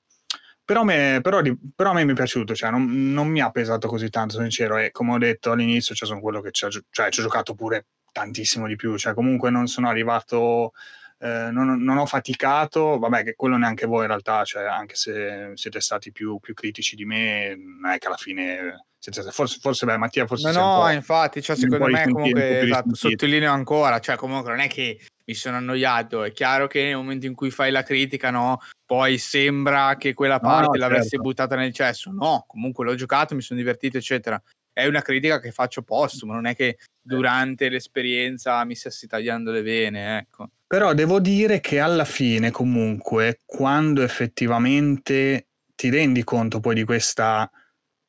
[0.64, 1.40] Però, me, però,
[1.74, 4.76] però a me mi è piaciuto, cioè non, non mi ha pesato così tanto, sincero,
[4.76, 7.86] e come ho detto all'inizio, cioè sono quello che ci cioè, ci ho giocato pure
[8.12, 10.72] tantissimo di più, cioè comunque non sono arrivato,
[11.18, 15.50] eh, non, non ho faticato, vabbè che quello neanche voi in realtà, cioè anche se
[15.54, 19.86] siete stati più, più critici di me, non è che alla fine, siete, forse, forse
[19.86, 24.50] beh Mattia forse No, no, infatti, cioè, secondo me comunque esatto, sottolineo ancora, cioè comunque
[24.50, 27.82] non è che mi sono annoiato, è chiaro che nel momento in cui fai la
[27.82, 31.24] critica, no, poi sembra che quella No, parte no, l'avresti certo.
[31.24, 34.40] buttata nel cesso, no, comunque l'ho giocato, mi sono divertito, eccetera.
[34.72, 39.62] È una critica che faccio postumo, non è che durante l'esperienza mi stessi tagliando le
[39.62, 40.50] vene, ecco.
[40.66, 47.50] Però devo dire che alla fine, comunque, quando effettivamente ti rendi conto poi di questa,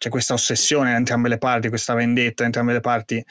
[0.02, 3.24] cioè questa ossessione da entrambe le parti, questa vendetta da entrambe le parti,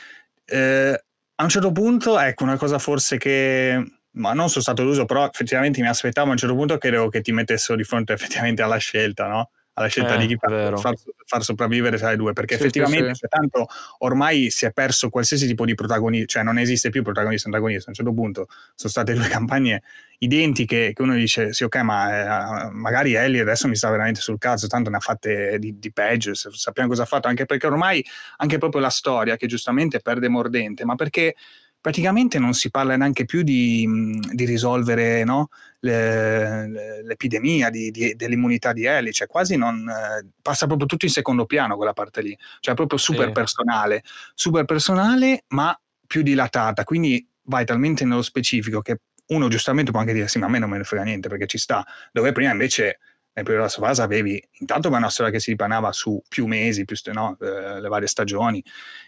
[0.44, 5.04] eh, a un certo punto, ecco, una cosa forse che, ma non sono stato deluso,
[5.04, 8.62] però effettivamente mi aspettavo a un certo punto credevo che ti mettessero di fronte effettivamente
[8.62, 9.50] alla scelta, no?
[9.80, 13.14] Alla scelta Eh, di chi far, far- far sopravvivere tra i due, perché Sì, effettivamente
[13.14, 13.26] sì.
[13.28, 13.66] tanto
[13.98, 17.86] ormai si è perso qualsiasi tipo di protagonista, cioè non esiste più protagonista e antagonista.
[17.86, 19.82] A un certo punto sono state due campagne
[20.22, 24.36] identiche che uno dice sì ok ma eh, magari Ellie adesso mi sta veramente sul
[24.36, 28.04] cazzo tanto ne ha fatte di, di peggio sappiamo cosa ha fatto anche perché ormai
[28.36, 31.34] anche proprio la storia che giustamente perde mordente ma perché
[31.80, 35.48] praticamente non si parla neanche più di, mh, di risolvere no,
[35.80, 41.06] le- le- l'epidemia di- di- dell'immunità di Ellie cioè quasi non eh, passa proprio tutto
[41.06, 43.32] in secondo piano quella parte lì cioè proprio super Sì.
[43.32, 44.02] personale
[44.34, 50.12] super personale ma più dilatata quindi vai talmente nello specifico che uno giustamente può anche
[50.12, 52.50] dire sì ma a me non me ne frega niente perché ci sta dove prima
[52.50, 52.98] invece
[53.32, 56.96] nel periodo della Sovasa avevi intanto una storia che si ripanava su più mesi più
[57.12, 58.62] no, eh, le varie stagioni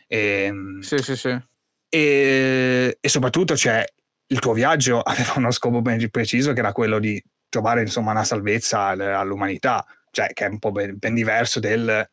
[0.07, 1.39] e, Sì, sì, sì.
[1.95, 3.85] E, e soprattutto cioè,
[4.29, 8.25] il tuo viaggio aveva uno scopo ben preciso che era quello di trovare insomma una
[8.25, 12.09] salvezza al- all'umanità cioè che è un po' ben, ben diverso del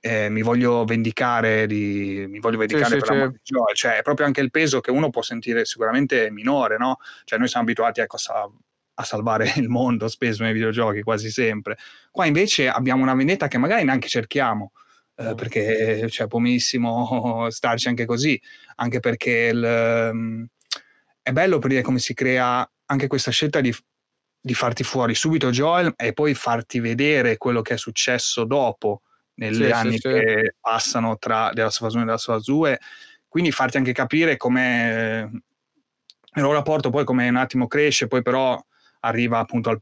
[0.00, 3.12] eh, mi voglio vendicare di, mi voglio vendicare sì, per sì.
[3.12, 6.28] la morte di Joel cioè è proprio anche il peso che uno può sentire sicuramente
[6.32, 6.96] minore no?
[7.22, 8.50] cioè noi siamo abituati ecco, a,
[8.94, 11.76] a salvare il mondo spesso nei videogiochi quasi sempre
[12.10, 14.72] qua invece abbiamo una vendetta che magari neanche cerchiamo
[15.20, 18.40] eh, perché cioè, può benissimo starci anche così
[18.76, 20.46] anche perché il, um,
[21.20, 23.74] è bello per dire come si crea anche questa scelta di,
[24.40, 29.02] di farti fuori subito Joel e poi farti vedere quello che è successo dopo
[29.34, 30.00] negli Sì, sì, anni sì.
[30.00, 32.80] che passano tra della sua 1 e della sua 2
[33.28, 35.30] quindi farti anche capire come
[36.34, 38.58] il loro rapporto poi come un attimo cresce poi però
[39.00, 39.80] arriva appunto al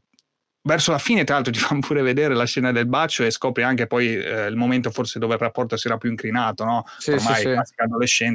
[0.61, 3.63] verso la fine tra l'altro ti fanno pure vedere la scena del bacio e scopri
[3.63, 6.85] anche poi eh, il momento forse dove il rapporto si era più incrinato no?
[6.97, 7.55] Sì, ormai sì,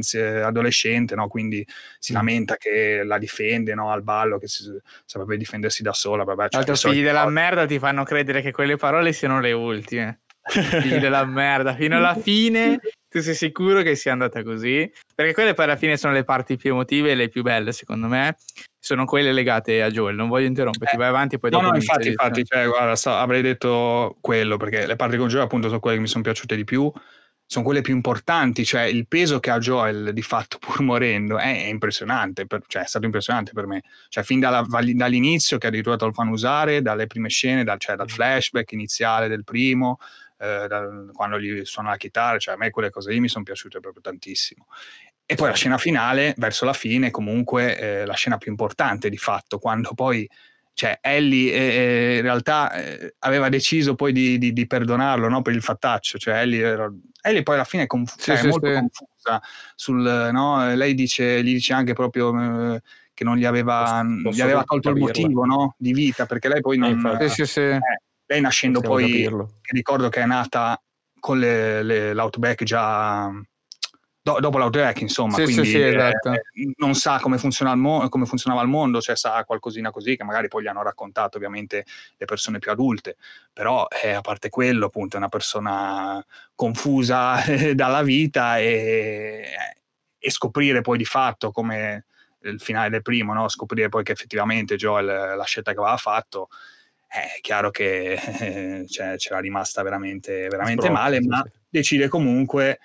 [0.01, 0.29] sì.
[0.43, 1.29] adolescente no?
[1.29, 1.67] quindi
[1.99, 3.91] si lamenta che la difende no?
[3.91, 4.65] al ballo che si,
[5.05, 8.77] saprebbe difendersi da sola vabbè, cioè, Altro figli della merda ti fanno credere che quelle
[8.77, 10.21] parole siano le ultime.
[10.45, 12.79] Figli della merda, fino alla fine
[13.15, 14.91] tu sei sicuro che sia andata così?
[15.15, 18.09] Perché quelle poi alla fine sono le parti più emotive e le più belle, secondo
[18.09, 18.37] me.
[18.85, 20.15] Sono quelle legate a Joel.
[20.15, 21.39] Non voglio interromperti, Eh, vai avanti.
[21.39, 25.17] Poi No, dopo no, infatti, infatti, cioè, guarda, so- avrei detto quello perché le parti
[25.17, 26.93] con Joel, appunto, sono quelle che mi sono piaciute di più.
[27.47, 31.65] Sono quelle più importanti, cioè il peso che ha Joel di fatto, pur morendo, è,
[31.65, 32.47] è impressionante.
[32.47, 33.81] per- cioè, è stato impressionante per me.
[34.11, 37.97] Cioè, fin dalla- dall'inizio, che addirittura te lo fanno usare, dalle prime scene, dal, cioè,
[37.97, 39.97] dal flashback iniziale del primo,
[40.39, 43.45] eh, dal- quando gli suona la chitarra, cioè, a me quelle cose lì mi sono
[43.45, 44.67] piaciute proprio tantissimo.
[45.27, 49.17] E poi la scena finale, verso la fine, comunque eh, la scena più importante di
[49.17, 50.29] fatto, quando poi
[50.75, 55.41] cioè Ellie eh, in realtà eh, aveva deciso poi di, di, di perdonarlo no?
[55.41, 56.93] per il fattaccio, cioè Ellie, era,
[57.23, 58.73] Ellie poi alla fine è, conf- Sì, cioè, è sì, molto sì.
[58.75, 59.43] confusa,
[59.77, 60.75] sul, no?
[60.75, 62.83] lei dice, gli dice anche proprio eh,
[63.15, 65.23] che non gli aveva, gli aveva tolto il capirla.
[65.23, 65.75] motivo no?
[65.79, 67.17] di vita, perché lei poi non...
[67.77, 67.81] eh,
[68.27, 70.79] lei nascendo Possiamo poi, ricordo che è nata
[71.21, 73.31] con le, le- l'outback già
[74.25, 76.33] do- dopo l'outback, insomma, Sì, sì, quindi sì, eh, esatto.
[76.79, 80.49] non sa come, funziona mo- come funzionava il mondo, cioè sa qualcosina così che magari
[80.49, 81.85] poi gli hanno raccontato ovviamente
[82.17, 83.17] le persone più adulte,
[83.53, 86.25] però eh, a parte quello appunto è una persona
[86.55, 87.37] confusa
[87.75, 89.45] dalla vita e,
[90.19, 92.07] e scoprire poi di fatto come
[92.45, 93.47] il finale del primo, no?
[93.49, 96.49] scoprire poi che effettivamente Joel eh, la scelta che aveva fatto
[97.07, 101.59] è chiaro che eh, cioè, c'era rimasta veramente, veramente Sbrocca, male, sì, ma sì.
[101.69, 102.79] decide comunque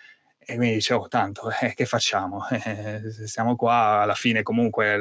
[0.49, 4.97] e quindi dicevo tanto eh, che facciamo Eh, stiamo qua alla fine comunque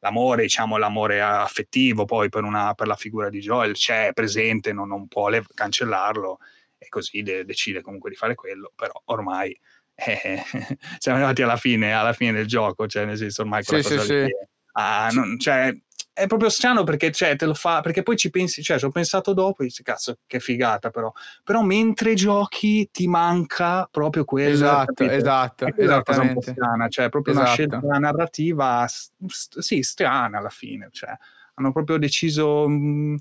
[0.00, 4.72] l'amore diciamo l'amore affettivo poi per, una, per la figura di Joel c'è è presente
[4.72, 6.38] non, non può le- cancellarlo
[6.78, 9.58] e così de- decide comunque di fare quello però ormai
[9.94, 10.42] eh,
[10.98, 14.04] siamo arrivati alla fine, alla fine del gioco cioè nel senso ormai quella Sì, sì,
[14.06, 14.26] sì.
[14.72, 15.74] ah, non- cioè,
[16.12, 18.90] è proprio strano perché cioè, te lo fa perché poi ci pensi cioè ci ho
[18.90, 21.10] pensato dopo e dici cazzo che figata però
[21.44, 25.14] però mentre giochi ti manca proprio quel Esatto, capito?
[25.14, 26.52] esatto, è una esattamente.
[26.52, 27.56] strana, cioè proprio una Esatto.
[27.56, 28.86] scelta narrativa
[29.26, 31.16] sì, strana alla fine, cioè
[31.54, 33.16] hanno proprio deciso mh,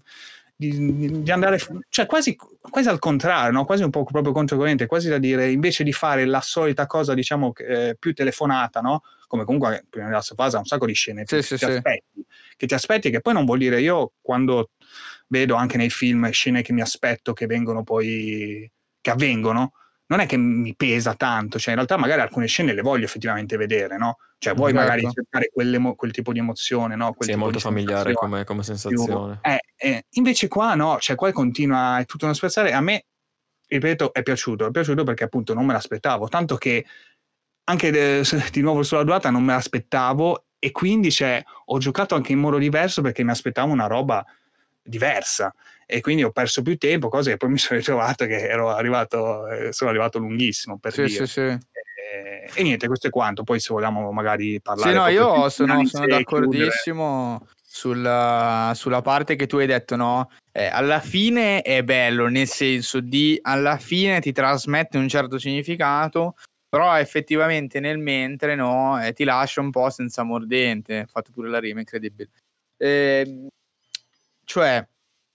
[0.55, 1.57] di, di andare,
[1.89, 3.65] cioè quasi, quasi al contrario, no?
[3.65, 7.53] quasi un po' proprio controcorrente, quasi da dire invece di fare la solita cosa, diciamo,
[7.55, 9.03] eh, più telefonata, no?
[9.29, 11.63] Come comunque prima della sua fase ha un sacco di scene Sì, che sì, ti
[11.65, 11.65] sì.
[11.65, 12.25] aspetti,
[12.57, 14.71] che ti aspetti, che poi non vuol dire io quando
[15.27, 18.67] vedo anche nei film scene che mi aspetto che vengono poi,
[18.99, 19.73] che avvengono,
[20.07, 23.55] non è che mi pesa tanto, cioè in realtà magari alcune scene le voglio effettivamente
[23.55, 24.17] vedere, no?
[24.39, 24.87] Cioè vuoi Certo.
[24.87, 27.13] magari cercare quel tipo di emozione, no?
[27.13, 29.39] Quel Sì, è molto familiare come, come sensazione.
[29.43, 32.73] eh, eh, invece qua no, cioè qua continua, è tutto uno spezzare.
[32.73, 33.05] A me,
[33.67, 36.83] ripeto, è piaciuto, è piaciuto perché appunto non me l'aspettavo, tanto che
[37.69, 42.33] anche eh, di nuovo sulla durata non me l'aspettavo e quindi cioè, ho giocato anche
[42.33, 44.25] in modo diverso perché mi aspettavo una roba
[44.81, 45.53] diversa
[45.85, 49.47] e quindi ho perso più tempo, cose che poi mi sono ritrovato che ero arrivato,
[49.47, 51.25] eh, sono arrivato lunghissimo per Sì, dire.
[51.25, 51.39] sì, sì.
[51.41, 53.43] Eh, e niente, questo è quanto.
[53.43, 59.35] Poi se vogliamo magari parlare Sì, no, io sono, sono e d'accordissimo sulla, sulla parte
[59.35, 60.29] che tu hai detto, no?
[60.51, 66.33] Eh, alla fine è bello, nel senso di alla fine ti trasmette un certo significato,
[66.69, 71.01] però effettivamente nel mentre, no, eh, ti lascia un po' senza mordente.
[71.01, 72.29] Ho fatto pure la rima, incredibile.
[72.77, 73.47] Ehm,
[74.45, 74.87] cioè,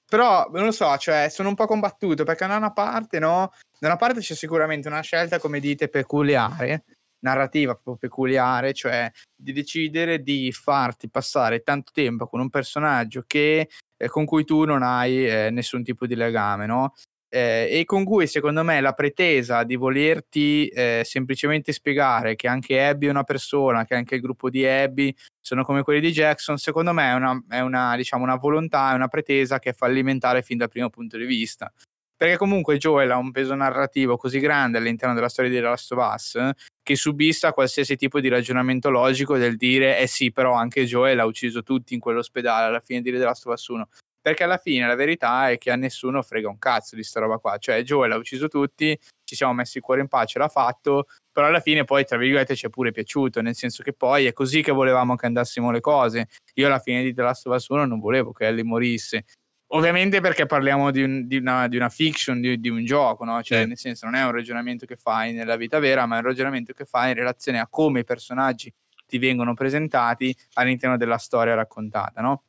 [0.07, 3.53] però non lo so, cioè, sono un po' combattuto perché da una parte, no?
[3.79, 6.85] Da una parte c'è sicuramente una scelta, come dite, peculiare,
[7.21, 13.69] narrativa proprio peculiare, cioè di decidere di farti passare tanto tempo con un personaggio che,
[13.97, 16.95] eh, con cui tu non hai eh, nessun tipo di legame, no?
[17.35, 22.81] Eh, e con cui secondo me la pretesa di volerti eh, semplicemente spiegare che anche
[22.81, 26.59] Abby è una persona, che anche il gruppo di Abby sono come quelli di Jackson,
[26.59, 30.43] secondo me è una, è una, diciamo, una volontà, è una pretesa che è fallimentare
[30.43, 31.73] fin dal primo punto di vista.
[32.17, 35.91] Perché comunque Joel ha un peso narrativo così grande all'interno della storia di The Last
[35.91, 36.55] of Us eh,
[36.85, 41.25] che subissa qualsiasi tipo di ragionamento logico del dire eh sì, però anche Joel ha
[41.25, 43.89] ucciso tutti in quell'ospedale alla fine di The Last of Us 1.
[44.25, 47.37] Perché alla fine la verità è che a nessuno frega un cazzo di sta roba
[47.37, 47.59] qua.
[47.59, 51.49] Cioè Joel ha ucciso tutti, ci siamo messi il cuore in pace, l'ha fatto, però
[51.49, 54.63] alla fine poi tra virgolette ci è pure piaciuto, nel senso che poi è così
[54.63, 56.29] che volevamo che andassimo le cose.
[56.55, 59.27] Io alla fine di The Last of Us 1 non volevo che Ellie morisse.
[59.75, 63.43] Ovviamente perché parliamo di, un- di una, di una fiction, di, di un gioco, no?
[63.43, 63.67] Cioè, Sì.
[63.69, 66.73] nel senso, non è un ragionamento che fai nella vita vera, ma è un ragionamento
[66.73, 68.73] che fai in relazione a come i personaggi
[69.07, 72.45] ti vengono presentati all'interno della storia raccontata, no?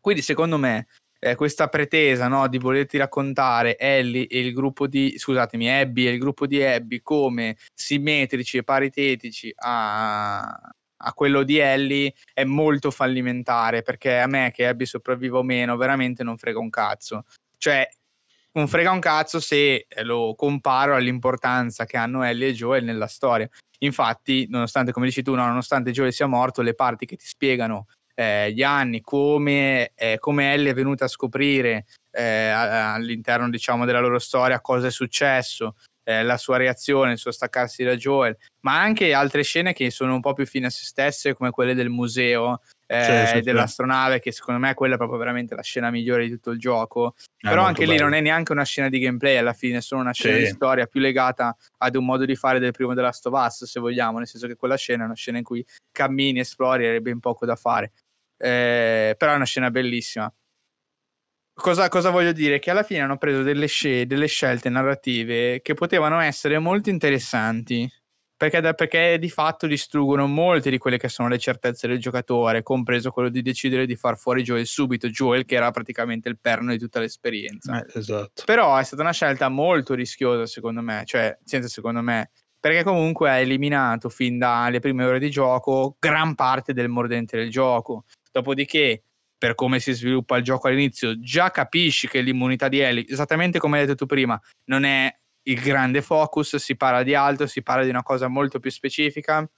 [0.00, 0.86] Quindi, secondo me,
[1.24, 6.10] eh, questa pretesa no, di volerti raccontare Ellie e il gruppo di scusatemi, Abby e
[6.10, 12.90] il gruppo di Abby come simmetrici e paritetici a, a quello di Ellie è molto
[12.90, 17.24] fallimentare perché a me che Abby sopravviva o meno veramente non frega un cazzo.
[17.56, 17.88] Cioè,
[18.54, 23.48] non frega un cazzo se lo comparo all'importanza che hanno Ellie e Joel nella storia.
[23.78, 27.86] Infatti, nonostante, come dici tu, no, nonostante Joel sia morto, le parti che ti spiegano
[28.14, 34.00] eh, gli anni, come, eh, come Ellie è venuta a scoprire eh, all'interno diciamo, della
[34.00, 38.80] loro storia cosa è successo, eh, la sua reazione, il suo staccarsi da Joel, ma
[38.80, 41.90] anche altre scene che sono un po' più fine a se stesse, come quelle del
[41.90, 42.60] museo,
[42.92, 43.40] eh, Sì, sì.
[43.40, 47.14] dell'astronave, che secondo me quella è proprio veramente la scena migliore di tutto il gioco.
[47.16, 48.02] È Però molto anche lì bello.
[48.04, 50.42] non è neanche una scena di gameplay, alla fine è solo una scena Sì.
[50.42, 53.64] di storia più legata ad un modo di fare del primo The Last of Us,
[53.64, 57.00] se vogliamo, nel senso che quella scena è una scena in cui cammini, esplori e
[57.00, 57.92] ben poco da fare.
[58.36, 60.32] Eh, però è una scena bellissima.
[61.54, 62.58] Cosa, cosa voglio dire?
[62.58, 67.88] Che alla fine hanno preso delle, sce- delle scelte narrative che potevano essere molto interessanti.
[68.42, 73.12] Perché, perché di fatto distruggono molte di quelle che sono le certezze del giocatore, compreso
[73.12, 75.08] quello di decidere di far fuori Joel subito.
[75.08, 77.80] Joel, che era praticamente il perno di tutta l'esperienza.
[77.80, 78.42] Eh, esatto.
[78.44, 83.30] Però è stata una scelta molto rischiosa, secondo me, cioè, senza secondo me, perché comunque
[83.30, 88.06] ha eliminato fin dalle prime ore di gioco gran parte del mordente del gioco.
[88.32, 89.04] Dopodiché,
[89.38, 93.78] per come si sviluppa il gioco all'inizio, già capisci che l'immunità di Ellie, esattamente come
[93.78, 97.84] hai detto tu prima, non è il grande focus, si parla di altro, si parla
[97.84, 99.48] di una cosa molto più specifica.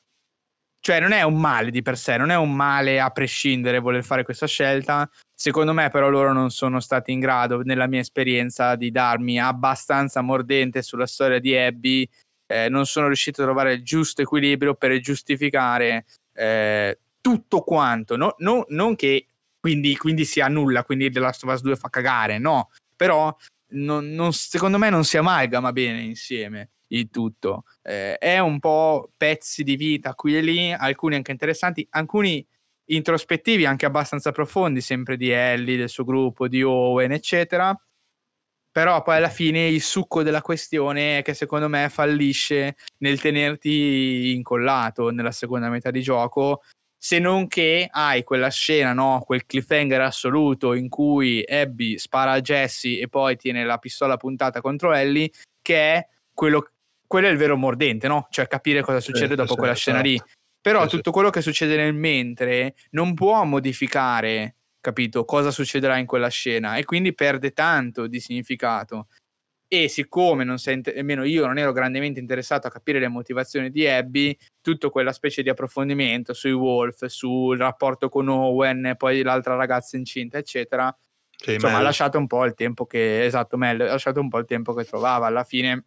[0.81, 4.05] Cioè, non è un male di per sé, non è un male a prescindere voler
[4.05, 5.09] fare questa scelta.
[5.35, 10.21] Secondo me, però, loro non sono stati in grado, nella mia esperienza, di darmi abbastanza
[10.21, 12.09] mordente sulla storia di Abby.
[12.47, 16.05] Eh, non sono riuscito a trovare il giusto equilibrio per giustificare
[16.35, 18.17] eh, tutto quanto.
[18.17, 19.29] No- no- non che
[19.59, 22.69] quindi, quindi sia nulla, quindi The Last of Us 2 fa cagare, no.
[22.95, 23.35] Però
[23.75, 27.65] non- non- secondo me non si amalgama bene insieme il tutto.
[27.83, 32.47] Eh, è un po' pezzi di vita qui e lì, alcuni anche interessanti, alcuni
[32.87, 37.77] introspettivi anche abbastanza profondi, sempre di Ellie, del suo gruppo, di Owen, eccetera.
[38.71, 44.33] Però poi alla fine il succo della questione è che secondo me fallisce nel tenerti
[44.35, 46.63] incollato nella seconda metà di gioco,
[47.05, 49.21] se non che hai quella scena, no?
[49.27, 54.63] quel cliffhanger assoluto in cui Abby spara a Jesse e poi tiene la pistola puntata
[54.63, 56.71] contro Ellie, che è quello,
[57.07, 58.27] quello è il vero mordente, no?
[58.31, 60.15] Cioè capire cosa succede sì, dopo sì, quella scena lì.
[60.15, 60.31] esatto.
[60.63, 60.97] Però Sì, sì.
[60.97, 66.77] tutto quello che succede nel mentre non può modificare, capito, cosa succederà in quella scena
[66.77, 69.09] e quindi perde tanto di significato.
[69.77, 73.87] E siccome non sei, almeno io non ero grandemente interessato a capire le motivazioni di
[73.89, 79.97] Abby, tutto quella specie di approfondimento sui Wolf, sul rapporto con Owen, poi l'altra ragazza
[79.97, 80.97] incinta, eccetera,
[81.37, 81.83] Sì, insomma, ha Mel.
[81.83, 84.85] lasciato un po' il tempo che esatto, Mel, ha lasciato un po' il tempo che
[84.85, 85.27] trovava.
[85.27, 85.87] Alla fine,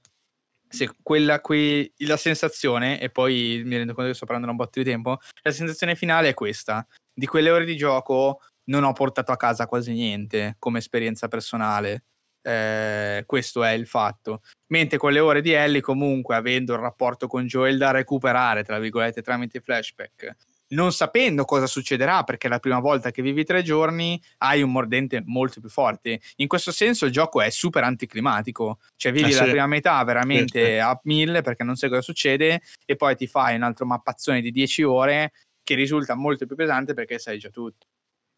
[0.68, 4.80] se quella qui, la sensazione, e poi mi rendo conto che sto da un botto
[4.81, 9.31] di tempo, la sensazione finale è questa: di quelle ore di gioco non ho portato
[9.31, 12.03] a casa quasi niente come esperienza personale.
[12.47, 14.41] Eh, questo è il fatto.
[14.67, 18.79] Mentre con le ore di Ellie, comunque, avendo il rapporto con Joel da recuperare, tra
[18.79, 20.35] virgolette, tramite flashback,
[20.69, 24.71] non sapendo cosa succederà, perché è la prima volta che vivi tre giorni, hai un
[24.71, 26.21] mordente molto più forte.
[26.37, 29.49] In questo senso il gioco è super anticlimatico, cioè vivi Eh la sì.
[29.49, 30.77] prima metà veramente sì.
[30.77, 34.51] a mille perché non sai cosa succede e poi ti fai un altro mappazzone di
[34.51, 35.31] 10 ore
[35.63, 37.87] che risulta molto più pesante perché sai già tutto.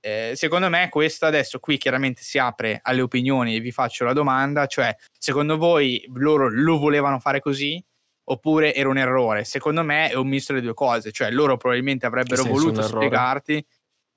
[0.02, 4.14] Eh, secondo me questo adesso qui chiaramente si apre alle opinioni e vi faccio la
[4.14, 7.84] domanda, cioè secondo voi loro lo volevano fare così
[8.26, 9.44] oppure era un errore?
[9.44, 13.66] Secondo me è un misto delle due cose, cioè loro probabilmente avrebbero voluto un spiegarti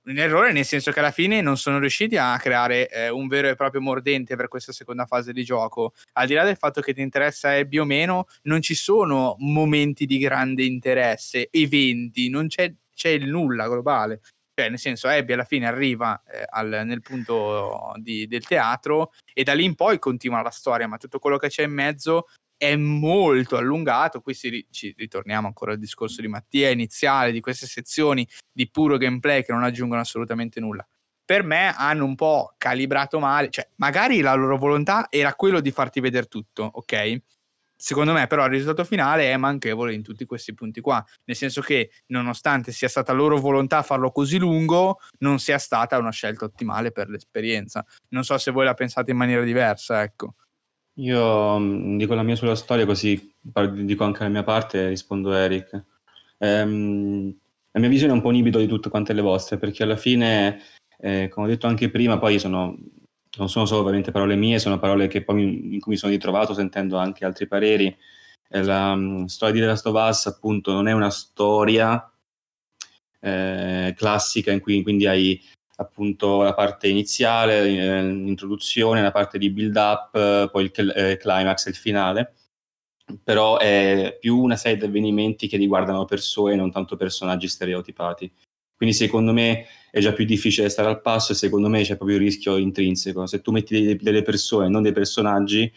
[0.05, 3.49] un errore nel senso che alla fine non sono riusciti a creare eh, un vero
[3.49, 5.93] e proprio mordente per questa seconda fase di gioco.
[6.15, 10.07] Al di là del fatto che ti interessa Abby o meno, non ci sono momenti
[10.07, 14.21] di grande interesse, eventi, non c'è, c'è il nulla globale.
[14.63, 19.43] Cioè, nel senso, Abby alla fine arriva eh, al- nel punto di- del teatro e
[19.43, 22.77] da lì in poi continua la storia, ma tutto quello che c'è in mezzo è
[22.77, 24.21] molto allungato.
[24.21, 28.99] Qui si ci ritorniamo ancora al discorso di Mattia iniziale, di queste sezioni di puro
[28.99, 30.87] gameplay che non aggiungono assolutamente nulla.
[31.25, 35.73] Per me hanno un po' calibrato male, cioè magari la loro volontà era quello di
[35.73, 37.21] farti vedere tutto, ok?
[37.85, 41.61] Secondo me però il risultato finale è manchevole in tutti questi punti qua, nel senso
[41.63, 46.93] che nonostante sia stata loro volontà farlo così lungo, non sia stata una scelta ottimale
[46.93, 47.85] per l'esperienza.
[48.11, 50.37] Non so se voi la pensate in maniera diversa, ecco.
[50.99, 55.33] Io mh, dico la mia sulla storia, così dico anche la mia parte e rispondo
[55.33, 55.85] a Eric.
[56.39, 57.37] Ehm,
[57.73, 60.61] la mia visione è un po' un di tutte quante le vostre, perché alla fine,
[60.99, 62.79] eh, come ho detto anche prima, poi sono,
[63.39, 66.13] non sono solo veramente parole mie, sono parole che poi mi- in cui mi sono
[66.13, 67.97] ritrovato sentendo anche altri pareri.
[68.49, 72.07] E la mh, storia di The Last of Us, appunto, non è una storia
[73.21, 75.41] eh, classica in cui quindi hai
[75.77, 81.17] appunto la parte iniziale, eh, l'introduzione, la parte di build up, eh, poi il eh,
[81.17, 82.35] climax e il finale,
[83.23, 88.31] però è più una serie di avvenimenti che riguardano persone, non tanto personaggi stereotipati.
[88.77, 92.17] Quindi secondo me è già più difficile stare al passo e secondo me c'è proprio
[92.17, 93.27] il rischio intrinseco.
[93.27, 95.71] Se tu metti delle persone, non dei personaggi,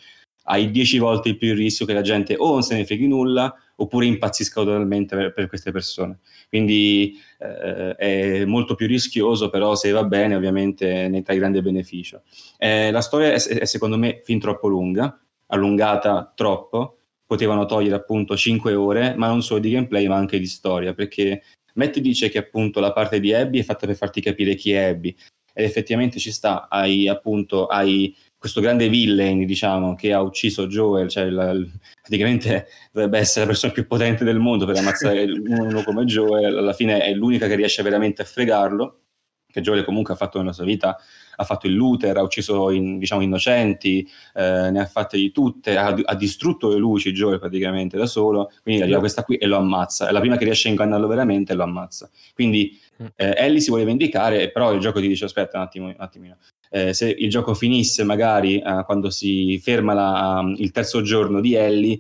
[0.43, 3.53] hai 10 volte più il rischio che la gente o non se ne freghi nulla
[3.75, 6.19] oppure impazzisca totalmente per, per queste persone.
[6.47, 12.21] Quindi eh, è molto più rischioso, però se va bene ovviamente ne trae grande beneficio.
[12.57, 18.37] Eh, la storia è, è secondo me fin troppo lunga, allungata troppo, potevano togliere appunto
[18.37, 21.41] 5 ore, ma non solo di gameplay ma anche di storia, perché
[21.76, 24.85] Matt dice che appunto la parte di Abby è fatta per farti capire chi è
[24.85, 25.15] Abby,
[25.53, 31.07] ed effettivamente ci sta, hai appunto hai questo grande villain, diciamo, che ha ucciso Joel,
[31.07, 31.56] cioè la,
[32.02, 36.73] praticamente dovrebbe essere la persona più potente del mondo per ammazzare uno come Joel, alla
[36.73, 38.99] fine è l'unica che riesce veramente a fregarlo,
[39.47, 40.97] che Joel comunque ha fatto nella sua vita,
[41.36, 45.78] ha fatto il looter, ha ucciso in, diciamo, innocenti, eh, ne ha fatte di tutte,
[45.78, 49.57] ha, ha, distrutto le luci Joel praticamente da solo, quindi arriva questa qui e lo
[49.57, 52.10] ammazza, è la prima che riesce a ingannarlo veramente e lo ammazza.
[52.34, 53.06] Quindi mm.
[53.16, 56.38] eh, Ellie si vuole vendicare, però il gioco ti dice aspetta un attimo, un attimino,
[56.70, 61.53] eh, se il gioco finisse magari eh, quando si ferma la, il terzo giorno di
[61.53, 61.99] Ellie,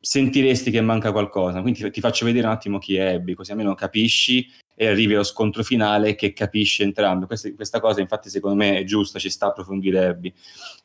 [0.00, 1.60] sentiresti che manca qualcosa.
[1.60, 5.24] Quindi ti, faccio vedere un attimo chi è Abby, così almeno capisci e arrivi allo
[5.24, 7.26] scontro finale che capisce entrambi.
[7.26, 10.32] Questa, questa cosa, infatti, secondo me è giusta, ci sta a approfondire Abby.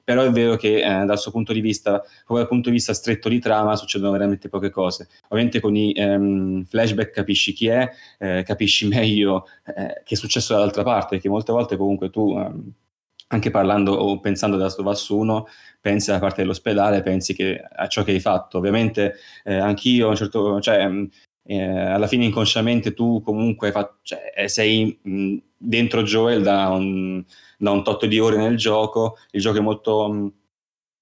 [0.04, 2.94] Però è vero che eh, dal suo punto di vista, proprio dal punto di vista
[2.94, 5.08] stretto di trama, succedono veramente poche cose.
[5.30, 7.90] Ovviamente con i ehm, flashback capisci chi è,
[8.20, 12.74] eh, capisci meglio eh, che è successo dall'altra parte, perché molte volte comunque tu ehm,
[13.28, 15.48] anche parlando o pensando da Stovas 1,
[15.82, 18.58] pensi alla parte dell'ospedale, pensi che, a ciò che hai fatto.
[18.58, 21.06] Ovviamente eh, anch'io, certo, cioè, mm,
[21.48, 26.70] eh, alla fine inconsciamente tu comunque fa, cioè, eh, sei mh, mm, dentro Joel da
[26.70, 27.24] un,
[27.58, 30.28] da un, tot di ore nel gioco, il gioco è molto mh, mm,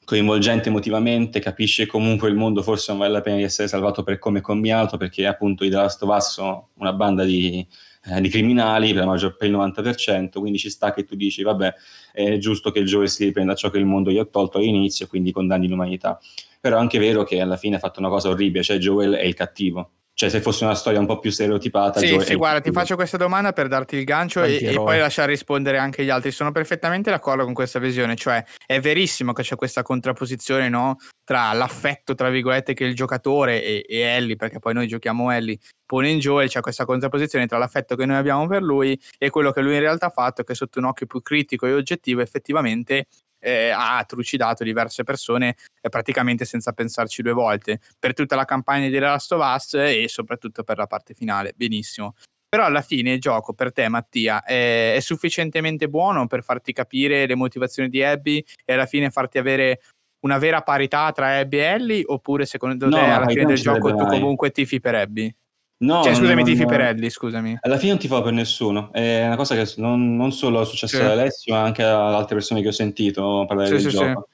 [0.06, 4.20] coinvolgente emotivamente, capisci comunque il mondo forse non vale la pena di essere salvato per
[4.20, 7.66] come è combinato, perché appunto i The Last sono una banda di
[8.05, 11.73] eh, di criminali per, maggior, per il 90%, quindi ci sta che tu dici, vabbè,
[12.11, 15.07] è giusto che il Joel si riprenda ciò che il mondo gli ha tolto all'inizio,
[15.07, 16.19] quindi condanni l'umanità.
[16.59, 19.23] Però è anche vero che alla fine ha fatto una cosa orribile, cioè Joel è
[19.23, 19.91] il cattivo.
[20.15, 21.99] Cioè, se fosse una storia un po' più stereotipata.
[21.99, 25.31] Sì, sì, guarda, ti faccio questa domanda per darti il gancio e, e, poi lasciare
[25.31, 26.30] rispondere anche gli altri.
[26.31, 28.15] Sono perfettamente d'accordo con questa visione.
[28.15, 30.98] Cioè, è verissimo che c'è questa contrapposizione, no?
[31.23, 35.57] Tra l'affetto, tra virgolette, che il giocatore e, e Ellie, perché poi noi giochiamo Ellie,
[35.84, 39.52] pone in Joel, c'è questa contrapposizione tra l'affetto che noi abbiamo per lui e quello
[39.52, 43.07] che lui in realtà ha fatto, che sotto un occhio più critico e oggettivo effettivamente
[43.44, 48.88] eh, ha trucidato diverse persone eh, praticamente senza pensarci due volte per tutta la campagna
[48.88, 51.53] di The Last of Us e soprattutto per la parte finale.
[51.56, 52.15] Benissimo.
[52.48, 57.26] Però alla fine il gioco per te, Mattia, è, è sufficientemente buono per farti capire
[57.26, 59.82] le motivazioni di Abby e alla fine farti avere
[60.20, 62.03] una vera parità tra Abby e Ellie?
[62.06, 65.36] Oppure secondo no, te alla fine del gioco tu comunque tifi per Abby?
[65.84, 67.57] No, cioè, scusami, non, tifi per Ellie, scusami.
[67.60, 68.89] Alla fine non tifo per nessuno.
[68.93, 71.01] È una cosa che non, non solo è successo sì.
[71.01, 74.30] ad Alessio, ma anche ad altre persone che ho sentito parlare sì, del sì, gioco.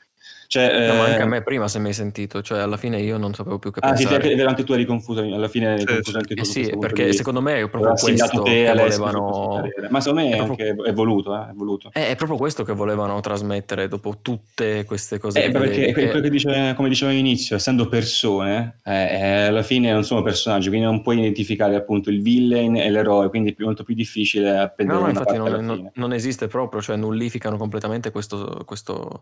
[0.51, 1.11] Cioè, no, eh...
[1.11, 3.69] anche a me prima se mi hai sentito, cioè alla fine io non sapevo più
[3.69, 4.15] che ah, pensare.
[4.15, 6.41] Ah sì, anche tu eri confuso, alla fine eri confuso anche tu.
[6.41, 9.61] Eh sì, perché secondo me è proprio questo te, che volevano...
[9.91, 10.69] Ma secondo me è, proprio...
[10.71, 11.91] anche, è voluto, eh, è voluto.
[11.93, 15.43] È, è, proprio questo che volevano trasmettere dopo tutte queste cose.
[15.43, 20.03] Eh, perché quello che dice, come dicevo all'inizio, essendo persone, eh, eh, alla fine non
[20.03, 23.93] sono personaggi, quindi non puoi identificare appunto il villain e l'eroe, quindi è molto più
[23.93, 29.21] difficile appendere no, no, infatti non, non, non, esiste proprio, cioè nullificano completamente questo, questo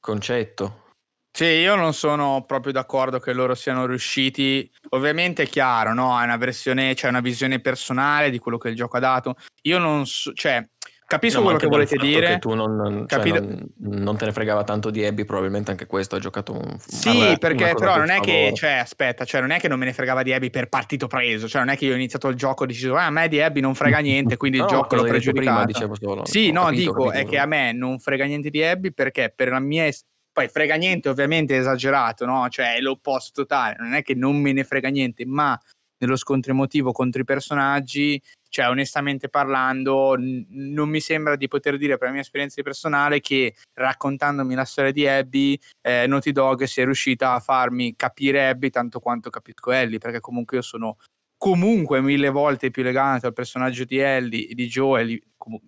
[0.00, 0.88] concetto.
[1.32, 4.68] Sì, io non sono proprio d'accordo che loro siano riusciti.
[4.90, 6.18] Ovviamente è chiaro, no?
[6.20, 9.36] È una versione, c'è cioè una visione personale di quello che il gioco ha dato.
[9.62, 10.68] Io non so, cioè,
[11.10, 12.26] capisco no, quello che volete dire.
[12.26, 13.38] Che tu non, non, Capito...
[13.38, 13.68] cioè non,
[14.02, 17.36] non, te ne fregava tanto di Abby, probabilmente anche questo hai giocato un Sì, una,
[17.36, 20.22] perché però non è che, cioè, aspetta, cioè non è che non me ne fregava
[20.22, 22.64] di Abby per partito preso, cioè non è che io ho iniziato il gioco e
[22.66, 25.50] ho deciso, ah, a me di Abby non frega niente, quindi il gioco l'ho pregiudicato.
[25.50, 26.24] Prima, dicevo solo.
[26.24, 27.26] Sì, no, capito, dico, capito.
[27.26, 29.90] è che a me non frega niente di Abby perché per la mia
[30.32, 32.48] poi frega niente, ovviamente è esagerato, no?
[32.48, 35.58] Cioè è l'opposto totale, non è che non me ne frega niente, ma
[36.00, 41.76] nello scontro emotivo contro i personaggi, cioè onestamente parlando, n- non mi sembra di poter
[41.76, 46.64] dire per la mia esperienza personale che raccontandomi la storia di Abby, eh, Naughty Dog
[46.64, 50.96] sia riuscita a farmi capire Abby tanto quanto capisco Ellie, perché comunque io sono
[51.36, 55.18] comunque mille volte più legato al personaggio di Ellie e di Joel,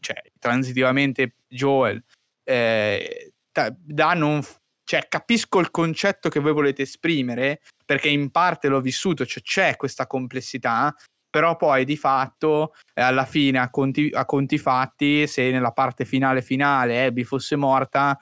[0.01, 2.03] cioè transitivamente Joel.
[2.45, 4.43] Eh, da non
[4.85, 7.61] cioè capisco il concetto che voi volete esprimere
[7.93, 10.95] perché in parte l'ho vissuto, cioè c'è questa complessità,
[11.29, 16.07] però poi di fatto eh, alla fine a conti, a conti, fatti se nella parte
[16.07, 18.19] finale finale Abby fosse morta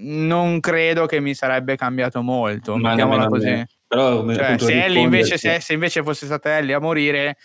[0.00, 3.66] non credo che mi sarebbe cambiato molto, Ma mettiamola così.
[3.84, 7.38] Però, cioè, se, Ellie invece, se, se invece fosse stata Ellie a morire,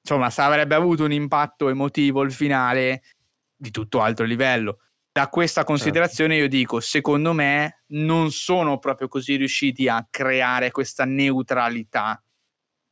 [0.00, 3.02] insomma, avrebbe avuto un impatto emotivo il finale
[3.54, 4.78] di tutto altro livello
[5.14, 11.04] da questa considerazione io dico, secondo me non sono proprio così riusciti a creare questa
[11.04, 12.20] neutralità.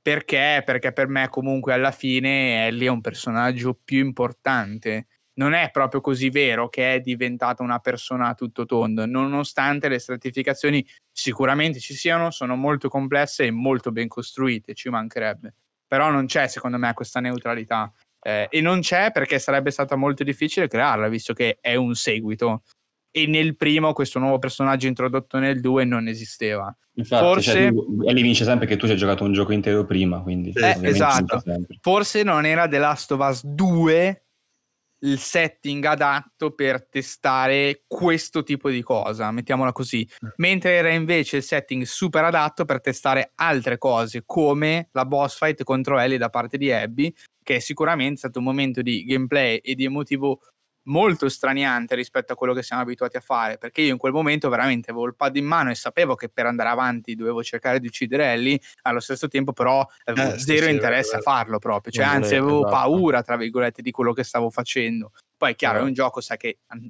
[0.01, 0.63] Perché?
[0.65, 5.09] Perché per me comunque alla fine Ellie è un personaggio più importante.
[5.35, 9.99] Non è proprio così vero che è diventata una persona a tutto tondo, nonostante le
[9.99, 15.55] stratificazioni sicuramente ci siano, sono molto complesse e molto ben costruite, ci mancherebbe.
[15.89, 17.93] Però non c'è secondo me questa neutralità.
[18.25, 22.63] Eh, e non c'è perché sarebbe stato molto difficile crearla, visto che è un seguito.
[23.11, 26.75] E nel primo questo nuovo personaggio introdotto nel 2 non esisteva.
[26.95, 29.85] Infatti, Forse- cioè, tu- Ellie vince sempre che tu ci hai giocato un gioco intero
[29.85, 31.43] prima, quindi Eh, esatto.
[31.81, 34.23] Forse non era The Last of Us 2
[35.05, 41.43] il setting adatto per testare questo tipo di cosa, mettiamola così, mentre era invece il
[41.43, 46.57] setting super adatto per testare altre cose, come la boss fight contro Ellie da parte
[46.57, 47.13] di Abby,
[47.43, 50.41] che è sicuramente stato un momento di gameplay e di emotivo
[50.87, 54.49] molto straniante rispetto a quello che siamo abituati a fare, perché io in quel momento
[54.49, 57.87] veramente avevo il pad in mano e sapevo che per andare avanti dovevo cercare di
[57.87, 61.93] uccidere Ellie, allo stesso tempo però avevo Eh, zero sì, è interesse a farlo proprio,
[61.93, 62.71] cioè anzi avevo esatto.
[62.73, 65.13] paura tra virgolette di quello che stavo facendo.
[65.37, 65.85] Poi è chiaro, è Eh.
[65.85, 66.87] un gioco, sai che mm,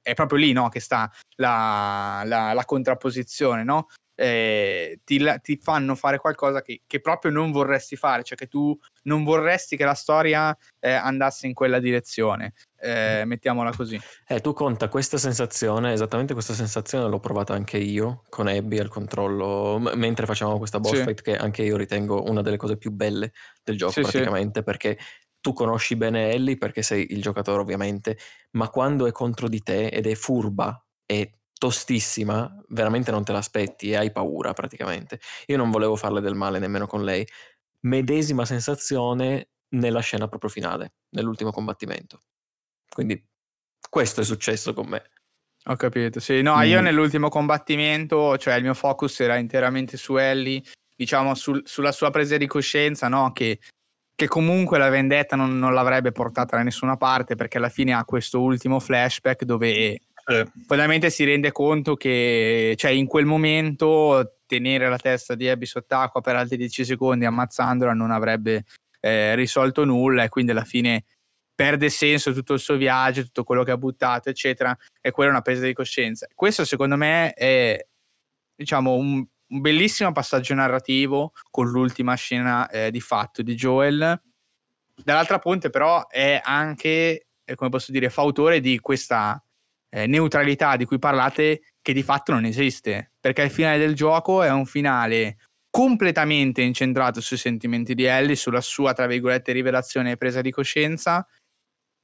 [0.00, 3.88] è proprio lì no, che sta la, la- la contrapposizione, no?
[4.16, 8.78] Eh, ti, ti fanno fare qualcosa che, che proprio non vorresti fare, cioè che tu
[9.04, 14.00] non vorresti che la storia eh, andasse in quella direzione, eh, mettiamola così.
[14.28, 18.88] Eh, tu conta questa sensazione, esattamente questa sensazione l'ho provata anche io con Abby al
[18.88, 21.02] controllo, m- mentre facevamo questa boss Sì.
[21.02, 23.32] fight che anche io ritengo una delle cose più belle
[23.64, 24.10] del gioco Sì, sì.
[24.12, 24.96] praticamente, perché
[25.40, 28.16] tu conosci bene Ellie perché sei il giocatore ovviamente,
[28.52, 33.90] ma quando è contro di te ed è furba e tostissima, veramente non te l'aspetti
[33.90, 35.20] e hai paura praticamente.
[35.46, 37.26] Io non volevo farle del male nemmeno con lei.
[37.80, 42.22] Medesima sensazione nella scena proprio finale, nell'ultimo combattimento.
[42.88, 43.22] Quindi
[43.88, 45.02] questo è successo con me.
[45.66, 46.42] Ho capito, sì.
[46.42, 46.84] No, io Mm.
[46.84, 50.62] nell'ultimo combattimento, cioè il mio focus era interamente su Ellie,
[50.94, 53.32] diciamo sul- sulla sua presa di coscienza, no?
[53.32, 53.58] Che,
[54.14, 58.04] che comunque la vendetta non, non l'avrebbe portata da nessuna parte, perché alla fine ha
[58.04, 64.88] questo ultimo flashback dove Eh, Fondamentalmente si rende conto che cioè, in quel momento tenere
[64.88, 68.64] la testa di Abby sott'acqua per altri 10 secondi ammazzandola non avrebbe
[69.00, 71.04] eh, risolto nulla e quindi alla fine
[71.54, 75.32] perde senso tutto il suo viaggio, tutto quello che ha buttato, eccetera, e quella è
[75.32, 76.26] una presa di coscienza.
[76.34, 77.86] Questo secondo me è
[78.56, 84.20] diciamo un, un bellissimo passaggio narrativo con l'ultima scena eh, di fatto di Joel.
[84.96, 89.40] Dall'altra ponte però è anche, eh, come posso dire, fautore di questa
[89.94, 94.42] eh, neutralità di cui parlate che di fatto non esiste, perché il finale del gioco
[94.42, 95.36] è un finale
[95.70, 101.24] completamente incentrato sui sentimenti di Ellie, sulla sua, tra virgolette, rivelazione e presa di coscienza,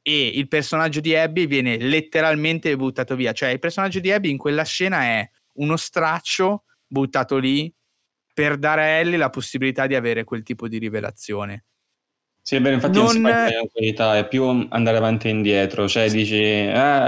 [0.03, 3.33] e il personaggio di Abby viene letteralmente buttato via.
[3.33, 7.73] Cioè, il personaggio di Abby in quella scena è uno straccio buttato lì
[8.33, 11.65] per dare a Ellie la possibilità di avere quel tipo di rivelazione.
[12.51, 15.31] Sì, è vero, infatti non, si Non- parla di neutralità, è più andare avanti e
[15.31, 17.07] indietro, cioè dici, ah,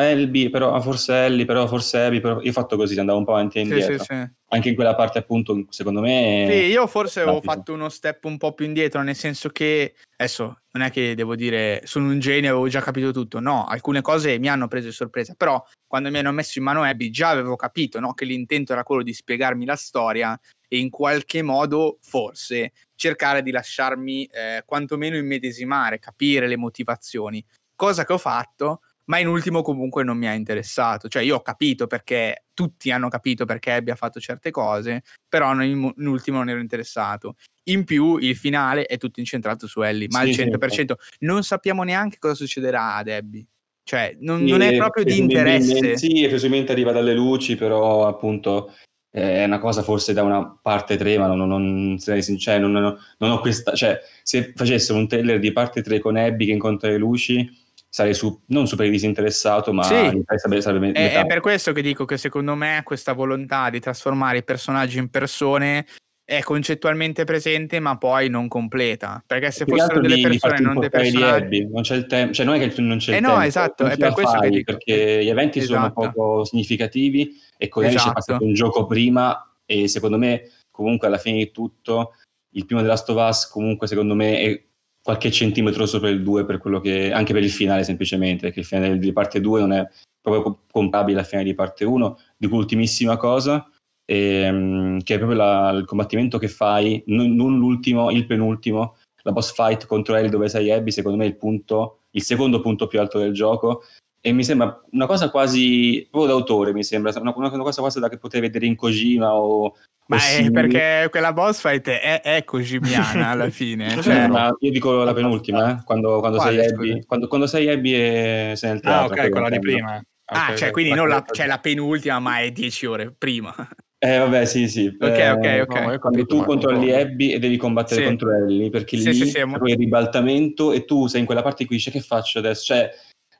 [0.52, 3.32] però ah, forse Ellie, però forse Abby, però io ho fatto così, andavo un po'
[3.32, 4.04] avanti e Sì, indietro.
[4.04, 4.30] sì, sì.
[4.50, 6.46] Anche in quella parte appunto, secondo me...
[6.48, 10.60] Sì, io forse avevo fatto uno step un po' più indietro, nel senso che adesso
[10.74, 13.40] non è che devo dire sono un genio, avevo già capito tutto.
[13.40, 16.84] No, alcune cose mi hanno preso di sorpresa, però quando mi hanno messo in mano
[16.84, 20.38] Abby già avevo capito no, che l'intento era quello di spiegarmi la storia
[20.72, 27.44] e in qualche modo forse cercare di lasciarmi eh, quantomeno immedesimare, capire le motivazioni,
[27.76, 28.80] cosa che ho fatto.
[29.04, 33.08] Ma in ultimo comunque non mi ha interessato, cioè io ho capito perché tutti hanno
[33.08, 37.34] capito perché Abby ha fatto certe cose, però in, in ultimo non ero interessato.
[37.64, 40.92] In più il finale è tutto incentrato su Ellie, ma Sì, al sì, 100%.
[41.18, 43.46] non sappiamo neanche cosa succederà ad Abby.
[43.82, 45.98] Cioè, non, non è proprio di interesse.
[45.98, 48.72] Sì, presumibilmente arriva dalle luci, però appunto
[49.12, 53.30] è una cosa forse da una parte 3, ma non, non sarei sincero, non, non-
[53.30, 53.74] ho questa...
[53.74, 57.48] Cioè, se facessero un trailer di parte 3 con Abby che incontra le luci,
[57.90, 60.22] sarei su, non super disinteressato, ma Sì.
[60.26, 64.38] sarebbe, sarebbe È, è per questo che dico che secondo me questa volontà di trasformare
[64.38, 65.84] i personaggi in persone
[66.24, 69.22] è concettualmente presente, ma poi non completa.
[69.26, 71.44] Perché se Più che fossero delle di- persone, non dei personaggi.
[71.44, 73.26] Abby, non c'è il tempo, cioè non è che tu non c'è il Eh no,
[73.28, 74.72] tempo, esatto, è per questo che fai, dico.
[74.72, 76.10] perché gli eventi sono Esatto.
[76.14, 78.12] poco significativi e c'è Esatto.
[78.12, 82.14] passato un gioco prima e secondo me comunque alla fine di tutto
[82.54, 84.64] il primo of Us comunque secondo me è
[85.00, 88.66] qualche centimetro sopra il 2 per quello che anche per il finale semplicemente perché il
[88.66, 89.86] finale di parte 2 non è
[90.20, 93.68] proprio co- comparabile al finale di parte 1 dico ultimissima cosa
[94.04, 99.30] ehm, che è proprio la- il combattimento che fai non, non l'ultimo, il penultimo la
[99.30, 102.88] boss fight contro Ellie dove sei Abby secondo me è il punto il secondo punto
[102.88, 103.82] più alto del gioco
[104.24, 108.08] e mi sembra una cosa quasi proprio d'autore, mi sembra una, una cosa quasi da
[108.08, 109.74] che potevi vedere in Kojima o
[110.06, 113.90] Ma o è perché quella boss fight è, è kojimiana alla fine.
[113.90, 117.68] Cioè, Cioè, ma io dico la penultima, eh, quando, quando sei Abby, quando, quando sei
[117.68, 119.22] Abby e sei nel Ah, teatro.
[119.22, 120.00] ok, quella di prima.
[120.26, 120.72] ah, cioè, ok.
[120.72, 123.52] quindi non la, cioè, la penultima, ma è 10 ore prima.
[123.98, 124.86] Eh, vabbè, sì, sì.
[125.00, 125.80] Ok, Eh, ok, ok.
[125.92, 127.10] No, Quando tu controlli concordo.
[127.10, 128.06] Abby e devi combattere Sì.
[128.06, 131.42] contro Ellie, perché Sì, lì sì, sì, è quel ribaltamento e tu sei in quella
[131.42, 132.64] parte in cui dici che faccio adesso?
[132.64, 132.90] Cioè,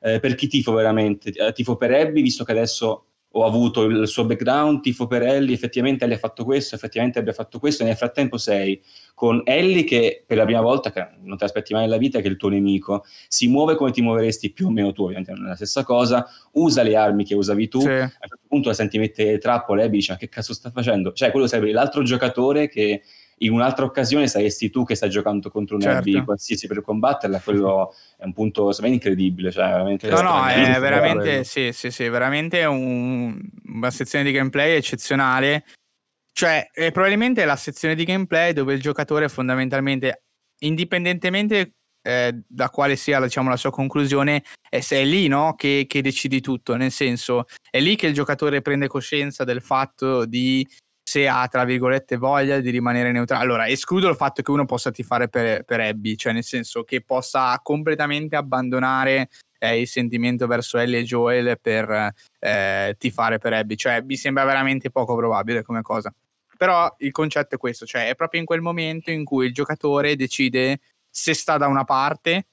[0.03, 1.31] eh, per chi tifo veramente?
[1.31, 3.05] Eh, tifo per Abby, visto che adesso
[3.35, 7.29] ho avuto il suo background, tifo per Ellie, effettivamente Ellie ha fatto questo, effettivamente Abby
[7.31, 8.79] ha fatto questo, e nel frattempo sei
[9.15, 12.27] con Ellie che per la prima volta, che non te l'aspetti mai nella vita, che
[12.27, 15.45] è il tuo nemico, si muove come ti muoveresti più o meno tu, ovviamente non
[15.45, 17.87] è la stessa cosa, usa le armi che usavi tu, Sì.
[17.87, 21.11] a un certo punto la senti mettere trappole e dice ma che cazzo sta facendo?
[21.11, 23.01] Cioè quello sarebbe l'altro giocatore che
[23.39, 25.97] in un'altra occasione saresti tu che stai giocando contro un Certo.
[25.97, 30.79] Abby qualsiasi per combatterla, quello è un punto me incredibile, cioè veramente No, no, è
[30.79, 35.65] veramente, sì, sì, sì, veramente un- una sezione di gameplay eccezionale.
[36.31, 40.23] Cioè, è probabilmente la sezione di gameplay dove il giocatore fondamentalmente,
[40.61, 41.73] indipendentemente
[42.05, 46.01] eh, da quale sia diciamo, la sua conclusione, è se è lì no, che, che
[46.01, 46.75] decidi tutto.
[46.75, 50.67] Nel senso, è lì che il giocatore prende coscienza del fatto di
[51.13, 53.43] se ha, tra virgolette, voglia di rimanere neutrale.
[53.43, 57.03] Allora, escludo il fatto che uno possa tifare per, per Abby, cioè nel senso che
[57.03, 59.29] possa completamente abbandonare
[59.59, 63.75] eh, il sentimento verso Ellie e Joel per eh, tifare per Abby.
[63.75, 66.11] Cioè, mi sembra veramente poco probabile come cosa.
[66.57, 70.15] Però il concetto è questo, cioè è proprio in quel momento in cui il giocatore
[70.15, 70.79] decide
[71.11, 72.47] se sta da una parte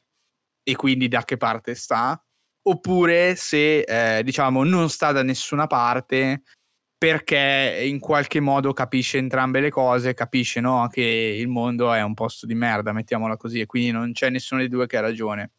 [0.62, 2.22] e quindi da che parte sta,
[2.62, 6.42] oppure se eh, diciamo non sta da nessuna parte
[7.00, 12.12] perché in qualche modo capisce entrambe le cose, capisce no, che il mondo è un
[12.12, 15.52] posto di merda, mettiamola così, e quindi non c'è nessuno dei due che ha ragione.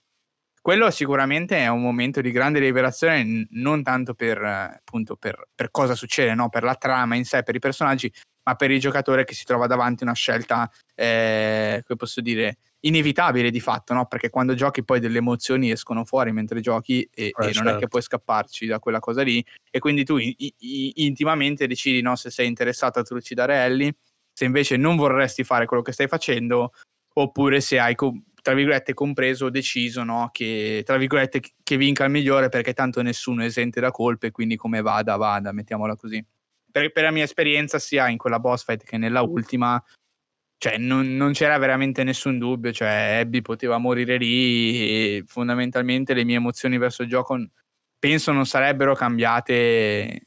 [0.61, 5.95] Quello sicuramente è un momento di grande liberazione, non tanto per, appunto, per, per cosa
[5.95, 6.49] succede, no?
[6.49, 8.13] per la trama in sé, per i personaggi,
[8.43, 12.57] ma per il giocatore che si trova davanti a una scelta, eh, come posso dire,
[12.82, 14.06] inevitabile di fatto, no?
[14.06, 17.78] perché quando giochi poi delle emozioni escono fuori mentre giochi e, e non è certo.
[17.80, 22.16] che puoi scapparci da quella cosa lì e quindi tu i- i- intimamente decidi no,
[22.16, 23.95] se sei interessato a trucidare Ellie,
[24.34, 26.72] se invece non vorresti fare quello che stai facendo
[27.14, 27.95] oppure se hai
[28.41, 33.03] tra virgolette compreso o deciso no, che tra virgolette che vinca il migliore perché tanto
[33.03, 36.26] nessuno è esente da colpe quindi come vada vada mettiamola così
[36.72, 39.84] per, per la mia esperienza sia in quella boss fight che nella ultima
[40.62, 46.24] cioè non, non c'era veramente nessun dubbio cioè Abby poteva morire lì e fondamentalmente le
[46.24, 47.36] mie emozioni verso il gioco
[48.02, 50.24] penso non sarebbero cambiate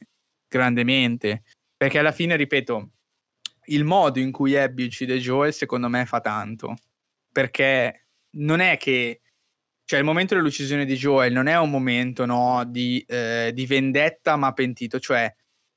[0.47, 1.43] grandemente.
[1.75, 2.89] Perché alla fine ripeto
[3.65, 6.75] il modo in cui Abby uccide Joel secondo me fa tanto.
[7.29, 8.07] Perché
[8.37, 9.19] non è che
[9.83, 14.37] cioè il momento dell'uccisione di Joel non è un momento no, di, eh, di vendetta
[14.37, 15.31] ma pentito cioè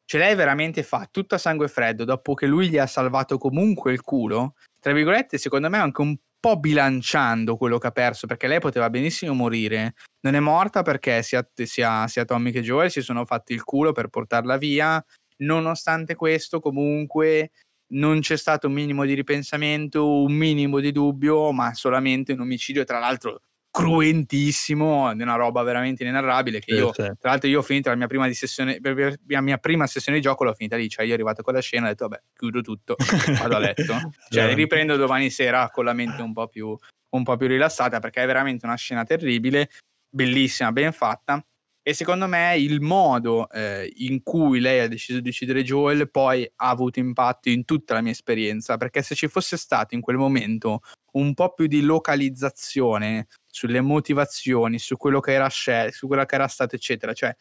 [0.08, 3.92] cioè lei veramente fa tutto a sangue freddo dopo che lui gli ha salvato comunque
[3.92, 8.46] il culo tra virgolette secondo me anche un po' bilanciando quello che ha perso perché
[8.46, 9.94] lei poteva benissimo morire.
[10.20, 13.90] Non è morta perché sia, sia, sia Tommy che Joel si sono fatti il culo
[13.92, 15.04] per portarla via.
[15.38, 17.50] Nonostante questo comunque
[17.88, 22.84] non c'è stato un minimo di ripensamento, un minimo di dubbio, ma solamente un omicidio,
[22.84, 23.42] tra l'altro
[23.78, 28.08] cruentissimo, di una roba veramente inenarrabile che io, tra l'altro io ho finito la mia
[28.08, 31.42] prima, di sessione, la mia prima sessione di gioco l'ho finita lì, cioè io arrivato
[31.42, 32.96] a quella scena ho detto vabbè chiudo tutto,
[33.38, 33.94] vado a letto,
[34.30, 36.76] cioè riprendo domani sera con la mente un po' più,
[37.10, 39.70] un po' più rilassata perché è veramente una scena terribile,
[40.10, 41.40] bellissima, ben fatta.
[41.80, 46.44] E secondo me il modo eh, in cui lei ha deciso di uccidere Joel poi
[46.56, 50.16] ha avuto impatto in tutta la mia esperienza, perché se ci fosse stato in quel
[50.16, 50.80] momento
[51.12, 53.28] un po' più di localizzazione
[53.58, 57.34] sulle motivazioni, su quello che era scelto, su quello che era stato, eccetera, cioè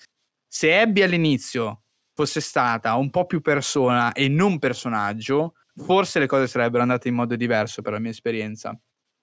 [0.47, 1.83] se Abby all'inizio
[2.15, 7.13] fosse stata un po' più persona e non personaggio, forse le cose sarebbero andate in
[7.13, 8.75] modo diverso per la mia esperienza.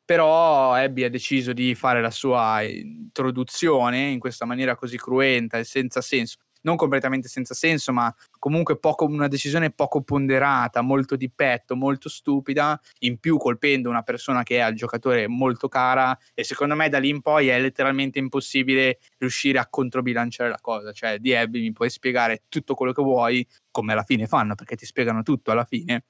[0.05, 5.65] Però Abby ha deciso di fare la sua introduzione in questa maniera così cruenta e
[5.65, 11.31] senza senso, non completamente senza senso, ma comunque poco, una decisione poco ponderata, molto di
[11.31, 16.45] petto, molto stupida, in più colpendo una persona che è al giocatore molto cara e
[16.45, 21.19] secondo me da lì in poi è letteralmente impossibile riuscire a controbilanciare la cosa, cioè
[21.19, 24.87] di Abby mi puoi spiegare tutto quello che vuoi, come alla fine fanno, perché ti
[24.87, 26.05] spiegano tutto alla fine,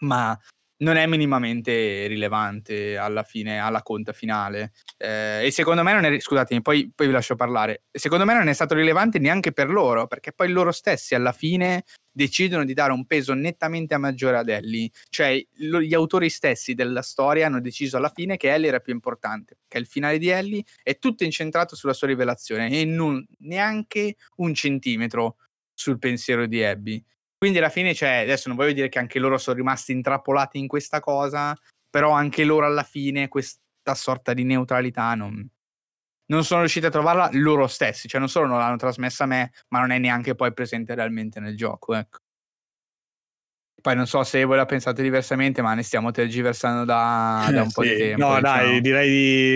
[0.00, 0.38] ma
[0.82, 4.72] non è minimamente rilevante alla fine, alla conta finale.
[4.96, 7.84] Eh, e secondo me non è, scusatemi, poi, poi vi lascio parlare.
[7.90, 11.84] Secondo me non è stato rilevante neanche per loro, perché poi loro stessi alla fine
[12.12, 14.90] decidono di dare un peso nettamente maggiore ad Ellie.
[15.08, 18.92] Cioè, lo- gli autori stessi della storia hanno deciso alla fine che Ellie era più
[18.92, 24.16] importante, che il finale di Ellie è tutto incentrato sulla sua rivelazione e non neanche
[24.36, 25.36] un centimetro
[25.72, 27.02] sul pensiero di Abby.
[27.40, 30.66] Quindi alla fine, cioè, adesso non voglio dire che anche loro sono rimasti intrappolati in
[30.66, 31.56] questa cosa,
[31.88, 35.48] però anche loro alla fine questa sorta di neutralità non,
[36.26, 39.52] non sono riusciti a trovarla loro stessi, cioè non solo non l'hanno trasmessa a me,
[39.68, 42.18] ma non è neanche poi presente realmente nel gioco, ecco.
[43.80, 47.70] Poi non so se voi la pensate diversamente, ma ne stiamo tergiversando da, da un
[47.70, 47.96] po' di Sì.
[47.96, 48.26] tempo.
[48.26, 48.80] No, dai, diciamo.
[48.82, 49.08] direi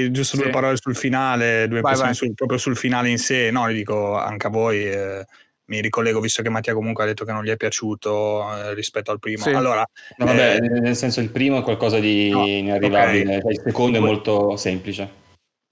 [0.07, 0.51] di giusto due Sì.
[0.53, 2.15] parole sul finale, due Vai, impressioni vai.
[2.15, 3.51] sul- proprio sul finale in sé.
[3.51, 4.87] No, le dico anche a voi.
[4.87, 5.27] eh,
[5.67, 9.11] mi ricollego visto che Mattia comunque ha detto che non gli è piaciuto eh, rispetto
[9.11, 9.45] al primo.
[9.45, 9.51] Sì.
[9.51, 9.87] Allora,
[10.19, 13.43] No, vabbè, eh, nel senso il primo è qualcosa di No, inarrivabile, ok.
[13.43, 15.23] cioè, il secondo è molto semplice.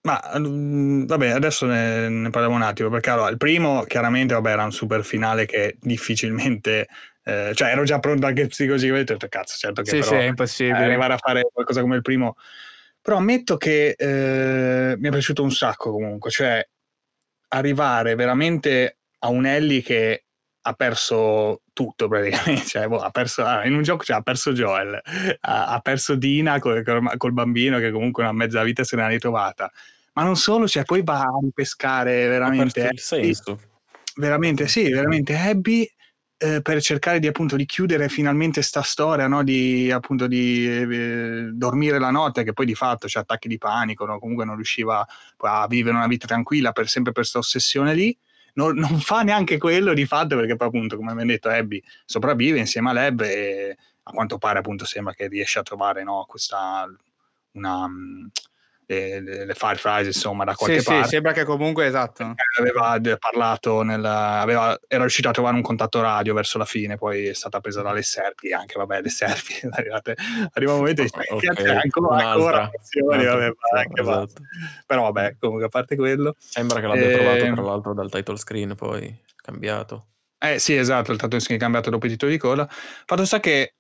[0.05, 4.51] Ma mm, vabbè, adesso ne, ne parliamo un attimo, perché allora, il primo chiaramente vabbè,
[4.51, 6.89] era un super finale che difficilmente,
[7.23, 10.15] eh, cioè ero già pronto anche psicologicamente, ho detto cazzo, certo che Sì, però sì,
[10.17, 10.85] è eh, impossibile.
[10.85, 12.35] arrivare a fare qualcosa come il primo,
[13.01, 16.67] però ammetto che eh, mi è piaciuto un sacco comunque, cioè
[17.49, 20.25] arrivare veramente a un Ellie che
[20.65, 24.53] ha perso tutto praticamente, cioè, boh, ha perso, ah, in un gioco cioè, ha perso
[24.53, 25.01] Joel,
[25.41, 26.83] ha, ha perso Dina col,
[27.17, 29.71] col- bambino che comunque una mezza vita se n'era ritrovata,
[30.15, 33.61] ma non solo, cioè poi va a ripescare Ha veramente il senso.
[34.17, 35.89] veramente sì, veramente Abby
[36.43, 39.45] eh, per cercare di appunto di chiudere finalmente sta storia, no?
[39.45, 44.05] di appunto di eh, dormire la notte, che poi di fatto c'è attacchi di panico,
[44.05, 44.19] no?
[44.19, 45.07] comunque non riusciva
[45.39, 48.17] a vivere una vita tranquilla per sempre per questa ossessione lì.
[48.55, 52.59] Non, non fa neanche quello di fatto perché poi appunto come abbiamo detto Abby sopravvive
[52.59, 56.87] insieme a Leb e a quanto pare appunto sembra che riesce a trovare no, questa
[57.53, 57.89] una
[58.87, 62.35] le, le- le Fireflies insomma da qualche Sì, sì, parte sembra che comunque esatto.
[62.59, 66.97] aveva d- parlato nel, aveva, era riuscito a trovare un contatto radio verso la fine
[66.97, 70.15] poi è stata presa dalle serpi anche vabbè le serpi arrivate,
[70.53, 73.45] arriva un momento e dici, Ok, "Cazzo, ancora, ancora azioni, vabbè,
[73.77, 74.43] anche basta." esatto.
[74.87, 78.37] però vabbè comunque a parte quello Sembra che l'abbia Ehm, trovato tra l'altro dal title
[78.37, 80.07] screen poi cambiato.
[80.39, 82.67] Eh sì, esatto, il tattoo skin cambiato dopo i titoli di coda.
[82.69, 83.75] Fatto sta che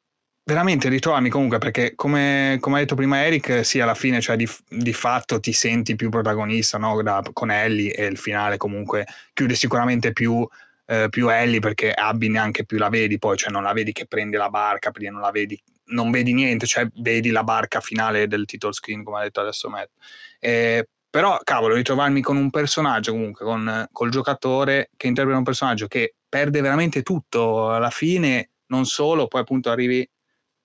[0.45, 4.49] veramente ritrovarmi comunque perché come, come ha detto prima Eric, sì, alla fine, cioè di,
[4.69, 7.01] di fatto ti senti più protagonista no?
[7.03, 10.47] da- con Ellie e il finale comunque chiude sicuramente più,
[10.87, 14.07] eh, più Ellie perché Abby neanche più la vedi poi, cioè non la vedi che
[14.07, 18.27] prende la barca, perché non la vedi, non vedi niente, cioè vedi la barca finale
[18.27, 19.91] del title screen come ha detto adesso Matt.
[20.41, 25.87] Eh, però cavolo, ritrovarmi con un personaggio comunque, con, col giocatore che interpreta un personaggio
[25.87, 30.09] che perde veramente tutto alla fine, non solo, poi appunto arrivi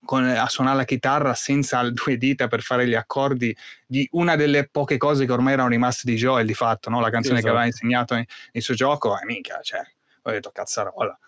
[0.07, 3.55] con- a suonare la chitarra senza due dita per fare gli accordi
[3.85, 7.01] di una delle poche cose che ormai erano rimaste di Joel di fatto, no?
[7.01, 7.83] la canzone Sì, che aveva esatto.
[7.85, 9.81] insegnato nel, nel suo gioco, e minchia, cioè,
[10.23, 11.19] ho detto cazzarola.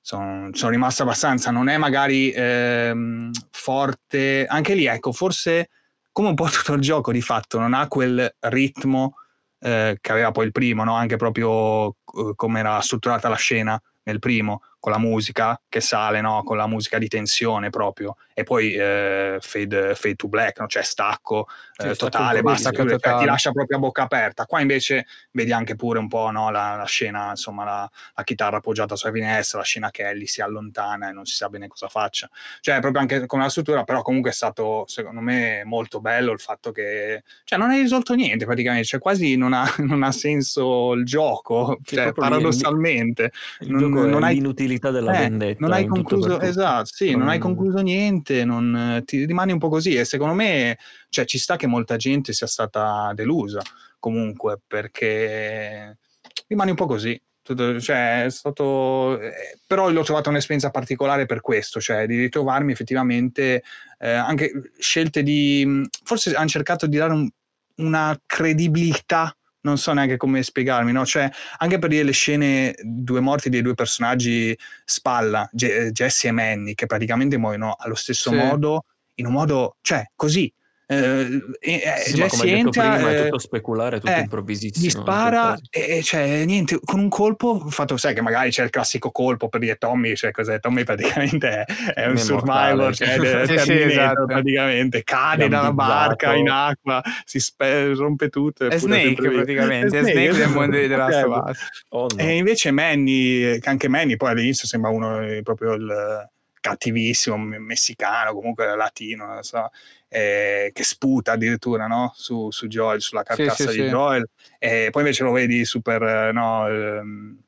[0.00, 5.70] Sono, sono rimasto abbastanza, non è magari ehm, forte, anche lì ecco, forse
[6.12, 9.14] come un po' tutto il gioco di fatto non ha quel ritmo
[9.60, 10.94] eh, che aveva poi il primo, no?
[10.94, 16.20] anche proprio eh, come era strutturata la scena nel primo, con la musica che sale,
[16.20, 16.42] no?
[16.44, 20.66] con la musica di tensione proprio, e poi eh, fade, fade to black, no?
[20.66, 24.46] cioè stacco eh, totale, basta chiudere, cioè, ti lascia proprio a bocca aperta.
[24.46, 26.50] Qua invece vedi anche pure un po' no?
[26.50, 30.40] la, la scena, insomma, la, la chitarra appoggiata sulla finestra, la scena che Ellie si
[30.40, 32.28] allontana e non si sa bene cosa faccia.
[32.60, 36.40] Cioè, proprio anche con la struttura, però comunque è stato, secondo me, molto bello il
[36.40, 37.22] fatto che...
[37.44, 41.78] Cioè, non hai risolto niente praticamente, cioè quasi non ha, non ha senso il gioco,
[41.84, 43.32] cioè, lì- paradossalmente.
[43.60, 44.36] Il Non- gioco non hai-
[44.68, 45.56] l'inutilità della Eh, vendetta.
[45.60, 49.68] non hai concluso, esatto, sì, non hai Non- concluso niente, non, ti rimani un po'
[49.68, 50.78] così e secondo me
[51.08, 53.60] cioè, ci sta che molta gente sia stata delusa
[53.98, 55.98] comunque perché
[56.46, 57.20] rimani un po' così.
[57.48, 59.32] Cioè, è stato, eh,
[59.66, 63.62] però l'ho trovato un'esperienza particolare per questo, cioè di ritrovarmi effettivamente
[63.98, 65.82] eh, anche scelte di...
[66.04, 67.28] Forse hanno cercato di dare un-
[67.76, 71.04] una credibilità, non so neanche come spiegarmi, no?
[71.04, 71.28] Cioè,
[71.58, 76.74] anche per dire le scene, due morti dei due personaggi spalla, Je- Jesse e Manny,
[76.74, 78.36] che praticamente muoiono allo stesso Sì.
[78.36, 80.52] modo, in un modo, cioè, così.
[80.90, 84.86] Eh, eh, Sì, Jesse come entra, prima, è eh, tutto speculare, tutto eh, improvvisissimo.
[84.86, 89.10] gli spara e cioè niente con un colpo fatto sai che magari c'è il classico
[89.10, 92.94] colpo per dire Tommy cioè cos'è Tommy praticamente è, è un È survivor immortale.
[92.94, 94.24] cioè, de- Sì, sì, Terminator, esatto.
[94.24, 95.92] praticamente cade dalla Gambizzato.
[96.06, 100.78] barca in acqua si spe- rompe tutto È Snake praticamente, è Snake, Snake del mondo
[100.78, 101.48] di The Last of.
[101.50, 101.58] Us.
[101.90, 102.22] Oh, no.
[102.22, 107.58] e invece Manny che anche Manny poi all'inizio sembra uno eh, proprio il cattivissimo, me-
[107.58, 109.70] messicano, comunque latino, non so,
[110.08, 112.12] eh, che sputa addirittura no?
[112.14, 113.88] su, su Joel, sulla Sì, carcassa sì, di sì.
[113.88, 114.28] Joel,
[114.58, 117.38] e poi invece lo vedi super, eh, no, ehm,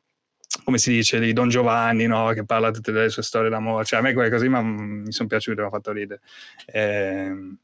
[0.65, 2.29] come si dice, di Don Giovanni, no?
[2.33, 5.13] che parla tutte delle sue storie d'amore, cioè a me quelle cose lì ma, mi
[5.13, 6.21] sono piaciute, mi ha fatto ridere.
[6.67, 7.57] Ehm,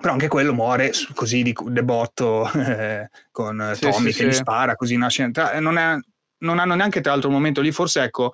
[0.00, 4.32] però anche quello muore così di debotto eh, con eh, Sì, Tommy sì, che gli
[4.32, 4.38] sì.
[4.38, 4.98] spara così.
[5.32, 5.96] Tra- Non, è-
[6.38, 8.32] non hanno neanche tra l'altro un momento lì, forse ecco,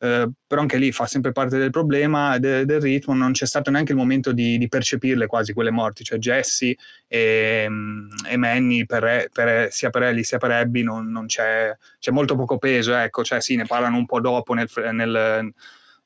[0.00, 3.70] eh, però anche lì fa sempre parte del problema de- del ritmo, non c'è stato
[3.70, 8.86] neanche il momento di, di percepirle quasi quelle morti, cioè Jesse e, mm, e Manny,
[8.86, 12.94] per, per- sia per Ellie sia per Abby, non, non c'è, c'è molto poco peso,
[12.94, 14.68] ecco, cioè sì, ne parlano un po' dopo nel...
[14.92, 15.52] nel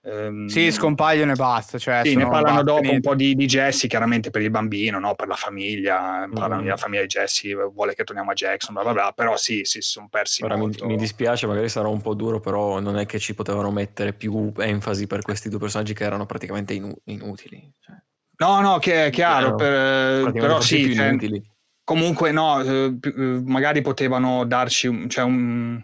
[0.05, 1.78] ehm, Sì, scompaiono e basta.
[1.78, 4.98] Cioè, sì, ne parlano basta, dopo un po' di, di Jesse, chiaramente per il bambino,
[4.98, 5.14] no?
[5.14, 6.64] per la famiglia, parlano Mm.
[6.64, 9.81] della famiglia di Jesse, vuole che torniamo a Jackson, bla bla bla, però sì, sì,
[9.81, 10.86] si sono persi Ora mi, molto.
[10.86, 14.52] mi dispiace, magari sarà un po' duro, però non è che ci potevano mettere più
[14.59, 17.72] enfasi per questi due personaggi che erano praticamente inu- inutili.
[17.81, 17.94] Cioè,
[18.36, 21.40] No, no, che è chiaro, per- però sì, cioè, inutili.
[21.85, 22.98] comunque no, eh,
[23.44, 25.81] magari potevano darci cioè un-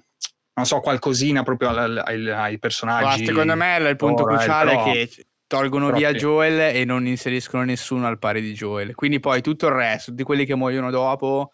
[0.61, 3.24] non so, qualcosina proprio al- ai, ai Ma personaggi.
[3.24, 6.12] secondo me il punto Ora, cruciale però- è che tolgono però via.
[6.12, 8.95] Joel e non inseriscono nessuno al pari di Joel.
[8.95, 11.51] Quindi poi tutto il resto, di quelli che muoiono dopo,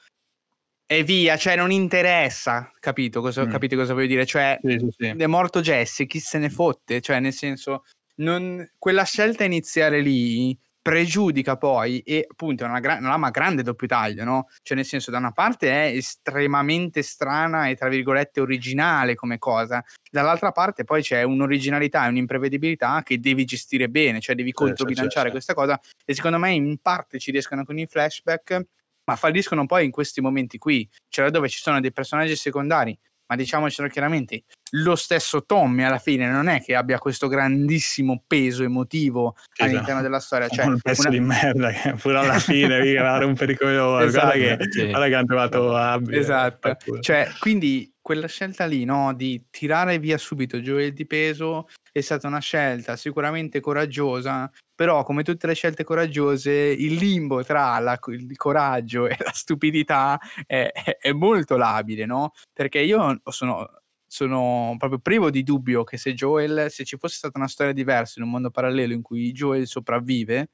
[0.89, 3.51] e via, cioè non interessa, capito cosa, Mm.
[3.51, 4.27] capite cosa voglio dire?
[4.27, 5.07] Cioè, Sì, sì, sì.
[5.17, 7.01] è morto Jesse, chi se ne fotte?
[7.01, 7.85] Cioè, nel senso,
[8.17, 10.57] non- quella scelta iniziale lì
[10.87, 14.49] pregiudica poi, e appunto è una, gra- una lama grande doppio taglio, no?
[14.63, 19.85] Cioè, nel senso, da una parte è estremamente strana e tra virgolette originale come cosa,
[20.09, 25.55] dall'altra parte poi c'è un'originalità e un'imprevedibilità che devi gestire bene, cioè devi controbilanciare questa
[25.55, 28.67] cosa e secondo me in parte ci riescono con i flashback,
[29.07, 32.97] ma falliscono poi in questi momenti qui, cioè dove ci sono dei personaggi secondari,
[33.29, 38.63] ma diciamocelo chiaramente, lo stesso Tommy alla fine non è che abbia questo grandissimo peso
[38.65, 42.81] emotivo Sì, all'interno della storia, cioè un pezzo una- di merda che pure alla fine
[42.81, 44.11] mica va a rompere i coglioni.
[44.11, 44.87] Guarda che, Esatto, sì.
[44.89, 46.15] guarda che hanno trovato Abby.
[46.15, 51.69] eh, Esatto, cioè, quindi quella scelta lì, no, di tirare via subito Joel di peso
[51.91, 57.79] è stata una scelta sicuramente coraggiosa, però come tutte le scelte coraggiose, il limbo tra
[57.81, 60.71] la- il coraggio e la stupidità è,
[61.01, 62.33] è- molto labile, no?
[62.53, 63.69] Perché io sono,
[64.07, 68.21] sono proprio privo di dubbio che se Joel, se ci fosse stata una storia diversa
[68.21, 70.51] in un mondo parallelo in cui Joel sopravvive,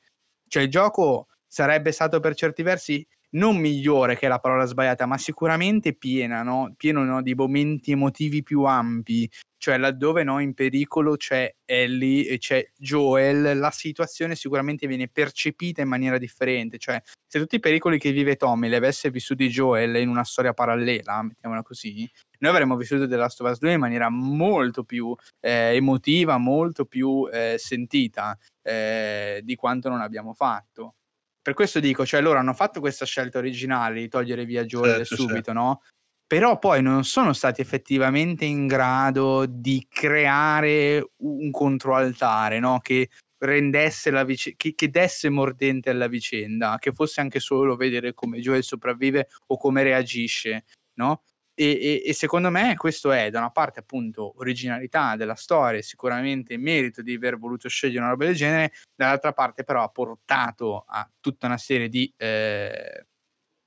[0.48, 5.06] cioè il gioco sarebbe stato per certi versi non migliore che è la parola sbagliata,
[5.06, 6.74] ma sicuramente piena, no?
[6.76, 9.28] pieno no, di momenti emotivi più ampi,
[9.62, 15.82] cioè laddove no, in pericolo c'è Ellie e c'è Joel, la situazione sicuramente viene percepita
[15.82, 19.96] in maniera differente, cioè se tutti i pericoli che vive Tommy li avesse vissuti Joel
[19.96, 22.10] in una storia parallela, mettiamola così,
[22.40, 26.84] noi avremmo vissuto The Last of Us 2 in maniera molto più eh, emotiva, molto
[26.84, 30.96] più eh, sentita eh, di quanto non abbiamo fatto.
[31.42, 35.16] Per questo dico, cioè loro hanno fatto questa scelta originale di togliere via Joel Certo,
[35.16, 35.82] subito, no?
[36.24, 42.78] Però poi non sono stati effettivamente in grado di creare un controaltare, no?
[42.80, 43.08] Che
[43.38, 48.38] rendesse la vicenda, che, che desse mordente alla vicenda, che fosse anche solo vedere come
[48.38, 50.64] Joel sopravvive o come reagisce,
[50.94, 51.22] no?
[51.54, 56.56] E, e- e secondo me questo è da una parte appunto originalità della storia, sicuramente
[56.56, 61.08] merito di aver voluto scegliere una roba del genere, dall'altra parte però ha portato a
[61.20, 63.06] tutta una serie di, eh,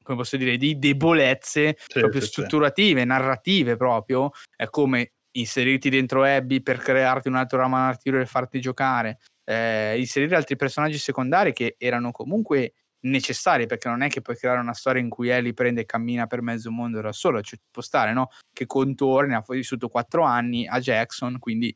[0.02, 2.34] come posso dire, di debolezze Sì, proprio sì, sì.
[2.34, 8.26] strutturative, narrative proprio, è come inserirti dentro Abby per crearti un altro ramo narrativo e
[8.26, 12.74] farti giocare, eh, inserire altri personaggi secondari che erano comunque
[13.06, 16.28] necessari perché non è che puoi creare una storia in cui Ellie prende e cammina
[16.28, 18.30] per mezzo mondo da solo, cioè può stare, no?
[18.54, 21.76] Che contorni, ha vissuto quattro anni a Jackson, quindi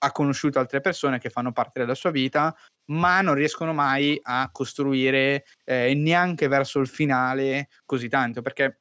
[0.00, 2.54] ha conosciuto altre persone che fanno parte della sua vita,
[2.90, 8.80] ma non riescono mai a costruire eh, neanche verso il finale così tanto, perché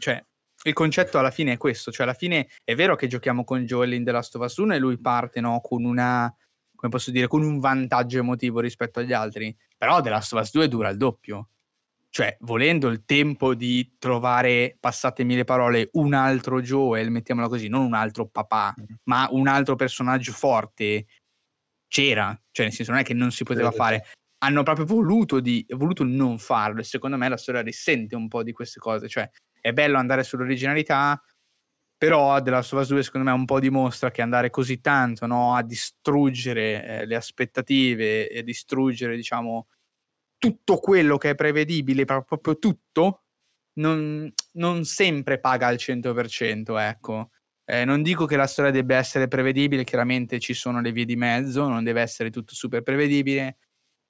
[0.00, 0.22] cioè,
[0.64, 3.92] il concetto alla fine è questo, cioè alla fine è vero che giochiamo con Joel
[3.92, 6.34] in The Last of Us 1 e lui parte no, con una,
[6.74, 10.50] come posso dire, con un vantaggio emotivo rispetto agli altri, però The Last of Us
[10.52, 11.48] 2 dura il doppio.
[12.10, 17.86] Cioè, volendo il tempo di trovare, passatemi le parole, un altro Joel, mettiamola così, non
[17.86, 18.96] un altro papà, Mhm.
[19.04, 21.06] ma un altro personaggio forte,
[21.88, 22.38] c'era.
[22.50, 24.06] Cioè, nel senso, non è che non si poteva sì, fare.
[24.38, 28.42] Hanno proprio voluto, di, voluto non farlo e secondo me la storia risente un po'
[28.42, 29.08] di queste cose.
[29.08, 29.28] Cioè,
[29.60, 31.20] è bello andare sull'originalità,
[32.00, 35.26] però The Last of Us 2 secondo me un po' dimostra che andare così tanto
[35.26, 39.66] no, a distruggere eh, le aspettative e distruggere, diciamo,
[40.38, 43.24] tutto quello che è prevedibile, pro- proprio tutto,
[43.80, 47.32] non, non sempre paga al 100%, ecco.
[47.66, 51.16] Eh, non dico che la storia debba essere prevedibile, chiaramente ci sono le vie di
[51.16, 53.58] mezzo, non deve essere tutto super prevedibile,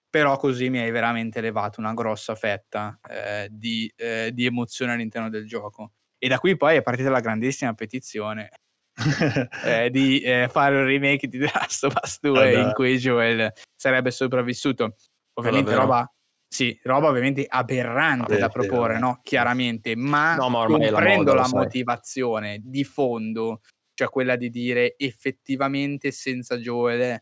[0.08, 5.28] però così mi hai veramente levato una grossa fetta eh, di, eh, di emozione all'interno
[5.30, 5.94] del gioco.
[6.22, 8.50] E da qui poi è partita la grandissima petizione
[9.64, 12.98] eh, di eh, fare un remake di The Last of Us 2 Eh, in cui
[12.98, 14.96] Joel sarebbe sopravvissuto.
[15.38, 15.86] Ovviamente davvero?
[15.86, 16.14] roba,
[16.46, 19.20] sì, roba ovviamente aberrante Vabbè, da proporre, no?
[19.22, 23.62] Chiaramente, ma No, ma è la comprendo moda, la motivazione di fondo,
[23.94, 27.18] cioè quella di dire effettivamente senza Joel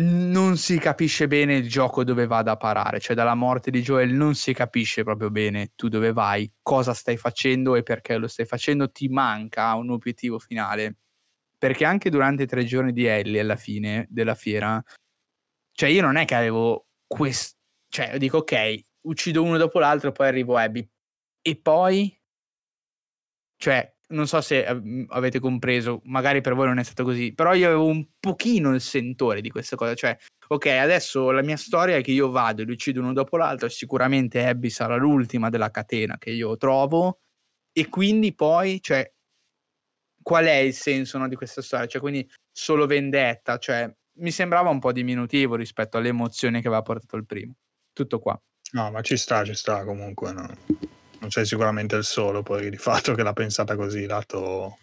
[0.00, 4.12] non si capisce bene il gioco dove vada a parare, cioè dalla morte di Joel
[4.12, 8.46] non si capisce proprio bene tu dove vai, cosa stai facendo e perché lo stai
[8.46, 10.98] facendo, ti manca un obiettivo finale.
[11.58, 14.80] Perché anche durante i tre giorni di Ellie alla fine della fiera,
[15.72, 17.56] cioè io non è che avevo questo,
[17.88, 20.88] cioè io dico ok, uccido uno dopo l'altro, poi arrivo Abby.
[21.42, 22.16] E poi,
[23.56, 27.66] cioè, non so se avete compreso, magari per voi non è stato così, però io
[27.66, 30.16] avevo un pochino il sentore di questa cosa, cioè,
[30.48, 33.68] ok, adesso la mia storia è che io vado e li uccido uno dopo l'altro,
[33.68, 37.20] sicuramente Abby sarà l'ultima della catena che io trovo,
[37.72, 39.10] e quindi poi, cioè,
[40.22, 41.86] qual è il senso no, di questa storia?
[41.86, 46.82] Cioè, quindi solo vendetta, cioè, mi sembrava un po' diminutivo rispetto alle emozioni che aveva
[46.82, 47.54] portato il primo.
[47.92, 48.40] Tutto qua.
[48.72, 50.32] No, ma ci sta, ci sta comunque.
[50.32, 50.97] no.
[51.28, 54.78] Non sei sicuramente il solo poi di fatto che l'ha pensata così, lato,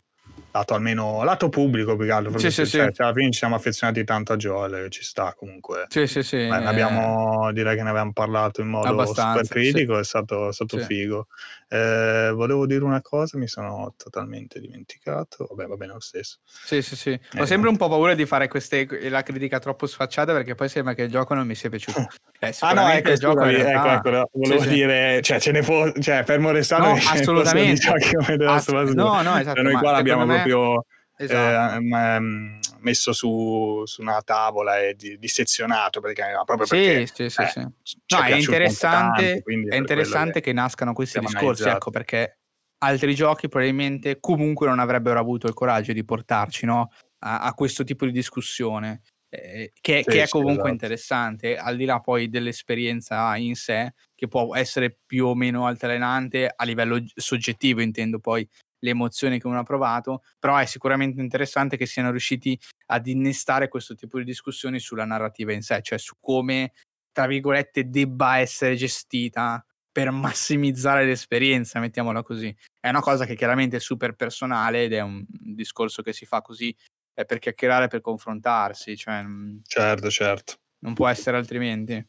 [0.52, 2.38] lato almeno lato pubblico più che altro.
[2.38, 2.94] Sì, sì, cioè, sì.
[2.94, 5.88] cioè, alla fine ci siamo affezionati tanto a Joel, ci sta comunque.
[5.90, 6.36] Sì, sì, sì.
[6.36, 10.50] Eh, ne eh, abbiamo, direi che ne abbiamo parlato in modo super critico, è stato,
[10.50, 11.26] è stato figo.
[11.76, 15.46] Eh, volevo dire una cosa, mi sono totalmente dimenticato.
[15.50, 16.40] Vabbè, va bene lo stesso.
[16.46, 17.20] Sì, sì, sì.
[17.38, 20.70] Ho Eh, sempre un po' paura di fare queste, la critica troppo sfacciata perché poi
[20.70, 22.08] sembra che il gioco non mi sia piaciuto.
[22.38, 24.74] Eh, Ah no, ecco, il gioco scusami, ecco, ecco, volevo Sì, sì.
[24.76, 27.80] dire, cioè, ce ne può, cioè, fermo restando No, assolutamente.
[27.80, 28.94] giochi come Us Ass- 2.
[28.94, 30.86] no, no, esatto, Cioè, noi ma qua l'abbiamo secondo me- proprio
[31.18, 31.76] Esatto.
[31.76, 31.80] eh,
[32.20, 37.42] m- messo su, su una tavola e di- dissezionato perché, proprio Sì, perché sì, sì,
[37.42, 37.60] eh, sì.
[37.60, 42.38] No, è interessante, tanto, è interessante quello che nascano questi discorsi, ecco, perché
[42.84, 46.90] altri giochi probabilmente comunque non avrebbero avuto il coraggio di portarci no,
[47.20, 50.72] a, a questo tipo di discussione, eh, che, Sì, che è comunque esatto.
[50.72, 56.52] interessante, al di là poi dell'esperienza in sé, che può essere più o meno altalenante
[56.56, 58.48] a livello soggettivo, intendo poi
[58.86, 62.58] le emozioni che uno ha provato, però è sicuramente interessante che siano riusciti
[62.88, 66.72] ad innestare questo tipo di discussioni sulla narrativa in sé, cioè su come,
[67.12, 72.56] tra virgolette, debba essere gestita per massimizzare l'esperienza, mettiamola così.
[72.80, 76.42] È una cosa che chiaramente è super personale ed è un discorso che si fa
[76.42, 76.76] così
[77.14, 80.54] eh, per chiacchierare, per confrontarsi, cioè mm, Certo, certo.
[80.80, 82.06] non può essere altrimenti.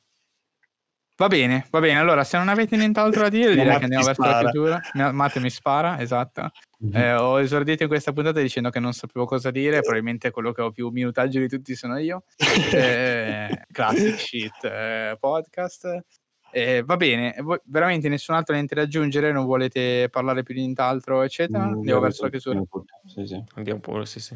[1.19, 1.99] Va bene, va bene.
[1.99, 4.51] Allora, se non avete nient'altro da dire, direi che andiamo mi verso la spara.
[4.51, 5.13] chiusura.
[5.13, 6.51] Matte mi spara, esatto.
[6.93, 10.63] Eh, ho esordito in questa puntata dicendo che non sapevo cosa dire, probabilmente quello che
[10.63, 12.25] ho più minutaggio di tutti sono io.
[12.73, 16.05] Eh, classic shit eh, podcast.
[16.53, 20.61] Eh, va bene, voi- veramente nessun altro niente da aggiungere, non volete parlare più di
[20.61, 21.65] nient'altro, eccetera?
[21.67, 22.63] Mm, Andiamo verso la chiusura.
[23.05, 23.43] Sì, sì.
[23.55, 24.35] Andiamo pure, sì, sì.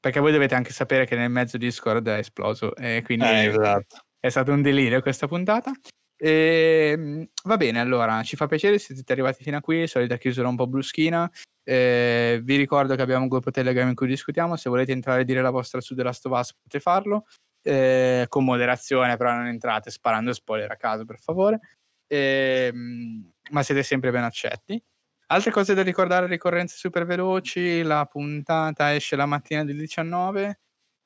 [0.00, 3.98] Perché voi dovete anche sapere che nel mezzo Discord è esploso, e quindi Eh, esatto.
[4.18, 5.70] è stato un delirio questa puntata.
[6.16, 9.86] Ehm, va bene, allora ci fa piacere se siete arrivati fino a qui.
[9.86, 11.30] Solita chiusura un po' bruschina.
[11.64, 14.56] Eh, vi ricordo che abbiamo un gruppo Telegram in cui discutiamo.
[14.56, 17.26] Se volete entrare e dire la vostra su The Last of Us, potete farlo
[17.62, 21.60] eh, con moderazione, però non entrate sparando spoiler a caso, per favore.
[22.08, 24.82] Ehm, ma siete sempre ben accetti.
[25.28, 27.82] Altre cose da ricordare, ricorrenze super veloci.
[27.82, 30.60] La puntata esce la mattina del 19.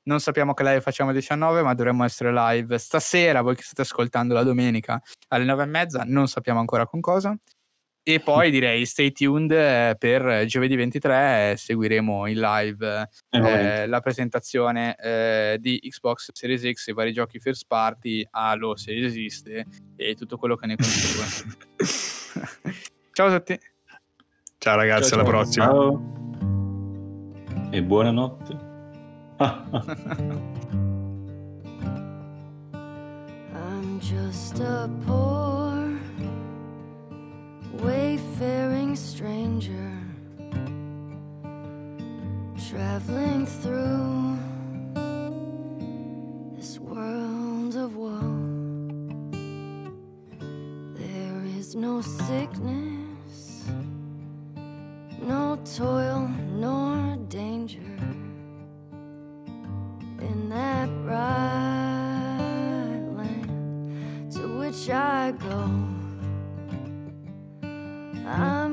[0.04, 3.42] Non sappiamo che live facciamo alle 19, ma dovremmo essere live stasera.
[3.42, 7.36] Voi che state ascoltando la domenica alle 9 e mezza, non sappiamo ancora con cosa.
[8.08, 11.50] E poi direi stay tuned eh, per giovedì 23.
[11.50, 17.12] eh, seguiremo in live Eh, eh, la presentazione eh, di Xbox Series X, i vari
[17.12, 19.66] giochi first party, Halo se esiste
[19.96, 21.24] e tutto quello che ne consegue.
[23.10, 23.58] Ciao a tutti.
[24.58, 25.38] Ciao ragazzi, Ciao, alla ciao.
[25.38, 25.64] prossima.
[25.64, 26.14] Ciao.
[27.72, 28.56] E buonanotte.
[33.52, 35.65] I'm just a poor,
[38.96, 39.92] stranger
[42.70, 44.38] traveling through
[46.56, 48.32] this world of woe.
[50.94, 53.64] There is no sickness,
[55.20, 57.98] no toil, nor danger
[60.20, 62.46] in that bright
[63.14, 65.86] land to which I go.
[68.26, 68.65] I'm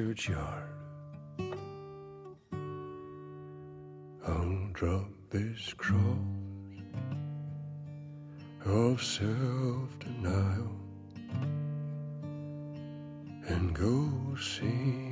[0.00, 0.64] churchyard.
[4.26, 6.00] I'll drop this cross
[8.64, 10.72] of self denial
[13.48, 15.09] and go see.